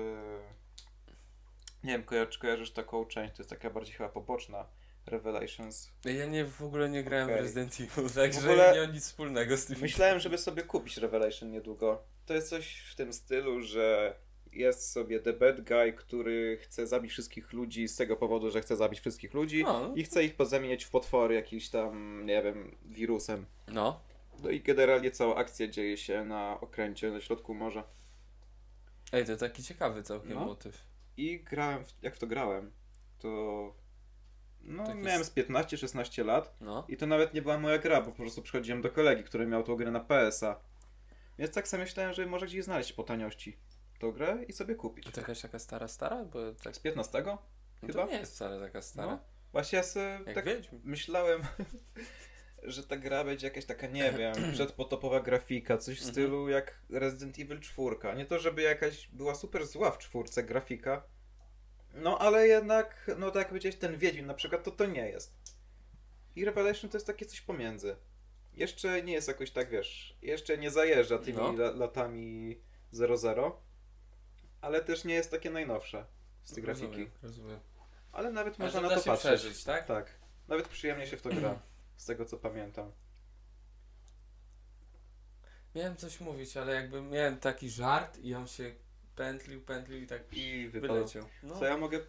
Nie 1.85 1.92
wiem, 1.92 2.03
kojar- 2.05 2.29
czy 2.29 2.38
kojarzysz 2.38 2.71
taką 2.71 3.05
część, 3.07 3.35
to 3.37 3.42
jest 3.42 3.51
taka 3.51 3.71
bardziej 3.71 3.95
chyba 3.95 4.09
poboczna, 4.09 4.66
Revelations. 5.07 5.90
Ja 6.05 6.27
nie, 6.27 6.45
w 6.45 6.62
ogóle 6.62 6.90
nie 6.90 7.03
grałem 7.05 7.27
Okej. 7.27 7.38
w 7.38 7.40
Resident 7.40 7.75
Evil, 7.81 8.11
także 8.11 8.40
W 8.40 8.45
ogóle- 8.45 8.73
nie 8.75 8.81
mam 8.81 8.92
nic 8.92 9.05
wspólnego 9.05 9.57
z 9.57 9.64
tym. 9.66 9.77
Myślałem, 9.81 10.18
żeby 10.21 10.38
sobie 10.38 10.62
kupić 10.62 10.97
Revelation 10.97 11.51
niedługo. 11.51 12.03
To 12.27 12.35
jest 12.35 12.49
coś 12.49 12.77
w 12.92 12.95
tym 12.95 13.12
stylu, 13.12 13.61
że 13.61 14.14
jest 14.53 14.90
sobie 14.92 15.21
The 15.21 15.33
Bad 15.33 15.61
Guy, 15.61 15.92
który 15.92 16.59
chce 16.62 16.87
zabić 16.87 17.12
wszystkich 17.12 17.53
ludzi 17.53 17.88
z 17.88 17.97
tego 17.97 18.16
powodu, 18.16 18.51
że 18.51 18.61
chce 18.61 18.77
zabić 18.77 19.01
wszystkich 19.01 19.35
ludzi 19.35 19.64
No. 19.64 19.92
i 19.97 20.05
chce 20.05 20.25
ich 20.25 20.37
pozamieniać 20.37 20.85
w 20.85 20.90
potwory 20.90 21.35
jakimś 21.35 21.68
tam, 21.68 22.23
nie 22.27 22.42
wiem, 22.42 22.77
wirusem. 22.85 23.47
No. 23.68 24.01
No 24.42 24.51
i 24.51 24.61
generalnie 24.61 25.11
cała 25.11 25.37
akcja 25.37 25.68
dzieje 25.68 25.97
się 25.97 26.25
na 26.25 26.59
okręcie 26.61 27.11
na 27.11 27.21
środku 27.21 27.55
morza. 27.55 27.85
Ej, 29.12 29.27
to 29.27 29.37
taki 29.37 29.62
ciekawy 29.62 30.03
całkiem 30.03 30.35
No. 30.35 30.45
motyw. 30.45 30.85
I 31.16 31.40
grałem, 31.40 31.85
w, 31.85 32.03
jak 32.03 32.16
w 32.16 32.18
to 32.18 32.27
grałem, 32.27 32.72
to 33.18 33.29
no 34.61 34.87
Tak 34.87 34.96
miałem 34.96 35.25
z 35.25 35.31
15-16 35.35 36.25
lat 36.25 36.57
No. 36.61 36.85
i 36.88 36.96
to 36.96 37.07
nawet 37.07 37.35
nie 37.35 37.42
była 37.42 37.59
moja 37.59 37.79
gra, 37.79 38.01
bo 38.01 38.11
po 38.11 38.16
prostu 38.16 38.42
przychodziłem 38.42 38.83
do 38.83 38.90
kolegi, 38.90 39.25
który 39.25 39.46
miał 39.46 39.62
tą 39.62 39.77
grę 39.77 39.90
na 39.90 40.01
PS-a. 40.01 40.61
Więc 41.39 41.51
tak 41.55 41.68
sobie 41.68 41.82
myślałem, 41.82 42.12
że 42.12 42.26
może 42.26 42.47
gdzieś 42.47 42.64
znaleźć 42.64 42.93
po 42.93 43.03
taniości 43.03 43.59
tą 43.99 44.12
grę 44.12 44.45
i 44.49 44.53
sobie 44.53 44.74
kupić. 44.74 45.11
To 45.11 45.20
jakaś 45.20 45.41
taka 45.41 45.59
stara, 45.59 45.89
stara? 45.89 46.24
Bo 46.24 46.53
tak... 46.53 46.76
Z 46.76 46.78
15? 46.78 47.22
No 47.26 47.39
chyba? 47.87 48.05
to 48.07 48.12
nie 48.12 48.18
jest 48.18 48.34
wcale 48.34 48.61
taka 48.66 48.82
stara. 48.82 49.11
No. 49.12 49.18
Właśnie 49.53 49.76
ja 49.76 49.82
sobie 49.82 50.05
Jak 50.26 50.34
tak 50.34 50.45
Wiedźmin. 50.45 50.80
myślałem, 50.84 51.43
że 52.63 52.85
ta 52.85 52.97
gra 52.97 53.25
będzie 53.25 53.47
jakaś 53.47 53.65
taka, 53.65 53.87
nie 53.87 54.13
wiem, 54.13 54.35
przedpotopowa 54.53 55.21
grafika, 55.21 55.79
coś 55.79 55.97
w 55.97 55.99
Mhm. 55.99 56.13
stylu 56.13 56.49
jak 56.49 56.79
Resident 56.91 57.39
Evil 57.39 57.61
4. 57.61 57.97
Nie 58.17 58.27
to, 58.27 58.39
żeby 58.39 58.63
jakaś 58.63 59.09
była 59.09 59.35
super 59.35 59.67
zła 59.67 59.91
w 59.91 59.99
czwórce 59.99 60.43
grafika, 60.43 61.03
no 61.95 62.19
ale 62.19 62.49
jednak, 62.49 63.11
no 63.19 63.27
tak 63.31 63.37
jak 63.37 63.49
powiedziałeś, 63.49 63.77
ten 63.77 63.99
Wiedźmin 63.99 64.27
na 64.27 64.35
przykład, 64.35 64.65
to 64.65 64.71
to 64.71 64.87
nie 64.87 65.09
jest. 65.09 65.37
I 66.37 66.45
Revelation 66.45 66.91
to 66.91 66.97
jest 66.97 67.07
takie 67.07 67.27
coś 67.27 67.41
pomiędzy. 67.41 67.97
Jeszcze 68.55 69.03
nie 69.03 69.13
jest 69.13 69.29
jakoś 69.29 69.51
tak, 69.51 69.71
wiesz, 69.71 70.17
jeszcze 70.23 70.59
nie 70.59 70.71
zajeżdża 70.71 71.19
tymi 71.19 71.39
No. 71.39 71.49
la 71.53 71.71
latami 71.71 72.61
00, 72.93 73.63
ale 74.61 74.85
też 74.85 75.05
nie 75.05 75.15
jest 75.15 75.31
takie 75.31 75.51
najnowsze 75.51 76.07
z 76.43 76.55
tej 76.55 76.63
grafiki. 76.63 76.87
Rozumiem, 76.87 77.11
rozumiem. 77.23 77.61
Ale 78.13 78.33
nawet 78.33 78.59
można 78.59 78.81
na 78.81 78.89
to 78.89 78.95
patrzeć. 78.95 79.19
przeżyć, 79.19 79.65
tak? 79.65 79.87
Tak. 79.87 80.11
Nawet 80.49 80.69
przyjemnie 80.69 81.07
się 81.07 81.17
w 81.17 81.23
to 81.23 81.31
gra, 81.31 81.59
z 82.03 82.05
tego 82.05 82.24
co 82.24 82.36
pamiętam. 82.36 82.92
Miałem 85.74 85.96
coś 85.96 86.20
mówić, 86.20 86.57
ale 86.57 86.74
jakby 86.74 87.03
miałem 87.03 87.36
taki 87.38 87.70
żart 87.70 88.18
i 88.18 88.34
on 88.34 88.46
się 88.46 88.74
pętlił, 89.16 89.61
pętlił 89.61 90.03
i 90.03 90.07
tak 90.07 90.22
I 90.32 90.68
wypadł. 90.68 90.94
wyleciał. 90.94 91.24
No. 91.42 91.59
Co 91.59 91.64
ja 91.64 91.76
mogę 91.76 92.00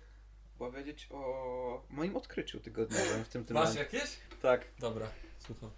powiedzieć 0.58 1.08
o 1.12 1.86
moim 1.90 2.16
odkryciu 2.18 2.60
tygodniowym 2.60 3.26
w 3.26 3.30
tym 3.30 3.46
Masz 3.50 3.70
tygodniu? 3.74 3.80
jakieś? 3.80 4.18
Tak. 4.42 4.66
Dobra, 4.80 5.08
słucham. 5.40 5.70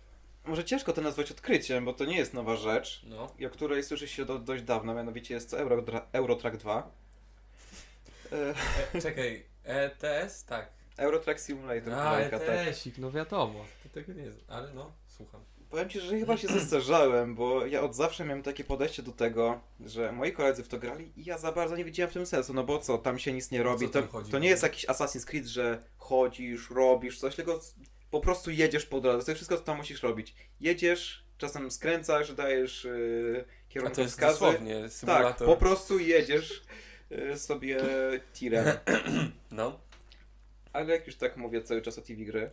Może 0.45 0.63
ciężko 0.65 0.93
to 0.93 1.01
nazwać 1.01 1.31
odkryciem, 1.31 1.85
bo 1.85 1.93
to 1.93 2.05
nie 2.05 2.17
jest 2.17 2.33
nowa 2.33 2.55
rzecz, 2.55 3.01
No. 3.07 3.33
i 3.39 3.45
o 3.45 3.49
której 3.49 3.83
słyszy 3.83 4.07
się 4.07 4.25
do, 4.25 4.39
dość 4.39 4.63
dawno, 4.63 4.93
mianowicie 4.93 5.33
jest 5.33 5.51
to 5.51 5.59
Euro, 5.59 5.83
Eurotrack 6.11 6.57
2. 6.57 6.91
E, 8.31 8.53
E, 8.93 9.01
czekaj, 9.01 9.45
ETS? 9.63 10.45
Tak. 10.45 10.74
Eurotrack 10.97 11.39
Simulator. 11.39 11.93
A, 11.93 12.11
kolejka, 12.11 12.39
tak. 12.39 12.47
No 12.97 13.11
wiadomo. 13.11 13.65
To 13.83 13.89
tego 13.89 14.13
nie 14.13 14.31
znam, 14.31 14.45
ale 14.47 14.73
no, 14.73 14.91
słucham. 15.07 15.41
Powiem 15.69 15.89
ci, 15.89 15.99
że 15.99 16.19
chyba 16.19 16.37
się 16.37 16.47
zestarzałem, 16.47 17.35
bo 17.35 17.65
ja 17.65 17.81
od 17.81 17.95
zawsze 17.95 18.25
miałem 18.25 18.43
takie 18.43 18.63
podejście 18.63 19.03
do 19.03 19.11
tego, 19.11 19.59
że 19.85 20.11
moi 20.11 20.31
koledzy 20.31 20.63
w 20.63 20.67
to 20.67 20.77
grali 20.79 21.11
i 21.17 21.25
ja 21.25 21.37
za 21.37 21.51
bardzo 21.51 21.75
nie 21.75 21.85
widziałem 21.85 22.09
w 22.09 22.13
tym 22.13 22.25
sensu, 22.25 22.53
no 22.53 22.63
bo 22.63 22.79
co, 22.79 22.97
tam 22.97 23.19
się 23.19 23.33
nic 23.33 23.51
nie 23.51 23.63
robi, 23.63 23.87
co 23.87 23.93
to, 23.93 23.99
tam 24.01 24.09
chodzi? 24.09 24.31
to 24.31 24.39
nie 24.39 24.49
jest 24.49 24.63
jakiś 24.63 24.85
Assassin's 24.85 25.25
Creed, 25.25 25.45
że 25.45 25.83
chodzisz, 25.97 26.69
robisz 26.69 27.19
coś, 27.19 27.35
tylko 27.35 27.59
po 28.11 28.19
prostu 28.19 28.51
jedziesz 28.51 28.85
po 28.85 29.01
drodze, 29.01 29.25
to 29.25 29.31
jest 29.31 29.37
wszystko, 29.37 29.57
co 29.57 29.63
tam 29.63 29.77
musisz 29.77 30.03
robić. 30.03 30.35
Jedziesz, 30.59 31.25
czasem 31.37 31.71
skręcasz, 31.71 32.33
dajesz 32.33 32.83
yy, 32.83 33.45
A 33.85 33.89
to 33.89 34.01
jest 34.01 34.17
kierunkowskazy. 34.17 34.39
dosłownie 34.39 34.81
Tak, 34.81 34.91
symulator. 34.91 35.47
po 35.47 35.57
prostu 35.57 35.99
jedziesz 35.99 36.61
yy, 37.09 37.37
sobie 37.37 37.77
tirem. 38.33 38.65
No. 39.51 39.79
Ale 40.75 40.93
jak 40.93 41.07
już 41.07 41.15
tak 41.15 41.37
mówię 41.37 41.61
cały 41.61 41.81
czas 41.81 41.97
o 41.97 42.01
TV 42.01 42.23
gry, 42.23 42.49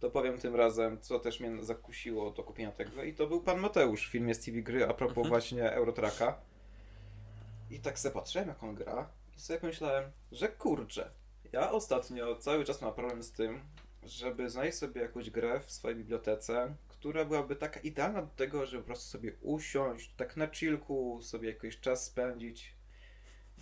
to 0.00 0.10
powiem 0.10 0.38
tym 0.38 0.56
razem, 0.56 1.00
co 1.00 1.18
też 1.20 1.40
mnie 1.40 1.64
zakusiło 1.64 2.30
do 2.30 2.42
kupienia 2.42 2.72
tego. 2.72 3.02
I 3.02 3.14
to 3.14 3.26
był 3.26 3.40
pan 3.42 3.60
Mateusz 3.60 4.08
w 4.08 4.10
filmie 4.10 4.34
z 4.34 4.40
TV 4.40 4.60
gry 4.62 4.84
a 4.84 4.94
propos 4.94 5.16
Mhm. 5.16 5.28
właśnie 5.28 5.72
Eurotraka. 5.72 6.38
I 7.70 7.80
tak 7.80 7.98
sobie 7.98 8.14
patrzyłem, 8.14 8.48
jak 8.48 8.62
on 8.62 8.74
gra, 8.74 9.08
i 9.36 9.40
sobie 9.40 9.60
pomyślałem, 9.60 10.12
że 10.32 10.48
kurczę, 10.48 11.10
ja 11.52 11.70
ostatnio 11.70 12.36
cały 12.36 12.64
czas 12.64 12.82
mam 12.82 12.94
problem 12.94 13.22
z 13.22 13.32
tym, 13.32 13.60
żeby 14.02 14.50
znaleźć 14.50 14.78
sobie 14.78 15.00
jakąś 15.00 15.30
grę 15.30 15.60
w 15.60 15.72
swojej 15.72 15.96
bibliotece, 15.96 16.74
która 16.88 17.24
byłaby 17.24 17.56
taka 17.56 17.80
idealna 17.80 18.22
do 18.22 18.34
tego, 18.36 18.66
żeby 18.66 18.82
po 18.82 18.86
prostu 18.86 19.10
sobie 19.10 19.32
usiąść, 19.40 20.14
tak 20.16 20.36
na 20.36 20.46
chillku, 20.46 21.20
sobie 21.22 21.48
jakiś 21.48 21.80
czas 21.80 22.04
spędzić. 22.04 22.74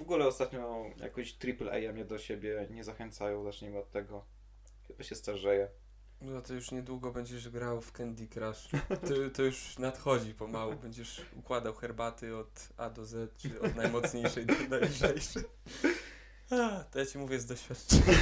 W 0.00 0.02
ogóle 0.02 0.26
ostatnio 0.26 0.84
jakoś 0.96 1.36
AAA 1.60 1.92
mnie 1.92 2.04
do 2.04 2.18
siebie 2.18 2.66
nie 2.70 2.84
zachęcają, 2.84 3.44
zacznijmy 3.44 3.78
od 3.78 3.90
tego. 3.90 4.24
Chyba 4.86 5.04
się 5.04 5.14
starzeje. 5.14 5.68
No 6.20 6.42
to 6.42 6.54
już 6.54 6.70
niedługo 6.70 7.12
będziesz 7.12 7.48
grał 7.48 7.80
w 7.80 7.92
Candy 7.92 8.26
Crush. 8.28 8.68
To, 8.88 9.30
to 9.34 9.42
już 9.42 9.78
nadchodzi 9.78 10.34
pomału. 10.34 10.76
Będziesz 10.76 11.26
układał 11.36 11.74
herbaty 11.74 12.36
od 12.36 12.68
A 12.76 12.90
do 12.90 13.06
Z, 13.06 13.36
czy 13.36 13.60
od 13.60 13.76
najmocniejszej 13.76 14.46
do 14.46 14.54
najlżejszej. 14.70 15.42
A, 16.50 16.84
to 16.84 16.98
ja 16.98 17.06
ci 17.06 17.18
mówię 17.18 17.40
z 17.40 17.46
doświadczenia. 17.46 18.18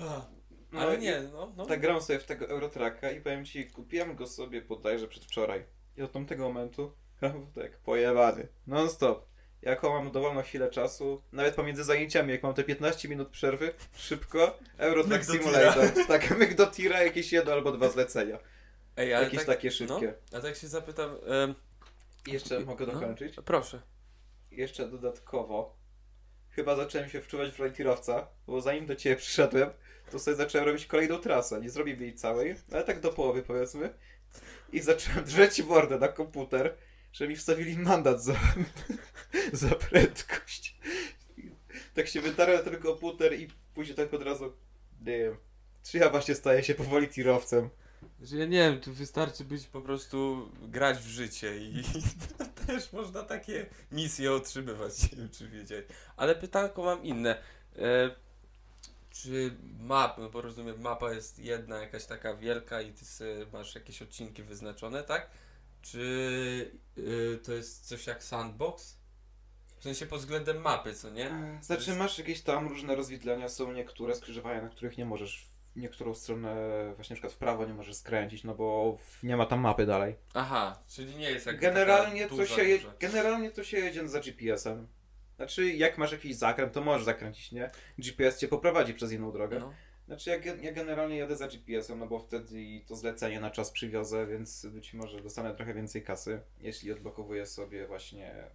A, 0.00 0.26
No 0.72 0.80
ale 0.80 0.98
nie, 0.98 1.22
no. 1.32 1.52
no. 1.56 1.66
Tak 1.66 1.80
gram 1.80 2.00
sobie 2.00 2.18
w 2.18 2.24
tego 2.24 2.48
Eurotraka 2.48 3.10
i 3.10 3.20
powiem 3.20 3.44
ci, 3.44 3.70
kupiłem 3.70 4.16
go 4.16 4.26
sobie 4.26 4.62
bodajże 4.62 5.08
przedwczoraj. 5.08 5.64
I 5.96 6.02
od 6.02 6.12
tamtego 6.12 6.48
momentu 6.48 6.92
tak 7.62 7.78
pojebany. 7.78 8.48
Non 8.66 8.90
stop. 8.90 9.32
Jako 9.62 9.90
mam 9.90 10.10
dowolną 10.10 10.42
chwilę 10.42 10.70
czasu, 10.70 11.22
nawet 11.32 11.54
pomiędzy 11.54 11.84
zajęciami, 11.84 12.30
jak 12.30 12.42
mam 12.42 12.54
te 12.54 12.64
15 12.64 13.08
minut 13.08 13.28
przerwy, 13.28 13.74
szybko, 13.96 14.58
do 14.78 15.02
tira. 15.04 15.22
Simulator. 15.22 15.84
Tak, 16.08 16.38
myk 16.38 16.54
do 16.54 16.66
tira, 16.66 17.02
jakieś 17.02 17.32
jedno 17.32 17.52
albo 17.52 17.72
dwa 17.72 17.88
zlecenia. 17.88 18.38
Ej, 18.96 19.14
ale 19.14 19.24
Jakieś 19.24 19.38
tak, 19.38 19.56
takie 19.56 19.70
szybkie. 19.70 20.14
No, 20.32 20.38
a 20.38 20.40
tak 20.40 20.56
się 20.56 20.68
zapytam. 20.68 21.16
jeszcze 22.26 22.60
mogę 22.60 22.86
no, 22.86 22.92
dokończyć? 22.92 23.34
Proszę. 23.44 23.82
Jeszcze 24.50 24.88
dodatkowo, 24.88 25.76
chyba 26.50 26.76
zacząłem 26.76 27.08
się 27.08 27.20
wczuwać 27.20 27.50
w 27.50 27.58
rolę 27.58 27.70
tirowca, 27.70 28.28
bo 28.46 28.60
zanim 28.60 28.86
do 28.86 28.96
ciebie 28.96 29.16
przyszedłem, 29.16 29.70
to 30.10 30.18
sobie 30.18 30.36
zacząłem 30.36 30.66
robić 30.66 30.86
kolejną 30.86 31.18
trasę. 31.18 31.60
Nie 31.60 31.70
zrobiłem 31.70 32.02
jej 32.02 32.14
całej, 32.14 32.54
ale 32.72 32.84
tak 32.84 33.00
do 33.00 33.12
połowy 33.12 33.42
powiedzmy. 33.42 33.94
I 34.72 34.80
zacząłem 34.80 35.24
drzeć 35.30 35.62
mordę 35.62 35.98
na 35.98 36.08
komputer, 36.08 36.76
że 37.12 37.28
mi 37.28 37.36
wstawili 37.36 37.78
mandat 37.78 38.22
za, 38.22 38.34
za 39.52 39.68
prędkość. 39.68 40.76
Tak 41.94 42.08
się 42.08 42.20
wytarłem 42.20 42.64
ten 42.64 42.76
komputer 42.76 43.34
i 43.40 43.48
później 43.74 43.96
tak 43.96 44.14
od 44.14 44.22
razu, 44.22 44.52
nie 45.00 45.18
wiem, 45.18 45.36
czy 45.82 45.98
ja 45.98 46.10
właśnie 46.10 46.34
staję 46.34 46.62
się 46.62 46.74
powoli 46.74 47.08
tirowcem. 47.08 47.70
Że 48.22 48.36
ja 48.36 48.46
nie 48.46 48.58
wiem, 48.58 48.80
tu 48.80 48.92
wystarczy 48.92 49.44
być 49.44 49.66
po 49.66 49.80
prostu 49.80 50.48
grać 50.62 50.98
w 50.98 51.06
życie 51.06 51.58
i 51.58 51.82
też 52.66 52.92
można 52.92 53.22
takie 53.22 53.66
misje 53.92 54.32
otrzymywać, 54.32 55.02
nie 55.02 55.18
wiem 55.18 55.28
czy 55.30 55.48
wiedziałeś. 55.48 55.84
Ale 56.16 56.34
pytanko 56.34 56.82
mam 56.82 57.04
inne. 57.04 57.42
E, 57.78 58.10
czy 59.10 59.56
map, 59.80 60.18
no 60.18 60.30
bo 60.30 60.40
rozumiem, 60.40 60.80
mapa 60.80 61.12
jest 61.12 61.38
jedna 61.38 61.78
jakaś 61.78 62.04
taka 62.04 62.36
wielka 62.36 62.80
i 62.80 62.92
ty 62.92 63.04
masz 63.52 63.74
jakieś 63.74 64.02
odcinki 64.02 64.42
wyznaczone, 64.42 65.02
tak? 65.02 65.30
Czy 65.82 66.70
y, 66.98 67.38
to 67.44 67.52
jest 67.52 67.86
coś 67.86 68.06
jak 68.06 68.24
sandbox? 68.24 69.02
W 69.78 69.82
sensie 69.82 70.06
pod 70.06 70.20
względem 70.20 70.60
mapy, 70.60 70.94
co 70.94 71.10
nie? 71.10 71.58
Znaczy 71.62 71.94
masz 71.94 72.18
jakieś 72.18 72.42
tam 72.42 72.68
różne 72.68 72.94
rozwidlenia, 72.94 73.48
są 73.48 73.72
niektóre 73.72 74.14
skrzyżowania, 74.14 74.62
na 74.62 74.68
których 74.68 74.98
nie 74.98 75.04
możesz 75.04 75.46
w 75.76 75.76
niektórą 75.76 76.14
stronę, 76.14 76.54
właśnie 76.96 77.14
na 77.14 77.16
przykład 77.16 77.32
w 77.32 77.36
prawo 77.36 77.66
nie 77.66 77.74
możesz 77.74 77.96
skręcić, 77.96 78.44
no 78.44 78.54
bo 78.54 78.96
nie 79.22 79.36
ma 79.36 79.46
tam 79.46 79.60
mapy 79.60 79.86
dalej. 79.86 80.16
Aha, 80.34 80.82
czyli 80.88 81.16
nie 81.16 81.30
jest 81.30 81.46
jak 81.46 81.60
Generalnie 81.60 82.28
to, 82.28 82.36
duża, 82.36 82.56
się 82.56 82.64
je, 82.64 82.78
generalnie 83.00 83.50
to 83.50 83.64
się 83.64 83.78
jedzie 83.78 84.08
za 84.08 84.20
GPS-em. 84.20 84.86
Znaczy, 85.36 85.72
jak 85.72 85.98
masz 85.98 86.12
jakiś 86.12 86.36
zakręt, 86.36 86.72
to 86.72 86.80
możesz 86.80 87.04
zakręcić, 87.04 87.52
nie? 87.52 87.70
GPS 87.98 88.38
cię 88.38 88.48
poprowadzi 88.48 88.94
przez 88.94 89.12
inną 89.12 89.32
drogę. 89.32 89.58
No. 89.58 89.72
Znaczy, 90.06 90.30
ja, 90.30 90.54
ja 90.54 90.72
generalnie 90.72 91.16
jadę 91.16 91.36
za 91.36 91.48
GPS-em, 91.48 91.98
no 91.98 92.06
bo 92.06 92.18
wtedy 92.18 92.62
i 92.62 92.80
to 92.80 92.96
zlecenie 92.96 93.40
na 93.40 93.50
czas 93.50 93.70
przywiozę, 93.70 94.26
więc 94.26 94.66
być 94.66 94.94
może 94.94 95.20
dostanę 95.20 95.54
trochę 95.54 95.74
więcej 95.74 96.02
kasy, 96.02 96.40
jeśli 96.60 96.92
odblokowuję 96.92 97.46
sobie 97.46 97.86
właśnie 97.86 98.50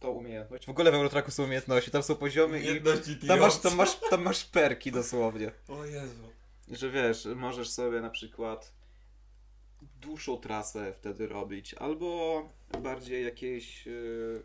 tą 0.00 0.08
umiejętność. 0.08 0.66
W 0.66 0.70
ogóle 0.70 0.90
w 0.90 0.94
Eurotracku 0.94 1.30
są 1.30 1.44
umiejętności, 1.44 1.90
tam 1.90 2.02
są 2.02 2.14
poziomy 2.14 2.60
i 2.60 2.80
tam 3.28 3.40
masz, 3.40 3.58
tam, 3.58 3.74
masz, 3.74 4.00
tam 4.10 4.22
masz 4.22 4.44
perki 4.44 4.92
dosłownie. 4.92 5.52
O 5.68 5.84
Jezu. 5.84 6.28
Że 6.70 6.90
wiesz, 6.90 7.28
możesz 7.36 7.70
sobie 7.70 8.00
na 8.00 8.10
przykład 8.10 8.72
dłuższą 10.00 10.36
trasę 10.36 10.92
wtedy 10.92 11.26
robić, 11.26 11.74
albo 11.74 12.42
bardziej 12.82 13.24
jakieś 13.24 13.86
yy, 13.86 14.42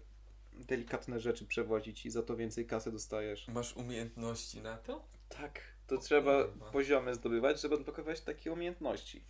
delikatne 0.53 1.19
rzeczy 1.19 1.45
przewozić 1.45 2.05
i 2.05 2.11
za 2.11 2.23
to 2.23 2.35
więcej 2.35 2.65
kasy 2.65 2.91
dostajesz. 2.91 3.47
Masz 3.47 3.77
umiejętności 3.77 4.61
na 4.61 4.77
to? 4.77 5.07
Tak, 5.29 5.61
to 5.95 6.01
trzeba 6.01 6.31
poziomy 6.71 7.15
zdobywać, 7.15 7.61
żeby 7.61 7.75
odblokować 7.75 8.21
takie 8.21 8.51
umiejętności. 8.51 9.23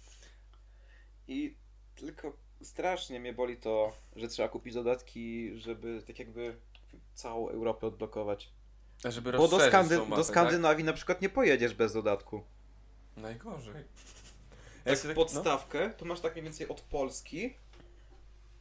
I 1.27 1.55
tylko 1.95 2.33
strasznie 2.61 3.19
mnie 3.19 3.33
boli 3.33 3.57
to, 3.57 3.93
że 4.15 4.27
trzeba 4.27 4.49
kupić 4.49 4.73
dodatki, 4.73 5.51
żeby 5.57 6.03
tak 6.07 6.19
jakby 6.19 6.55
całą 7.13 7.49
Europę 7.49 7.87
odblokować. 7.87 8.49
A 9.03 9.11
żeby 9.11 9.31
Bo 9.31 9.47
do, 9.47 9.57
Skandy- 9.57 9.99
mapę, 9.99 10.15
do 10.15 10.23
Skandynawii 10.23 10.85
na 10.85 10.93
przykład 10.93 11.21
nie 11.21 11.29
pojedziesz 11.29 11.73
bez 11.73 11.93
dodatku. 11.93 12.43
Tak? 13.15 13.23
Najgorzej. 13.23 13.83
Tak, 14.83 14.97
się 14.97 15.07
tak- 15.07 15.15
podstawkę 15.15 15.89
to 15.89 16.05
masz 16.05 16.19
tak 16.19 16.33
mniej 16.33 16.43
więcej 16.43 16.67
od 16.67 16.81
Polski 16.81 17.53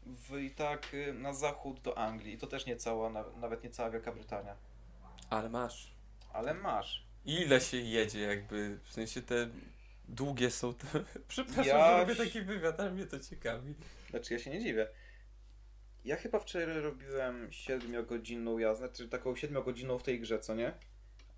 w, 0.07 0.37
i 0.37 0.51
tak 0.51 0.95
y, 0.95 1.13
na 1.13 1.35
zachód 1.35 1.81
do 1.81 1.99
Anglii. 1.99 2.35
I 2.35 2.39
to 2.39 2.47
też 2.47 2.67
nie 2.67 2.77
cała, 2.77 3.11
na, 3.11 3.25
nawet 3.41 3.65
nie 3.65 3.71
cała 3.71 3.91
Wielka 3.91 4.13
Brytania. 4.13 4.57
No, 5.03 5.09
ale 5.31 5.49
masz. 5.49 5.95
Ale 6.33 6.55
masz. 6.55 7.07
Ile 7.25 7.61
się 7.61 7.77
jedzie 7.77 8.21
jakby, 8.21 8.79
w 8.85 8.93
sensie 8.93 9.23
te 9.23 9.49
długie 10.09 10.51
są 10.51 10.75
te... 10.75 10.87
Przepraszam, 11.29 11.67
Ja 11.67 11.91
że 11.91 12.01
robię 12.01 12.17
taki 12.17 12.43
wywiad, 12.43 12.81
ale 12.81 12.91
mnie 12.91 13.07
to 13.07 13.19
ciekawi. 13.19 13.75
Znaczy 14.11 14.35
ja 14.35 14.41
się 14.41 14.51
nie 14.51 14.61
dziwię. 14.61 14.89
Ja 16.05 16.17
chyba 16.17 16.39
wczoraj 16.39 16.81
robiłem 16.81 17.51
7-godzinną 17.51 18.59
jazdę, 18.59 18.89
czyli 18.89 19.09
taką 19.09 19.33
7-godzinną 19.33 19.99
w 19.99 20.03
tej 20.03 20.21
grze, 20.21 20.39
co 20.39 20.55
nie? 20.55 20.73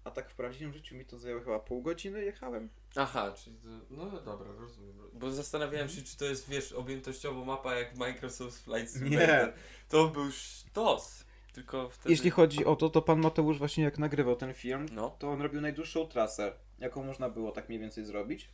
A 0.05 0.11
tak 0.11 0.31
w 0.31 0.35
prawdziwym 0.35 0.73
życiu 0.73 0.95
mi 0.95 1.05
to 1.05 1.19
zajęło 1.19 1.43
chyba 1.43 1.59
pół 1.59 1.83
godziny 1.83 2.25
jechałem. 2.25 2.69
Aha, 2.97 3.35
czyli 3.37 3.57
to... 3.57 3.69
No 3.91 4.21
dobra, 4.21 4.53
rozumiem. 4.53 4.97
Bo 5.13 5.31
zastanawiałem 5.31 5.89
się, 5.89 6.03
czy 6.03 6.17
to 6.17 6.25
jest, 6.25 6.49
wiesz, 6.49 6.73
objętościowo 6.73 7.45
mapa 7.45 7.75
jak 7.75 7.97
Microsoft 7.97 8.65
Flight 8.65 8.93
Simulator. 8.93 9.53
To 9.89 10.09
był 10.09 10.33
sztos. 10.33 11.24
Tylko 11.55 11.89
wtedy... 11.91 12.11
Jeśli 12.11 12.31
chodzi 12.31 12.65
o 12.65 12.77
to, 12.77 12.91
to 12.91 13.03
pan 13.03 13.21
Mateusz 13.21 13.59
właśnie 13.59 13.85
jak 13.85 13.99
nagrywał 13.99 14.37
ten 14.37 14.55
film, 14.55 14.87
No. 14.93 15.11
to 15.11 15.31
on 15.31 15.41
robił 15.43 15.61
najdłuższą 15.61 16.07
trasę, 16.07 16.53
jaką 16.79 17.03
można 17.05 17.29
było 17.31 17.53
tak 17.53 17.69
mniej 17.69 17.81
więcej 17.81 18.05
zrobić. 18.05 18.51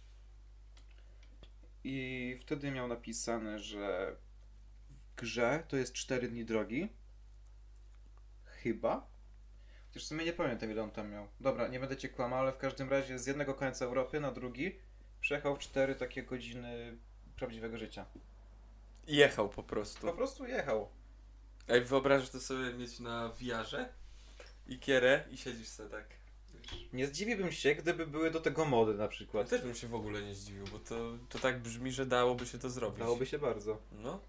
I 1.85 2.37
wtedy 2.41 2.71
miał 2.71 2.89
napisane, 2.89 3.59
że 3.59 4.17
w 4.91 5.21
grze 5.21 5.65
to 5.69 5.77
jest 5.77 5.93
4 5.93 6.29
dni 6.29 6.45
drogi. 6.45 6.89
Chyba. 8.45 9.11
Chociaż 9.89 10.05
w 10.05 10.07
sumie 10.07 10.25
nie 10.25 10.33
pamiętam 10.33 10.71
ile 10.71 10.83
on 10.83 10.91
tam 10.91 11.11
miał. 11.11 11.29
Dobra, 11.41 11.69
nie 11.69 11.81
będę 11.81 11.97
cię 11.97 12.09
kłamał, 12.09 12.39
ale 12.41 12.53
w 12.53 12.57
każdym 12.59 12.91
razie 12.91 13.19
z 13.19 13.27
jednego 13.27 13.55
końca 13.55 13.85
Europy 13.85 14.21
na 14.21 14.33
drugi 14.33 14.79
przejechał 15.21 15.57
cztery 15.57 15.95
takie 15.95 16.23
godziny 16.23 16.99
prawdziwego 17.37 17.79
życia. 17.79 18.07
Jechał 19.07 19.49
po 19.49 19.55
Po 19.55 19.63
prostu. 19.63 20.13
prostu 20.13 20.47
jechał. 20.47 20.89
Ej, 21.71 21.85
wyobrażasz 21.85 22.31
to 22.31 22.41
sobie 22.41 22.73
mieć 22.73 23.01
na 23.01 23.33
wiarze 23.41 23.89
i 24.67 24.79
kierę 24.79 25.25
i 25.31 25.37
siedzisz 25.37 25.69
sobie 25.69 25.91
tak. 25.91 26.05
Nie 26.93 27.07
zdziwiłbym 27.07 27.53
się, 27.53 27.75
gdyby 27.75 28.07
były 28.07 28.31
do 28.31 28.41
tego 28.41 28.65
mody 28.65 28.95
na 28.95 29.03
Ja 29.03 29.09
przykład. 29.09 29.49
też 29.49 29.63
bym 29.63 29.75
się 29.75 29.89
w 29.89 29.95
ogóle 29.95 30.23
nie 30.23 30.35
zdziwił, 30.35 30.65
bo 30.73 30.79
to, 30.79 30.95
to 31.29 31.39
tak 31.39 31.61
brzmi, 31.63 31.93
że 31.93 32.07
dałoby 32.07 32.47
się 32.47 32.59
to 32.59 32.71
zrobić. 32.71 32.99
Dałoby 32.99 33.27
się 33.27 33.39
bardzo. 33.39 33.79
No. 33.93 34.21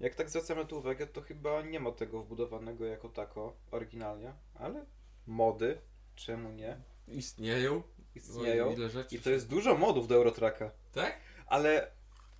Jak 0.00 0.14
tak 0.14 0.30
zwracam 0.30 0.58
na 0.58 0.64
to 0.64 0.76
uwagę, 0.76 1.06
to 1.06 1.20
chyba 1.20 1.62
nie 1.62 1.80
ma 1.80 1.92
tego 1.92 2.22
wbudowanego 2.22 2.84
jako 2.84 3.08
tako 3.08 3.56
oryginalnie, 3.70 4.32
ale 4.54 4.84
mody, 5.26 5.78
czemu 6.16 6.52
nie, 6.52 6.76
Istnieją. 7.08 7.82
istnieją. 8.14 8.72
Ile 8.72 8.90
rzeczy. 8.90 9.16
I 9.16 9.20
to 9.20 9.30
jest 9.30 9.48
dużo 9.48 9.76
modów 9.78 10.08
do 10.08 10.14
Eurotracka. 10.14 10.70
Tak? 10.92 11.20
ale 11.46 11.90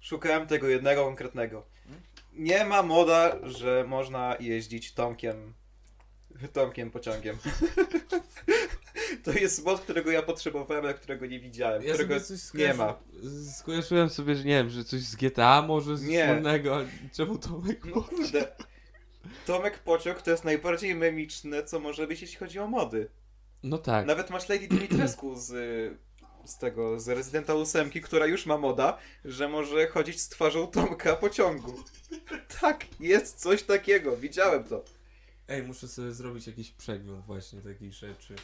szukałem 0.01 0.47
tego 0.47 0.69
jednego 0.69 1.05
konkretnego. 1.05 1.67
Nie 2.33 2.65
ma 2.65 2.83
moda, 2.83 3.37
że 3.43 3.85
można 3.89 4.37
jeździć 4.41 4.93
Tomkiem 4.95 5.55
Tomkiem 6.53 6.91
pociągiem. 6.91 7.37
to 9.25 9.33
jest 9.33 9.65
mod, 9.65 9.81
którego 9.81 10.11
ja 10.11 10.23
potrzebowałem, 10.23 10.87
a 10.87 10.93
którego 10.95 11.27
nie 11.27 11.41
widziałem, 11.41 11.83
Ja 11.83 11.95
którego 11.95 12.15
nie 12.55 12.75
ma. 12.75 12.87
skojarzy- 12.87 13.53
Skojarzyłem 13.59 14.11
sobie, 14.11 14.35
że 14.37 14.45
nie 14.45 14.55
wiem, 14.55 14.71
że 14.71 14.85
coś 14.85 15.01
z 15.01 15.17
GTA 15.17 15.63
może 15.63 15.97
z 15.97 16.03
Nie. 16.05 16.29
ale 16.29 16.87
Czemu 17.13 17.39
Tomek? 17.39 17.85
No 17.85 18.03
kurde. 18.03 18.53
Tomek 19.47 19.79
Pociąg 19.79 20.23
to 20.23 20.31
jest 20.31 20.45
najbardziej 20.45 20.95
memiczne, 20.95 21.65
co 21.65 21.81
może 21.81 22.07
być, 22.07 22.23
jeśli 22.23 22.37
chodzi 22.37 22.59
o 22.59 22.67
mody. 22.67 23.09
No 23.63 23.79
tak. 23.79 24.07
Nawet 24.07 24.31
masz 24.31 24.49
Lady 24.49 24.69
Dimitrescu 24.69 25.37
z, 25.37 25.53
z 26.45 26.59
tego, 26.59 27.01
z 27.01 27.09
Residenta 27.09 27.55
8, 27.55 27.91
która 27.91 28.27
już 28.27 28.47
ma 28.47 28.59
moda, 28.59 28.99
że 29.25 29.49
może 29.49 29.87
chodzić 29.87 30.21
z 30.21 30.29
twarzą 30.29 30.67
Tomka 30.67 31.17
Pociągu. 31.17 31.75
Tak, 32.61 32.85
jest 33.01 33.41
coś 33.41 33.63
takiego, 33.63 34.17
widziałem 34.17 34.65
to. 34.65 34.85
Ej, 35.49 35.63
muszę 35.63 35.89
sobie 35.89 36.13
zrobić 36.13 36.47
jakiś 36.47 36.71
przegląd 36.71 37.25
właśnie 37.27 37.61
takich 37.61 37.93
rzeczy. 37.93 38.35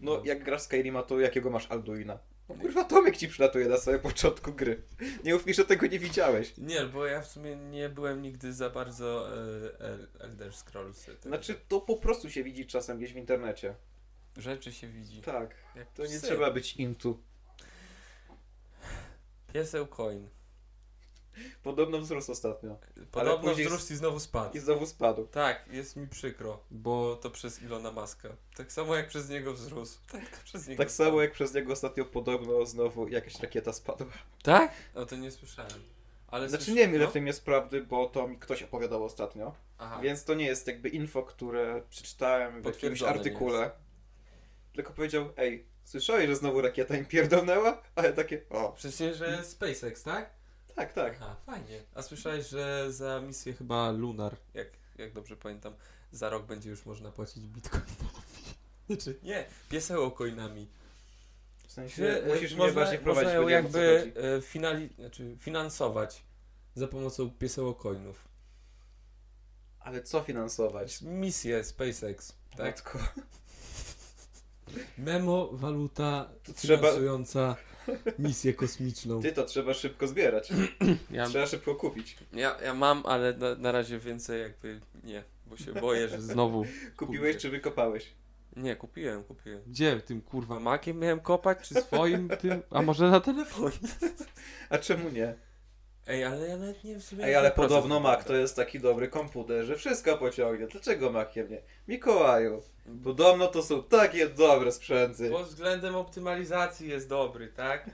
No, 0.00 0.22
jak 0.24 0.44
grasz 0.44 0.62
Skyrima, 0.62 1.02
to 1.02 1.20
jakiego 1.20 1.50
masz 1.50 1.66
Alduina? 1.70 2.18
No 2.48 2.54
kurwa, 2.54 2.84
Tomek 2.84 3.16
ci 3.16 3.28
przylatuje 3.28 3.68
na 3.68 3.76
samym 3.76 4.00
początku 4.00 4.52
gry. 4.52 4.82
Nie 5.24 5.34
mów 5.34 5.46
mi, 5.46 5.54
że 5.54 5.64
tego 5.64 5.86
nie 5.86 5.98
widziałeś. 5.98 6.54
Nie, 6.58 6.84
bo 6.84 7.06
ja 7.06 7.20
w 7.20 7.26
sumie 7.26 7.56
nie 7.56 7.88
byłem 7.88 8.22
nigdy 8.22 8.52
za 8.52 8.70
bardzo 8.70 9.28
e, 9.28 9.80
El- 9.80 10.08
Elder 10.20 10.52
Scrolls. 10.54 11.04
tak- 11.04 11.22
Znaczy, 11.22 11.54
to 11.68 11.80
po 11.80 11.96
prostu 11.96 12.30
się 12.30 12.44
widzi 12.44 12.66
czasem 12.66 12.98
gdzieś 12.98 13.12
w 13.12 13.16
internecie. 13.16 13.74
Rzeczy 14.36 14.72
się 14.72 14.88
widzi. 14.88 15.22
Tak, 15.22 15.54
Jak 15.76 15.92
to 15.92 16.02
nie 16.02 16.08
psy. 16.08 16.20
trzeba 16.26 16.50
być 16.50 16.76
intu. 16.76 17.22
Pieseł 19.52 19.86
coin. 19.86 20.28
Podobno 21.62 21.98
wzrósł 21.98 22.32
ostatnio. 22.32 22.76
Podobno 23.10 23.48
później 23.48 23.66
wzrósł 23.66 23.92
i 23.92 23.96
znowu 23.96 24.20
spadł. 24.20 24.56
I 24.56 24.60
znowu 24.60 24.86
spadł. 24.86 25.26
Tak, 25.26 25.68
jest 25.72 25.96
mi 25.96 26.06
przykro, 26.08 26.60
bo 26.70 27.16
to 27.16 27.30
przez 27.30 27.62
Ilona 27.62 27.92
Maska. 27.92 28.28
Tak 28.56 28.72
samo 28.72 28.94
jak 28.96 29.08
przez 29.08 29.28
niego 29.28 29.52
wzrósł. 29.52 29.98
Tak, 30.12 30.28
to 30.30 30.44
przez 30.44 30.68
niego 30.68 30.82
Tak 30.82 30.90
spadł. 30.92 31.08
samo 31.10 31.22
jak 31.22 31.32
przez 31.32 31.54
niego 31.54 31.72
ostatnio 31.72 32.04
podobno 32.04 32.66
znowu 32.66 33.08
jakaś 33.08 33.40
rakieta 33.40 33.72
spadła. 33.72 34.06
Tak? 34.42 34.72
O 34.94 35.06
to 35.06 35.16
nie 35.16 35.30
słyszałem. 35.30 35.82
Ale 36.28 36.48
Znaczy 36.48 36.70
nie 36.70 36.76
wiem 36.76 36.94
ile 36.94 37.04
no? 37.04 37.10
w 37.10 37.12
tym 37.12 37.26
jest 37.26 37.44
prawdy, 37.44 37.84
bo 37.84 38.06
to 38.06 38.28
mi 38.28 38.38
ktoś 38.38 38.62
opowiadał 38.62 39.04
ostatnio. 39.04 39.54
Aha. 39.78 40.00
Więc 40.02 40.24
to 40.24 40.34
nie 40.34 40.46
jest 40.46 40.66
jakby 40.66 40.88
info, 40.88 41.22
które 41.22 41.82
przeczytałem 41.90 42.62
w 42.62 42.64
jakimś 42.64 43.02
artykule. 43.02 43.70
Tylko 44.72 44.92
powiedział, 44.92 45.32
ej, 45.36 45.66
słyszałeś, 45.88 46.26
że 46.28 46.36
znowu 46.36 46.60
rakieta 46.60 46.96
im 46.96 47.04
pierdolnęła? 47.04 47.82
A 47.94 48.02
ja 48.02 48.12
takie, 48.12 48.48
o, 48.50 48.72
Przecież, 48.72 49.16
że 49.16 49.44
SpaceX, 49.44 50.02
tak? 50.02 50.30
tak, 50.74 50.92
tak. 50.92 51.16
Aha, 51.20 51.36
fajnie. 51.46 51.82
A 51.94 52.02
słyszałeś, 52.02 52.48
że 52.48 52.92
za 52.92 53.20
misję 53.20 53.52
chyba 53.52 53.90
Lunar, 53.90 54.36
jak, 54.54 54.68
jak 54.98 55.12
dobrze 55.12 55.36
pamiętam, 55.36 55.74
za 56.12 56.30
rok 56.30 56.46
będzie 56.46 56.70
już 56.70 56.86
można 56.86 57.12
płacić 57.12 57.46
bitcoinami. 57.46 57.92
Znaczy, 58.86 59.18
nie, 59.22 59.44
pieseło 59.68 60.10
coinami. 60.10 60.68
W 61.66 61.72
sensie, 61.72 61.96
Że, 61.96 62.24
e, 62.24 62.34
musisz 62.34 62.50
mnie 62.54 62.58
można, 62.58 62.80
bardziej 62.80 62.98
wprowadzić, 62.98 63.34
można 63.34 63.40
ją 63.40 63.48
jakby 63.48 64.12
e, 64.36 64.42
finali, 64.42 64.88
znaczy 64.98 65.36
finansować 65.40 66.22
za 66.74 66.88
pomocą 66.88 67.30
pieseło 67.30 67.74
coinów. 67.74 68.28
Ale 69.80 70.02
co 70.02 70.20
finansować? 70.20 71.02
Misję 71.02 71.64
SpaceX, 71.64 72.32
tak? 72.56 72.66
Matko. 72.66 72.98
Memo, 74.98 75.48
waluta 75.52 76.28
To 76.44 76.52
trzeba- 76.52 76.82
finansująca 76.88 77.56
misję 78.18 78.54
kosmiczną. 78.54 79.22
Ty 79.22 79.32
to 79.32 79.44
trzeba 79.44 79.74
szybko 79.74 80.06
zbierać. 80.06 80.48
Ja, 81.10 81.26
Trzeba 81.26 81.46
szybko 81.46 81.74
kupić. 81.74 82.16
ja, 82.32 82.56
ja 82.64 82.74
mam, 82.74 83.02
ale 83.06 83.32
na, 83.36 83.54
na 83.54 83.72
razie 83.72 83.98
więcej 83.98 84.40
jakby 84.42 84.80
nie, 85.04 85.24
bo 85.46 85.56
się 85.56 85.72
boję, 85.72 86.08
że 86.08 86.22
znowu... 86.22 86.66
Kupiłeś 86.96 87.26
Kurde. 87.32 87.40
czy 87.40 87.50
wykopałeś? 87.50 88.12
Nie, 88.56 88.76
kupiłem, 88.76 89.24
kupiłem. 89.24 89.62
Gdzie 89.66 90.00
tym 90.00 90.20
kurwa? 90.20 90.60
Makiem 90.60 90.98
miałem 90.98 91.20
kopać, 91.20 91.68
czy 91.68 91.74
Swoim 91.74 92.28
tym? 92.28 92.62
A 92.70 92.82
może 92.82 93.10
na 93.10 93.20
telefonie? 93.20 93.76
A 94.70 94.78
czemu 94.78 95.08
nie? 95.10 95.34
Ej, 96.08 96.24
ale 96.24 96.48
ja 96.48 96.56
nawet 96.56 96.84
nie 96.84 96.92
wiem. 96.92 97.20
Ej, 97.22 97.34
ale 97.34 97.50
podobno 97.50 98.00
Mac 98.00 98.24
to 98.24 98.34
jest 98.36 98.56
taki 98.56 98.80
dobry 98.80 99.08
komputer, 99.08 99.64
że 99.64 99.76
wszystko 99.76 100.18
pociągnie. 100.18 100.66
Dlaczego 100.66 101.10
Maciem 101.10 101.50
nie? 101.50 101.62
Mikołaju, 101.88 102.62
podobno 103.04 103.46
to 103.46 103.62
są 103.62 103.82
takie 103.82 104.28
dobre 104.28 104.72
sprzęty. 104.72 105.30
Pod 105.30 105.46
względem 105.46 105.96
optymalizacji 105.96 106.88
jest 106.88 107.08
dobry, 107.08 107.48
tak? 107.48 107.90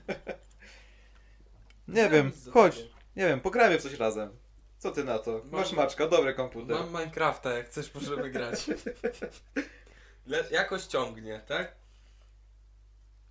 Nie 1.88 2.08
wiem, 2.08 2.32
chodź. 2.52 2.76
Nie 3.16 3.26
wiem, 3.26 3.40
pogramy 3.40 3.78
w 3.78 3.82
coś 3.82 3.94
razem. 3.94 4.36
Co 4.78 4.90
ty 4.90 5.04
na 5.04 5.18
to? 5.18 5.40
Masz 5.50 5.72
Mam- 5.72 5.76
Maczka, 5.84 6.06
dobry 6.08 6.34
komputer. 6.34 6.76
Mam 6.76 6.88
Minecrafta, 6.88 7.50
jak 7.52 7.66
chcesz 7.66 7.94
możemy 7.94 8.30
grać. 8.30 8.66
Le- 10.26 10.44
jakoś 10.50 10.86
ciągnie, 10.86 11.40
tak? 11.46 11.72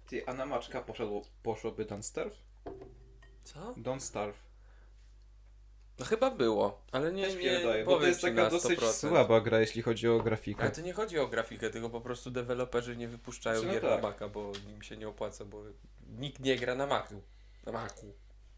Ty, 0.07 0.25
a 0.27 0.33
na 0.33 0.45
Maczka 0.45 0.81
poszedł, 0.81 1.25
poszłoby 1.43 1.85
Don't 1.85 2.01
Starve? 2.01 2.35
Co? 3.43 3.59
Don't 3.73 3.99
Starve. 3.99 4.52
No 5.99 6.05
chyba 6.05 6.31
było, 6.31 6.81
ale 6.91 7.13
nie, 7.13 7.35
nie 7.35 7.59
bo 7.85 7.91
powiem 7.91 8.01
to 8.01 8.07
jest 8.07 8.21
taka 8.21 8.43
na 8.43 8.49
dosyć 8.49 8.79
100%. 8.79 8.93
słaba 8.93 9.41
gra, 9.41 9.59
jeśli 9.59 9.81
chodzi 9.81 10.07
o 10.07 10.19
grafikę. 10.19 10.61
Ale 10.61 10.71
to 10.71 10.81
nie 10.81 10.93
chodzi 10.93 11.19
o 11.19 11.27
grafikę, 11.27 11.69
tylko 11.69 11.89
po 11.89 12.01
prostu 12.01 12.31
deweloperzy 12.31 12.97
nie 12.97 13.07
wypuszczają 13.07 13.59
Znaczy, 13.59 13.67
no 13.67 13.81
gier 13.81 13.91
tak. 13.91 14.01
na 14.01 14.09
Maca, 14.09 14.27
bo 14.27 14.51
im 14.75 14.81
się 14.81 14.97
nie 14.97 15.07
opłaca, 15.07 15.45
bo 15.45 15.63
nikt 16.19 16.39
nie 16.39 16.55
gra 16.55 16.75
na 16.75 16.87
Macu. 16.87 17.21
Na 17.65 17.71
Macu. 17.71 18.13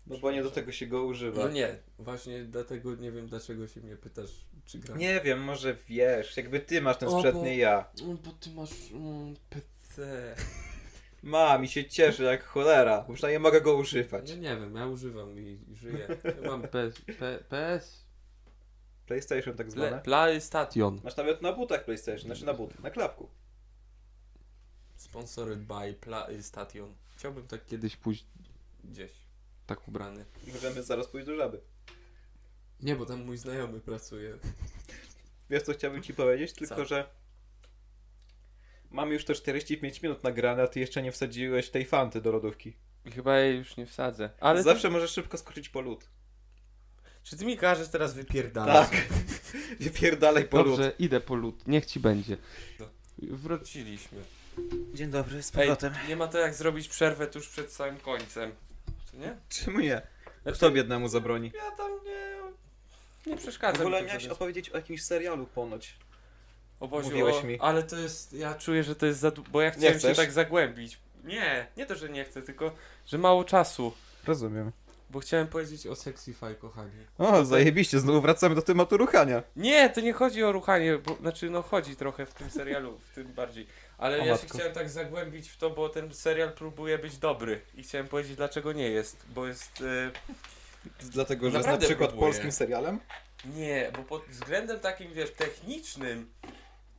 No 0.07 0.17
bo 0.17 0.31
nie 0.31 0.43
do 0.43 0.51
tego 0.51 0.71
się 0.71 0.87
go 0.87 1.03
używa. 1.03 1.43
No 1.43 1.49
nie, 1.49 1.77
właśnie 1.99 2.43
dlatego 2.43 2.95
nie 2.95 3.11
wiem 3.11 3.27
dlaczego 3.27 3.67
się 3.67 3.81
mnie 3.81 3.95
pytasz, 3.95 4.31
czy 4.65 4.79
gra. 4.79 4.97
Nie 4.97 5.21
wiem, 5.21 5.43
może 5.43 5.75
wiesz, 5.87 6.37
jakby 6.37 6.59
ty 6.59 6.81
masz 6.81 6.97
ten 6.97 7.11
sprzęt, 7.11 7.43
nie 7.43 7.57
ja. 7.57 7.89
No, 8.01 8.13
Bo 8.25 8.31
ty 8.31 8.49
masz 8.49 8.91
mm, 8.91 9.35
PC. 9.49 10.35
Ma, 11.25 11.57
mi 11.57 11.67
się 11.67 11.85
cieszy 11.85 12.23
jak 12.23 12.43
cholera, 12.43 13.05
bo 13.07 13.13
przynajmniej 13.13 13.39
mogę 13.39 13.61
go 13.61 13.75
używać. 13.75 14.29
Ja 14.29 14.35
nie 14.35 14.57
wiem, 14.57 14.75
ja 14.75 14.87
używam 14.87 15.39
i, 15.39 15.59
żyję. 15.73 16.07
Ja 16.41 16.49
mam 16.49 16.61
PS, 16.61 17.01
P, 17.19 17.43
PS? 17.49 18.05
PlayStation 19.05 19.55
tak 19.55 19.67
Ple, 19.67 19.71
zwane. 19.71 20.01
PlayStation. 20.01 21.01
Masz 21.03 21.17
nawet 21.17 21.41
na 21.41 21.53
butach 21.53 21.85
PlayStation, 21.85 22.25
znaczy 22.25 22.45
na 22.45 22.53
butach, 22.53 22.79
na 22.79 22.89
klapku. 22.89 23.29
Sponsored 24.95 25.59
by 25.59 25.93
PlayStation. 25.93 26.93
Chciałbym 27.15 27.47
tak 27.47 27.65
Kiedyś 27.65 27.95
pójść 27.95 28.25
gdzieś 28.83 29.11
tak 29.67 29.87
ubrany. 29.87 30.25
Możemy 30.53 30.83
zaraz 30.83 31.07
pójść 31.07 31.27
do 31.27 31.35
żaby. 31.35 31.61
Nie, 32.81 32.95
bo 32.95 33.05
tam 33.05 33.25
mój 33.25 33.37
znajomy 33.37 33.79
pracuje. 33.79 34.37
Wiesz 35.49 35.63
co 35.63 35.73
chciałbym 35.73 36.03
ci 36.03 36.13
powiedzieć? 36.13 36.53
Tylko, 36.53 36.75
Co? 36.75 36.85
że 36.85 37.09
mamy 38.95 39.13
już 39.13 39.25
te 39.25 39.35
45 39.35 40.01
minut 40.01 40.23
nagrane, 40.23 40.63
a 40.63 40.67
ty 40.67 40.79
jeszcze 40.79 41.01
nie 41.01 41.11
wsadziłeś 41.11 41.69
tej 41.69 41.85
fanty 41.85 42.21
do 42.21 42.31
lodówki. 42.31 42.73
I 43.05 43.11
chyba 43.11 43.39
jej 43.39 43.57
już 43.57 43.77
nie 43.77 43.85
wsadzę. 43.85 44.29
Ale 44.39 44.63
Zawsze 44.63 44.89
możesz 44.89 45.11
szybko 45.11 45.37
skoczyć 45.37 45.69
po 45.69 45.81
lód. 45.81 46.09
Czy 47.23 47.37
ty 47.37 47.45
mi 47.45 47.57
każesz 47.57 47.87
teraz 47.87 48.13
wypierdalać? 48.13 48.89
Tak. 48.89 49.07
Wypierdalaj 49.79 50.45
po 50.47 50.57
lód. 50.57 50.67
Dobrze, 50.67 50.91
idę 50.99 51.19
po 51.21 51.35
lód. 51.35 51.67
Niech 51.67 51.85
ci 51.85 51.99
będzie. 51.99 52.37
Wróciliśmy. 53.17 54.21
Dzień 54.93 55.09
dobry, 55.09 55.43
z 55.43 55.57
Ej, 55.57 55.69
nie 56.07 56.15
ma 56.15 56.27
to 56.27 56.37
jak 56.37 56.53
zrobić 56.53 56.87
przerwę 56.87 57.27
tuż 57.27 57.49
przed 57.49 57.71
samym 57.71 57.97
końcem. 57.97 58.51
Co 59.11 59.17
nie? 59.17 59.37
Czemu 59.49 59.79
nie? 59.79 60.01
Znaczy, 60.43 60.57
Kto 60.57 60.71
biednemu 60.71 61.07
zabroni? 61.07 61.51
Ja 61.55 61.71
tam 61.71 61.91
nie... 62.05 62.35
Nie 63.31 63.37
W 63.37 63.41
przeszkadzam. 63.41 63.81
ogóle 63.81 64.01
mi 64.01 64.07
to 64.07 64.13
miałeś 64.13 64.27
opowiedzieć 64.27 64.69
o 64.69 64.77
jakimś 64.77 65.03
serialu 65.03 65.45
ponoć. 65.45 65.95
O 66.79 66.87
mówiłeś 66.87 67.35
o, 67.35 67.43
mi. 67.43 67.59
Ale 67.59 67.83
to 67.83 67.95
jest... 67.97 68.33
Ja 68.33 68.53
czuję, 68.55 68.83
że 68.83 68.95
to 68.95 69.05
jest 69.05 69.19
za... 69.19 69.31
Bo 69.51 69.61
ja 69.61 69.71
chciałem 69.71 69.93
się 69.93 69.99
chcesz? 69.99 70.17
tak 70.17 70.31
zagłębić. 70.31 70.97
Nie, 71.23 71.67
nie 71.77 71.85
to, 71.85 71.95
że 71.95 72.09
nie 72.09 72.25
chcę, 72.25 72.41
tylko, 72.41 72.71
że 73.05 73.17
mało 73.17 73.43
czasu. 73.43 73.93
Rozumiem. 74.27 74.71
bo 75.09 75.19
chciałem 75.19 75.47
powiedzieć 75.47 75.87
o 75.87 75.95
Sexify, 75.95 76.55
kochani. 76.55 76.91
O, 77.17 77.45
zajebiście, 77.45 77.99
znowu 77.99 78.21
wracamy 78.21 78.55
do 78.55 78.61
tematu 78.61 78.97
ruchania. 78.97 79.43
Nie, 79.55 79.89
to 79.89 80.01
nie 80.01 80.13
chodzi 80.13 80.43
o 80.43 80.51
ruchanie, 80.51 80.97
bo, 80.97 81.15
znaczy 81.15 81.49
no 81.49 81.61
chodzi 81.61 81.95
trochę 81.95 82.25
w 82.25 82.33
tym 82.33 82.49
serialu, 82.49 82.99
w 83.11 83.15
tym 83.15 83.33
bardziej. 83.33 83.67
Ale 83.97 84.15
O 84.15 84.19
ja 84.19 84.25
się 84.25 84.31
matko. 84.31 84.57
chciałem 84.57 84.73
tak 84.73 84.89
zagłębić 84.89 85.49
w 85.49 85.57
to, 85.57 85.69
bo 85.69 85.89
ten 85.89 86.13
serial 86.13 86.51
próbuje 86.53 86.97
być 86.97 87.17
dobry 87.17 87.61
i 87.75 87.83
chciałem 87.83 88.07
powiedzieć 88.07 88.35
dlaczego 88.35 88.73
nie 88.73 88.89
jest, 88.89 89.25
bo 89.35 89.47
jest... 89.47 89.81
E, 89.81 90.11
Dlatego, 91.01 91.49
że 91.51 91.57
jest 91.57 91.69
na 91.69 91.77
przykład 91.77 92.09
próbuję. 92.09 92.31
polskim 92.31 92.51
serialem. 92.51 92.99
nie, 93.45 93.91
bo 93.97 94.03
pod 94.03 94.25
względem 94.29 94.79
takim, 94.79 95.13
wiesz, 95.13 95.31
technicznym 95.31 96.31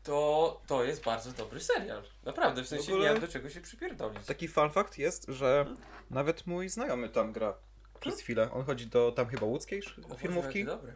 to, 0.06 0.60
to 0.66 0.84
jest 0.84 1.04
bardzo 1.04 1.32
dobry 1.32 1.60
serial. 1.60 2.02
Naprawdę, 2.24 2.62
w 2.62 2.68
sensie 2.68 2.92
ogóle- 2.92 3.06
nie 3.08 3.12
mam 3.12 3.20
do 3.20 3.28
czego 3.28 3.50
się 3.50 3.60
przypierdolić. 3.60 4.26
Taki 4.26 4.48
fun 4.48 4.70
fact 4.70 4.98
jest, 4.98 5.26
że 5.28 5.66
nawet 6.10 6.46
mój 6.46 6.68
znajomy 6.68 7.08
tam 7.08 7.32
gra 7.32 7.54
przez 8.00 8.20
chwilę. 8.20 8.50
On 8.52 8.64
chodzi 8.64 8.86
do 8.86 9.12
tam 9.12 9.26
chyba 9.26 9.46
łódzkiej 9.46 9.82
O 10.10 10.14
filmówki. 10.14 10.64
dobre. 10.64 10.92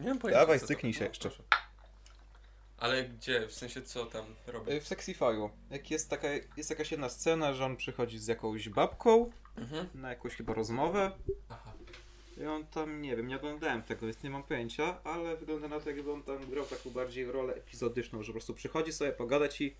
Nie 0.00 0.08
mam 0.08 0.18
pojęcia. 0.18 0.40
Dawaj, 0.40 0.58
styknij 0.60 0.92
się 0.94 1.00
no, 1.00 1.06
jeszcze. 1.08 1.28
proszę. 1.28 1.42
Ale 2.78 3.04
gdzie? 3.04 3.48
W 3.48 3.52
sensie 3.54 3.82
co 3.82 4.06
tam 4.06 4.24
robię? 4.46 4.72
Y, 4.72 4.80
W 4.80 4.84
Sexify'u. 4.84 5.50
Jak 5.70 5.90
jest 5.90 6.10
taka, 6.10 6.28
jest 6.56 6.70
jakaś 6.70 6.90
jedna 6.90 7.08
scena, 7.08 7.52
że 7.54 7.64
on 7.64 7.76
przychodzi 7.76 8.18
z 8.18 8.26
jakąś 8.26 8.68
babką 8.68 9.30
Mhm. 9.56 9.88
na 9.94 10.08
jakąś 10.10 10.36
chyba 10.36 10.54
rozmowę. 10.54 11.10
Aha. 11.48 11.69
I 12.42 12.46
on 12.46 12.66
tam, 12.66 13.02
nie 13.02 13.16
wiem, 13.16 13.26
nie 13.26 13.36
oglądałem 13.36 13.82
tego, 13.82 14.06
więc 14.06 14.22
nie 14.22 14.30
mam 14.30 14.42
pojęcia, 14.42 15.00
ale 15.04 15.36
wygląda 15.36 15.68
na 15.68 15.80
to, 15.80 15.90
jakby 15.90 16.12
on 16.12 16.22
tam 16.22 16.50
grał 16.50 16.64
taką 16.66 16.90
bardziej 16.90 17.32
rolę 17.32 17.54
epizodyczną, 17.54 18.22
że 18.22 18.26
po 18.26 18.32
prostu 18.32 18.54
przychodzi 18.54 18.92
sobie 18.92 19.12
pogadać 19.12 19.60
i, 19.60 19.76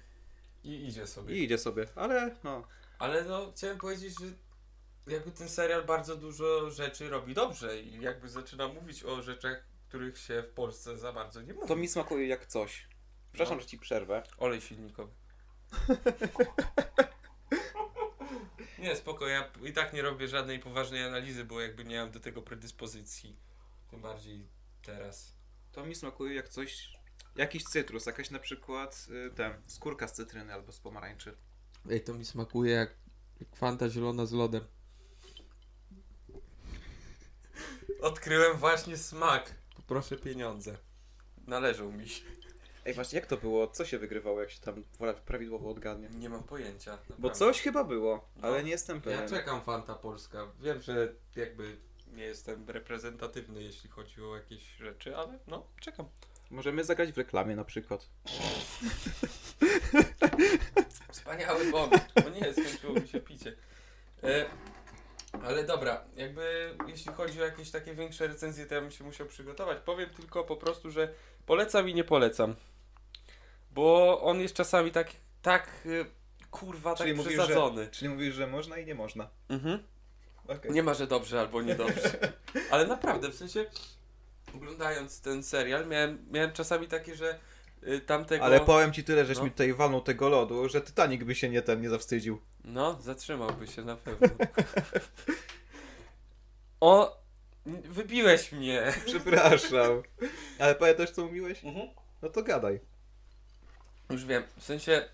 I 0.64 0.88
idzie 0.88 1.06
sobie. 1.06 1.34
i 1.34 1.42
idzie 1.44 1.58
sobie. 1.58 1.86
Ale 1.96 2.36
no, 2.44 2.62
Ale 2.98 3.24
no, 3.24 3.52
chciałem 3.56 3.78
powiedzieć, 3.78 4.14
że 4.20 4.26
jakby 5.12 5.30
ten 5.30 5.48
serial 5.48 5.84
bardzo 5.84 6.16
dużo 6.16 6.70
rzeczy 6.70 7.08
robi 7.10 7.34
dobrze 7.34 7.80
i 7.82 8.00
jakby 8.00 8.28
zaczyna 8.28 8.68
mówić 8.68 9.04
o 9.04 9.22
rzeczach, 9.22 9.64
których 9.88 10.18
się 10.18 10.42
w 10.42 10.50
Polsce 10.54 10.98
za 10.98 11.12
bardzo 11.12 11.42
nie 11.42 11.54
mówi. 11.54 11.68
to 11.68 11.76
mi 11.76 11.88
smakuje 11.88 12.26
jak 12.26 12.46
coś. 12.46 12.88
Przepraszam, 13.32 13.56
No. 13.56 13.60
że 13.62 13.68
ci 13.68 13.78
przerwę. 13.78 14.22
Olej 14.38 14.60
silnikowy. 14.60 15.12
nie, 18.80 18.96
spoko, 18.96 19.28
ja 19.28 19.50
i 19.62 19.72
tak 19.72 19.92
nie 19.92 20.02
robię 20.02 20.28
żadnej 20.28 20.58
poważnej 20.58 21.04
analizy, 21.04 21.44
bo 21.44 21.60
jakby 21.60 21.84
nie 21.84 22.00
mam 22.00 22.10
do 22.10 22.20
tego 22.20 22.42
predyspozycji. 22.42 23.36
Tym 23.90 24.00
bardziej 24.02 24.46
teraz. 24.82 25.36
To 25.72 25.86
mi 25.86 25.94
smakuje 25.94 26.34
jak 26.34 26.48
coś, 26.48 26.92
jakiś 27.36 27.64
cytrus, 27.64 28.06
jakaś 28.06 28.30
na 28.30 28.38
przykład 28.38 29.06
y, 29.26 29.30
ten, 29.34 29.52
skórka 29.66 30.08
z 30.08 30.12
cytryny 30.12 30.54
albo 30.54 30.72
z 30.72 30.80
pomarańczy. 30.80 31.36
Ej, 31.90 32.00
to 32.00 32.14
mi 32.14 32.24
smakuje 32.24 32.72
jak, 32.72 32.94
jak 33.40 33.56
fanta 33.56 33.88
zielona 33.88 34.26
z 34.26 34.32
lodem. 34.32 34.64
Odkryłem 38.00 38.56
właśnie 38.56 38.96
smak. 38.96 39.54
Poproszę 39.76 40.16
pieniądze. 40.16 40.78
Należą 41.46 41.92
mi 41.92 42.08
się. 42.08 42.24
Ej, 42.90 42.94
właśnie 42.94 43.18
jak 43.18 43.26
to 43.28 43.36
było? 43.36 43.66
Co 43.66 43.84
się 43.84 43.98
wygrywało, 43.98 44.40
jak 44.40 44.50
się 44.50 44.60
tam 44.60 44.84
prawidłowo 45.26 45.70
odgadnie? 45.70 46.08
Nie 46.08 46.28
mam 46.28 46.42
pojęcia. 46.42 46.90
Bo 46.90 46.96
naprawdę. 47.08 47.38
coś 47.38 47.60
chyba 47.62 47.84
było, 47.84 48.28
No. 48.36 48.48
ale 48.48 48.64
nie 48.64 48.70
jestem 48.70 49.00
pewien. 49.00 49.20
Ja 49.20 49.28
czekam 49.28 49.60
Fanta 49.62 49.94
Polska. 49.94 50.46
Wiem, 50.60 50.82
że 50.82 51.12
jakby 51.36 51.76
nie 52.14 52.24
jestem 52.24 52.70
reprezentatywny, 52.70 53.62
jeśli 53.62 53.90
chodzi 53.90 54.22
o 54.22 54.36
jakieś 54.36 54.76
rzeczy, 54.76 55.16
ale 55.16 55.38
no, 55.46 55.66
czekam. 55.80 56.06
Możemy 56.50 56.84
zagrać 56.84 57.12
w 57.12 57.18
reklamie 57.18 57.56
na 57.56 57.64
przykład. 57.64 58.08
Wspaniały 61.12 61.72
pomysł. 61.72 62.04
O 62.26 62.28
nie, 62.28 62.52
skończyło 62.52 62.92
mi 62.94 63.08
się 63.08 63.20
picie. 63.20 63.56
E, 64.22 64.44
ale 65.44 65.64
dobra, 65.64 66.04
jakby 66.16 66.74
jeśli 66.86 67.12
chodzi 67.12 67.42
o 67.42 67.44
jakieś 67.44 67.70
takie 67.70 67.94
większe 67.94 68.26
recenzje, 68.26 68.66
to 68.66 68.74
ja 68.74 68.80
bym 68.80 68.90
się 68.90 69.04
musiał 69.04 69.26
przygotować. 69.26 69.78
Powiem 69.78 70.10
tylko 70.10 70.44
po 70.44 70.56
prostu, 70.56 70.90
że 70.90 71.14
polecam 71.46 71.88
i 71.88 71.94
nie 71.94 72.04
polecam. 72.04 72.54
Bo 73.70 74.20
on 74.22 74.40
jest 74.40 74.54
czasami 74.54 74.90
tak, 74.90 75.10
tak 75.42 75.68
y, 75.86 76.06
kurwa, 76.50 76.94
Czyli 76.94 77.10
tak 77.10 77.16
mówisz, 77.16 77.32
przesadzony. 77.32 77.88
Czyli 77.88 78.08
mówisz, 78.08 78.34
że 78.34 78.46
można 78.46 78.78
i 78.78 78.86
nie 78.86 78.94
można. 78.94 79.28
Mhm. 79.48 79.82
Okej. 80.48 80.72
Nie 80.72 80.82
ma, 80.82 80.94
że 80.94 81.06
dobrze 81.06 81.40
albo 81.40 81.62
niedobrze. 81.62 82.32
Ale 82.70 82.86
naprawdę, 82.86 83.28
w 83.28 83.34
sensie 83.34 83.66
oglądając 84.54 85.20
ten 85.20 85.42
serial, 85.42 85.86
miałem, 85.86 86.26
miałem 86.30 86.52
czasami 86.52 86.88
takie, 86.88 87.16
że 87.16 87.38
y, 87.88 88.00
tamtego... 88.00 88.44
Ale 88.44 88.60
powiem 88.60 88.92
ci 88.92 89.04
tyle, 89.04 89.24
żeś 89.24 89.38
No. 89.38 89.44
mi 89.44 89.50
tutaj 89.50 89.74
walnął 89.74 90.00
tego 90.00 90.28
lodu, 90.28 90.68
że 90.68 90.80
Titanic 90.80 91.24
by 91.24 91.34
się 91.34 91.48
nie 91.48 91.62
ten 91.62 91.80
nie 91.80 91.90
zawstydził. 91.90 92.40
No, 92.64 92.98
zatrzymałby 93.00 93.66
się 93.66 93.82
na 93.82 93.96
pewno. 93.96 94.28
o, 96.80 97.20
wybiłeś 97.66 98.52
mnie. 98.52 98.92
Przepraszam. 99.06 100.02
Ale 100.58 100.74
pamiętasz 100.74 101.10
co 101.10 101.24
mówiłeś? 101.24 101.64
Mhm. 101.64 101.88
No 102.22 102.28
to 102.28 102.42
gadaj. 102.42 102.80
Już 104.10 104.24
wiem, 104.24 104.42
w 104.56 104.64
sensie 104.64 105.08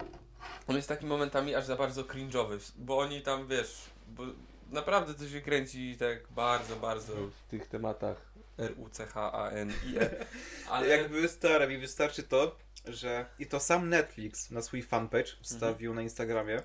on 0.68 0.76
jest 0.76 0.88
takimi 0.88 1.08
momentami 1.10 1.54
aż 1.54 1.64
za 1.64 1.76
bardzo 1.76 2.02
cringe'owy, 2.04 2.72
bo 2.76 2.98
oni 2.98 3.22
tam, 3.22 3.48
wiesz, 3.48 3.82
bo 4.08 4.22
naprawdę 4.70 5.14
to 5.14 5.28
się 5.28 5.40
kręci 5.40 5.96
tak 5.98 6.28
bardzo, 6.30 6.76
bardzo 6.76 7.12
W 7.14 7.50
tych 7.50 7.66
tematach. 7.66 8.16
R-U-C-H-A-N-I-E. 8.58 10.10
Ale 10.70 10.88
Jakby 10.88 11.28
stare 11.28 11.68
mi 11.68 11.78
wystarczy 11.78 12.22
to, 12.22 12.56
że 12.86 13.26
i 13.38 13.46
to 13.46 13.60
sam 13.60 13.88
Netflix 13.88 14.50
na 14.50 14.62
swój 14.62 14.82
fanpage 14.82 15.32
wstawił 15.42 15.90
Mhm. 15.90 15.94
na 15.96 16.02
Instagramie 16.02 16.62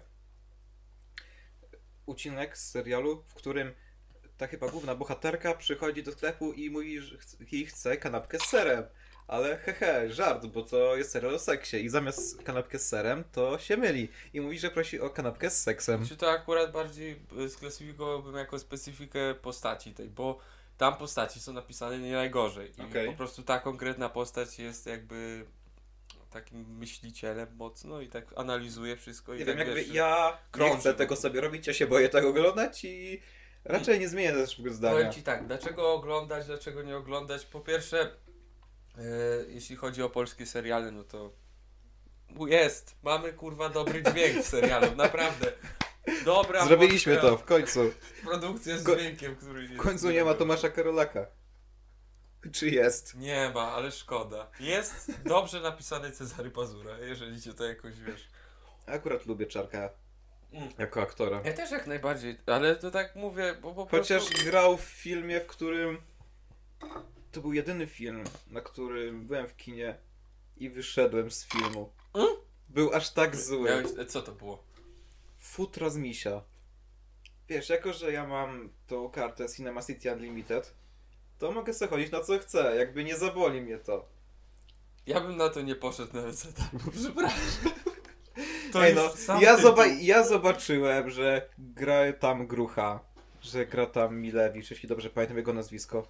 ucinek 2.05 2.57
z 2.57 2.69
serialu, 2.71 3.23
w 3.27 3.33
którym 3.33 3.71
ta 4.37 4.47
chyba 4.47 4.67
główna 4.69 4.95
bohaterka 4.95 5.53
przychodzi 5.53 6.03
do 6.03 6.11
sklepu 6.11 6.53
i 6.53 6.69
mówi, 6.69 7.01
że 7.01 7.17
chce, 7.17 7.37
i 7.51 7.65
chce 7.65 7.97
kanapkę 7.97 8.39
z 8.39 8.43
serem. 8.43 8.83
Ale 9.31 9.57
hehe, 9.57 10.09
żart, 10.09 10.45
bo 10.45 10.61
to 10.61 10.95
jest 10.95 11.11
serial 11.11 11.35
o 11.35 11.39
seksie 11.39 11.77
i 11.77 11.89
zamiast 11.89 12.43
kanapkę 12.43 12.79
z 12.79 12.87
serem 12.87 13.23
to 13.31 13.59
się 13.59 13.77
myli 13.77 14.09
i 14.33 14.41
mówi, 14.41 14.59
że 14.59 14.69
prosi 14.69 14.99
o 14.99 15.09
kanapkę 15.09 15.49
z 15.49 15.63
seksem. 15.63 16.07
Czy 16.07 16.17
to 16.17 16.31
akurat 16.31 16.71
bardziej 16.71 17.21
y, 17.45 17.49
sklasyfikowałbym 17.49 18.35
jako 18.35 18.59
specyfikę 18.59 19.35
postaci 19.35 19.93
tej, 19.93 20.09
bo 20.09 20.39
tam 20.77 20.97
postaci 20.97 21.39
są 21.39 21.53
napisane 21.53 21.99
nie 21.99 22.11
najgorzej. 22.11 22.71
I 22.77 22.81
Okej. 22.81 23.07
po 23.07 23.13
prostu 23.13 23.43
ta 23.43 23.59
konkretna 23.59 24.09
postać 24.09 24.59
jest 24.59 24.85
jakby 24.85 25.45
takim 26.29 26.77
myślicielem 26.77 27.55
mocno 27.55 28.01
i 28.01 28.07
tak 28.07 28.25
analizuje 28.35 28.97
wszystko 28.97 29.33
i 29.33 29.39
Nie 29.39 29.45
tak 29.45 29.57
wiem, 29.57 29.67
jakby 29.67 29.83
wiesz, 29.83 29.93
ja 29.93 30.31
nie 30.31 30.51
krąży 30.51 30.79
chcę 30.79 30.93
tego 30.93 31.15
sobie 31.15 31.41
robić, 31.41 31.67
ja 31.67 31.73
się 31.73 31.87
boję 31.87 32.09
tego 32.09 32.29
oglądać 32.29 32.85
i 32.85 33.21
raczej 33.63 33.99
nie 33.99 34.09
zmienię 34.09 34.31
naszego 34.31 34.69
zdania. 34.69 34.95
Powiem 34.95 35.11
Ci 35.11 35.23
tak, 35.23 35.47
dlaczego 35.47 35.93
oglądać, 35.93 36.45
dlaczego 36.45 36.83
nie 36.83 36.97
oglądać? 36.97 37.45
Po 37.45 37.59
pierwsze, 37.59 38.11
jeśli 39.47 39.75
chodzi 39.75 40.03
o 40.03 40.09
polskie 40.09 40.45
seriale, 40.45 40.91
no 40.91 41.03
to 41.03 41.31
jest, 42.47 42.95
mamy 43.03 43.33
kurwa 43.33 43.69
dobry 43.69 44.03
dźwięk 44.03 44.43
w 44.43 44.47
serialu, 44.47 44.95
naprawdę. 44.95 45.51
Dobra 46.25 46.65
Zrobiliśmy 46.65 47.17
to, 47.17 47.37
w 47.37 47.43
końcu. 47.45 47.91
Produkcja 48.23 48.77
z 48.77 48.83
Ko- 48.83 48.95
dźwiękiem, 48.95 49.35
który 49.35 49.67
W 49.67 49.71
jest 49.71 49.83
końcu 49.83 50.09
nie 50.11 50.23
ma 50.23 50.33
Tomasza 50.33 50.69
Karolaka. 50.69 51.25
Czy 52.51 52.69
jest? 52.69 53.15
Nie 53.15 53.51
ma, 53.55 53.71
ale 53.71 53.91
szkoda. 53.91 54.51
Jest 54.59 55.11
dobrze 55.25 55.61
napisany 55.61 56.11
Cezary 56.11 56.51
Pazura, 56.51 56.99
jeżeli 56.99 57.41
cię 57.41 57.53
to 57.53 57.63
jakoś 57.65 57.99
wiesz. 57.99 58.27
Akurat 58.87 59.25
lubię 59.25 59.45
Czarka 59.45 59.89
Mm. 60.53 60.69
jako 60.77 61.01
aktora. 61.01 61.41
Ja 61.45 61.53
też 61.53 61.71
jak 61.71 61.87
najbardziej, 61.87 62.37
ale 62.45 62.75
to 62.75 62.91
tak 62.91 63.15
mówię, 63.15 63.55
bo 63.61 63.73
po 63.73 63.85
Chociaż 63.85 64.25
prostu... 64.25 64.45
grał 64.45 64.77
w 64.77 64.81
filmie, 64.81 65.39
w 65.41 65.47
którym... 65.47 65.97
To 67.31 67.41
był 67.41 67.53
jedyny 67.53 67.87
film, 67.87 68.23
na 68.47 68.61
którym 68.61 69.27
byłem 69.27 69.47
w 69.47 69.55
kinie 69.57 69.97
i 70.57 70.69
wyszedłem 70.69 71.31
z 71.31 71.45
filmu. 71.47 71.91
Mm? 72.13 72.27
Był 72.69 72.93
aż 72.93 73.09
tak 73.09 73.35
zły. 73.35 73.69
Miałeś... 73.69 73.87
e, 73.97 74.05
Co 74.05 74.21
to 74.21 74.31
było? 74.31 74.63
Futro 75.39 75.89
z 75.89 75.97
misia. 75.97 76.41
Wiesz, 77.49 77.69
jako 77.69 77.93
że 77.93 78.11
ja 78.11 78.27
mam 78.27 78.69
tą 78.87 79.09
kartę 79.09 79.49
Cinema 79.49 79.81
City 79.81 80.11
Unlimited, 80.13 80.73
to 81.37 81.51
mogę 81.51 81.73
sobie 81.73 81.89
chodzić 81.89 82.11
na 82.11 82.21
co 82.21 82.39
chcę, 82.39 82.75
jakby 82.75 83.03
nie 83.03 83.17
zaboli 83.17 83.61
mnie 83.61 83.77
to. 83.77 84.09
Ja 85.05 85.21
bym 85.21 85.37
na 85.37 85.49
to 85.49 85.61
nie 85.61 85.75
poszedł 85.75 86.15
nawet 86.15 86.35
za 86.35 86.49
przepraszam. 87.01 87.71
To 88.71 88.85
Ej 88.85 88.95
już 88.95 89.03
no, 89.03 89.09
sam 89.09 89.41
ja, 89.41 89.57
zoba- 89.57 89.97
ja 90.01 90.23
zobaczyłem, 90.23 91.09
że 91.09 91.49
gra 91.57 92.13
tam 92.13 92.47
Grucha, 92.47 92.99
że 93.41 93.65
gra 93.65 93.85
tam 93.85 94.17
Milewicz, 94.19 94.71
jeśli 94.71 94.89
dobrze 94.89 95.09
pamiętam 95.09 95.37
jego 95.37 95.53
nazwisko. 95.53 96.07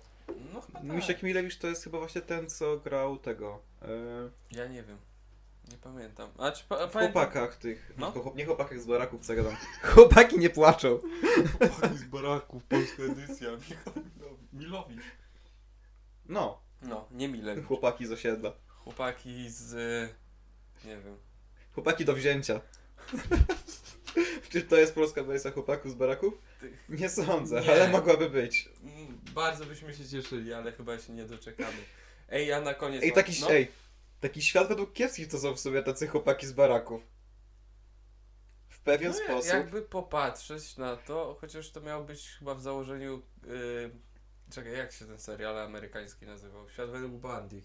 No 0.53 0.61
chyba 0.61 0.79
tak. 0.79 0.89
Misiek 0.89 1.23
Milewicz 1.23 1.57
to 1.57 1.67
jest 1.67 1.84
chyba 1.84 1.97
właśnie 1.97 2.21
ten, 2.21 2.49
co 2.49 2.77
grał 2.77 3.17
tego. 3.17 3.61
Yy, 3.82 4.32
Ja 4.51 4.67
nie 4.67 4.84
wiem. 4.84 4.97
Nie 5.71 5.77
pamiętam. 5.77 6.29
A 6.38 6.51
czy 6.51 6.63
pa, 6.63 6.75
w 6.88 6.91
pamiętam? 6.91 7.01
chłopakach 7.01 7.55
tych. 7.55 7.91
No. 7.97 8.13
No. 8.15 8.32
Nie 8.36 8.45
chłopakach 8.45 8.79
z 8.82 8.86
baraków, 8.86 9.21
co 9.21 9.34
ja 9.34 9.43
gadam. 9.43 9.57
Chłopaki 9.93 10.39
nie 10.39 10.49
płaczą. 10.49 10.99
Chłopaki 11.59 11.97
z 11.97 12.03
baraków, 12.03 12.63
polska 12.63 13.03
edycja. 13.03 13.49
Michał 13.51 13.93
Milowicz. 14.13 14.53
Milowicz. 14.53 15.01
No, 16.25 16.61
No, 16.82 17.07
nie 17.11 17.27
Milewicz. 17.27 17.65
chłopaki 17.65 18.05
z 18.07 18.11
osiedla. 18.11 18.53
Chłopaki 18.67 19.49
z... 19.49 19.73
Nie 20.86 20.97
wiem. 20.97 21.17
Chłopaki 21.73 22.05
do 22.05 22.13
wzięcia. 22.13 22.61
Czy 24.49 24.62
to 24.62 24.76
jest 24.76 24.95
polska 24.95 25.24
wersja 25.24 25.51
chłopaków 25.51 25.91
z 25.91 25.95
baraków? 25.95 26.34
Nie 26.89 27.09
sądzę, 27.09 27.62
Nie. 27.62 27.72
ale 27.72 27.89
mogłaby 27.89 28.30
być. 28.30 28.70
Mm, 28.84 29.22
Bardzo 29.34 29.66
byśmy 29.66 29.93
się 29.93 30.07
cieszyli, 30.07 30.53
ale 30.53 30.72
chyba 30.72 30.99
się 30.99 31.14
nie 31.14 31.26
doczekamy. 31.26 31.78
Ej, 32.30 32.47
ja 32.47 32.62
na 32.62 32.74
koniec... 32.74 33.03
Ej, 33.03 33.14
taki, 33.14 33.41
no, 33.41 33.51
ej, 33.51 33.72
taki 34.20 34.41
świat 34.41 34.68
według 34.68 34.93
kiepskich 34.93 35.28
to 35.28 35.39
są 35.39 35.53
w 35.53 35.59
sobie 35.59 35.84
tacy 35.84 36.07
chłopaki 36.07 36.47
z 36.47 36.51
baraków. 36.51 37.01
W 38.70 38.80
pewien 38.80 39.12
no, 39.12 39.18
sposób. 39.18 39.53
Jakby 39.53 39.82
popatrzeć 39.82 40.78
na 40.78 40.95
to, 40.95 41.38
chociaż 41.41 41.72
to 41.72 41.82
miało 41.82 42.03
być 42.03 42.30
chyba 42.39 42.55
w 42.55 42.62
założeniu... 42.62 43.22
Yy, 43.47 43.91
czekaj, 44.51 44.74
jak 44.78 44.91
się 44.91 45.05
ten 45.05 45.20
serial 45.20 45.59
amerykański 45.59 46.26
nazywał? 46.26 46.70
Świat 46.70 46.89
według 46.89 47.12
Bandy. 47.14 47.62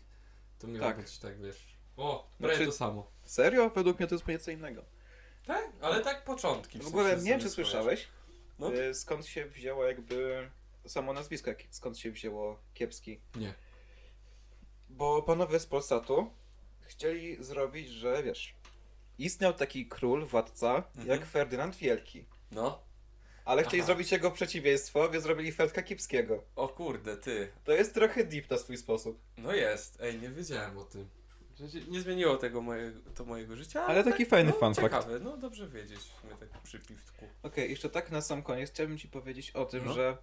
To 0.59 0.66
miało 0.66 0.86
Tak. 0.86 0.97
być 0.97 1.18
tak, 1.18 1.40
wiesz... 1.40 1.76
O, 1.97 2.30
prawie 2.38 2.55
Znaczy- 2.55 2.70
to 2.70 2.76
samo. 2.76 3.11
Serio? 3.24 3.70
Według 3.70 3.99
mnie 3.99 4.09
to 4.09 4.14
jest 4.14 4.28
nieco 4.28 4.51
innego. 4.51 4.84
Tak? 5.47 5.68
Ale 5.80 6.01
tak 6.01 6.24
początki. 6.24 6.78
W 6.78 6.86
ogóle 6.86 7.11
sensie 7.11 7.24
nie 7.24 7.30
wiem, 7.30 7.40
czy 7.40 7.51
słyszałeś, 7.51 8.09
No. 8.59 8.74
y, 8.74 8.94
skąd 8.94 9.26
się 9.26 9.47
wzięło 9.47 9.84
jakby 9.84 10.51
samo 10.86 11.12
nazwisko, 11.12 11.51
skąd 11.70 11.99
się 11.99 12.11
wzięło 12.11 12.59
kiepski. 12.74 13.20
Nie. 13.34 13.55
Bo 14.88 15.22
panowie 15.22 15.61
z 15.61 15.66
Polsatu 15.66 16.30
chcieli 16.80 17.44
zrobić, 17.44 17.88
że 17.88 18.22
wiesz, 18.22 18.55
istniał 19.18 19.53
taki 19.53 19.86
król, 19.86 20.24
władca, 20.26 20.76
Mhm. 20.76 21.09
jak 21.09 21.26
Ferdynand 21.26 21.76
Wielki. 21.76 22.24
No. 22.51 22.82
Ale 23.44 23.62
chcieli 23.64 23.80
Aha. 23.80 23.86
zrobić 23.86 24.12
jego 24.12 24.30
przeciwieństwo, 24.30 25.11
więc 25.11 25.22
zrobili 25.24 25.53
Ferdka 25.53 25.82
Kiepskiego. 25.82 26.44
O 26.57 26.68
kurde, 26.68 27.16
ty. 27.16 27.53
To 27.64 27.72
jest 27.72 27.94
trochę 27.94 28.24
deep 28.24 28.51
na 28.51 28.59
swój 28.59 28.76
sposób. 28.76 29.20
No 29.38 29.53
jest. 29.55 29.99
Ej, 30.01 30.18
nie 30.18 30.28
wiedziałem 30.30 30.78
o 30.78 30.84
tym. 30.84 31.09
Że 31.61 31.80
Nie 31.88 32.00
zmieniło 32.00 32.36
tego 32.36 32.62
mojego, 32.62 33.00
to 33.14 33.24
mojego 33.24 33.57
życia. 33.57 33.86
Ale 33.86 34.04
taki 34.04 34.26
fajny 34.26 34.50
no, 34.50 34.59
fun 34.59 34.74
fact. 34.74 34.86
ciekawe. 34.94 35.18
No 35.20 35.36
dobrze 35.36 35.68
wiedzieć 35.68 35.98
w 35.98 36.20
sumie 36.20 36.34
tak 36.40 36.62
przy 36.62 36.78
piwtku. 36.80 37.24
Okej, 37.42 37.70
jeszcze 37.70 37.90
tak 37.90 38.11
na 38.11 38.22
sam 38.22 38.42
koniec 38.42 38.70
chciałbym 38.70 38.98
ci 38.98 39.09
powiedzieć 39.09 39.50
o 39.50 39.64
tym, 39.64 39.84
No. 39.86 39.92
że 39.92 40.16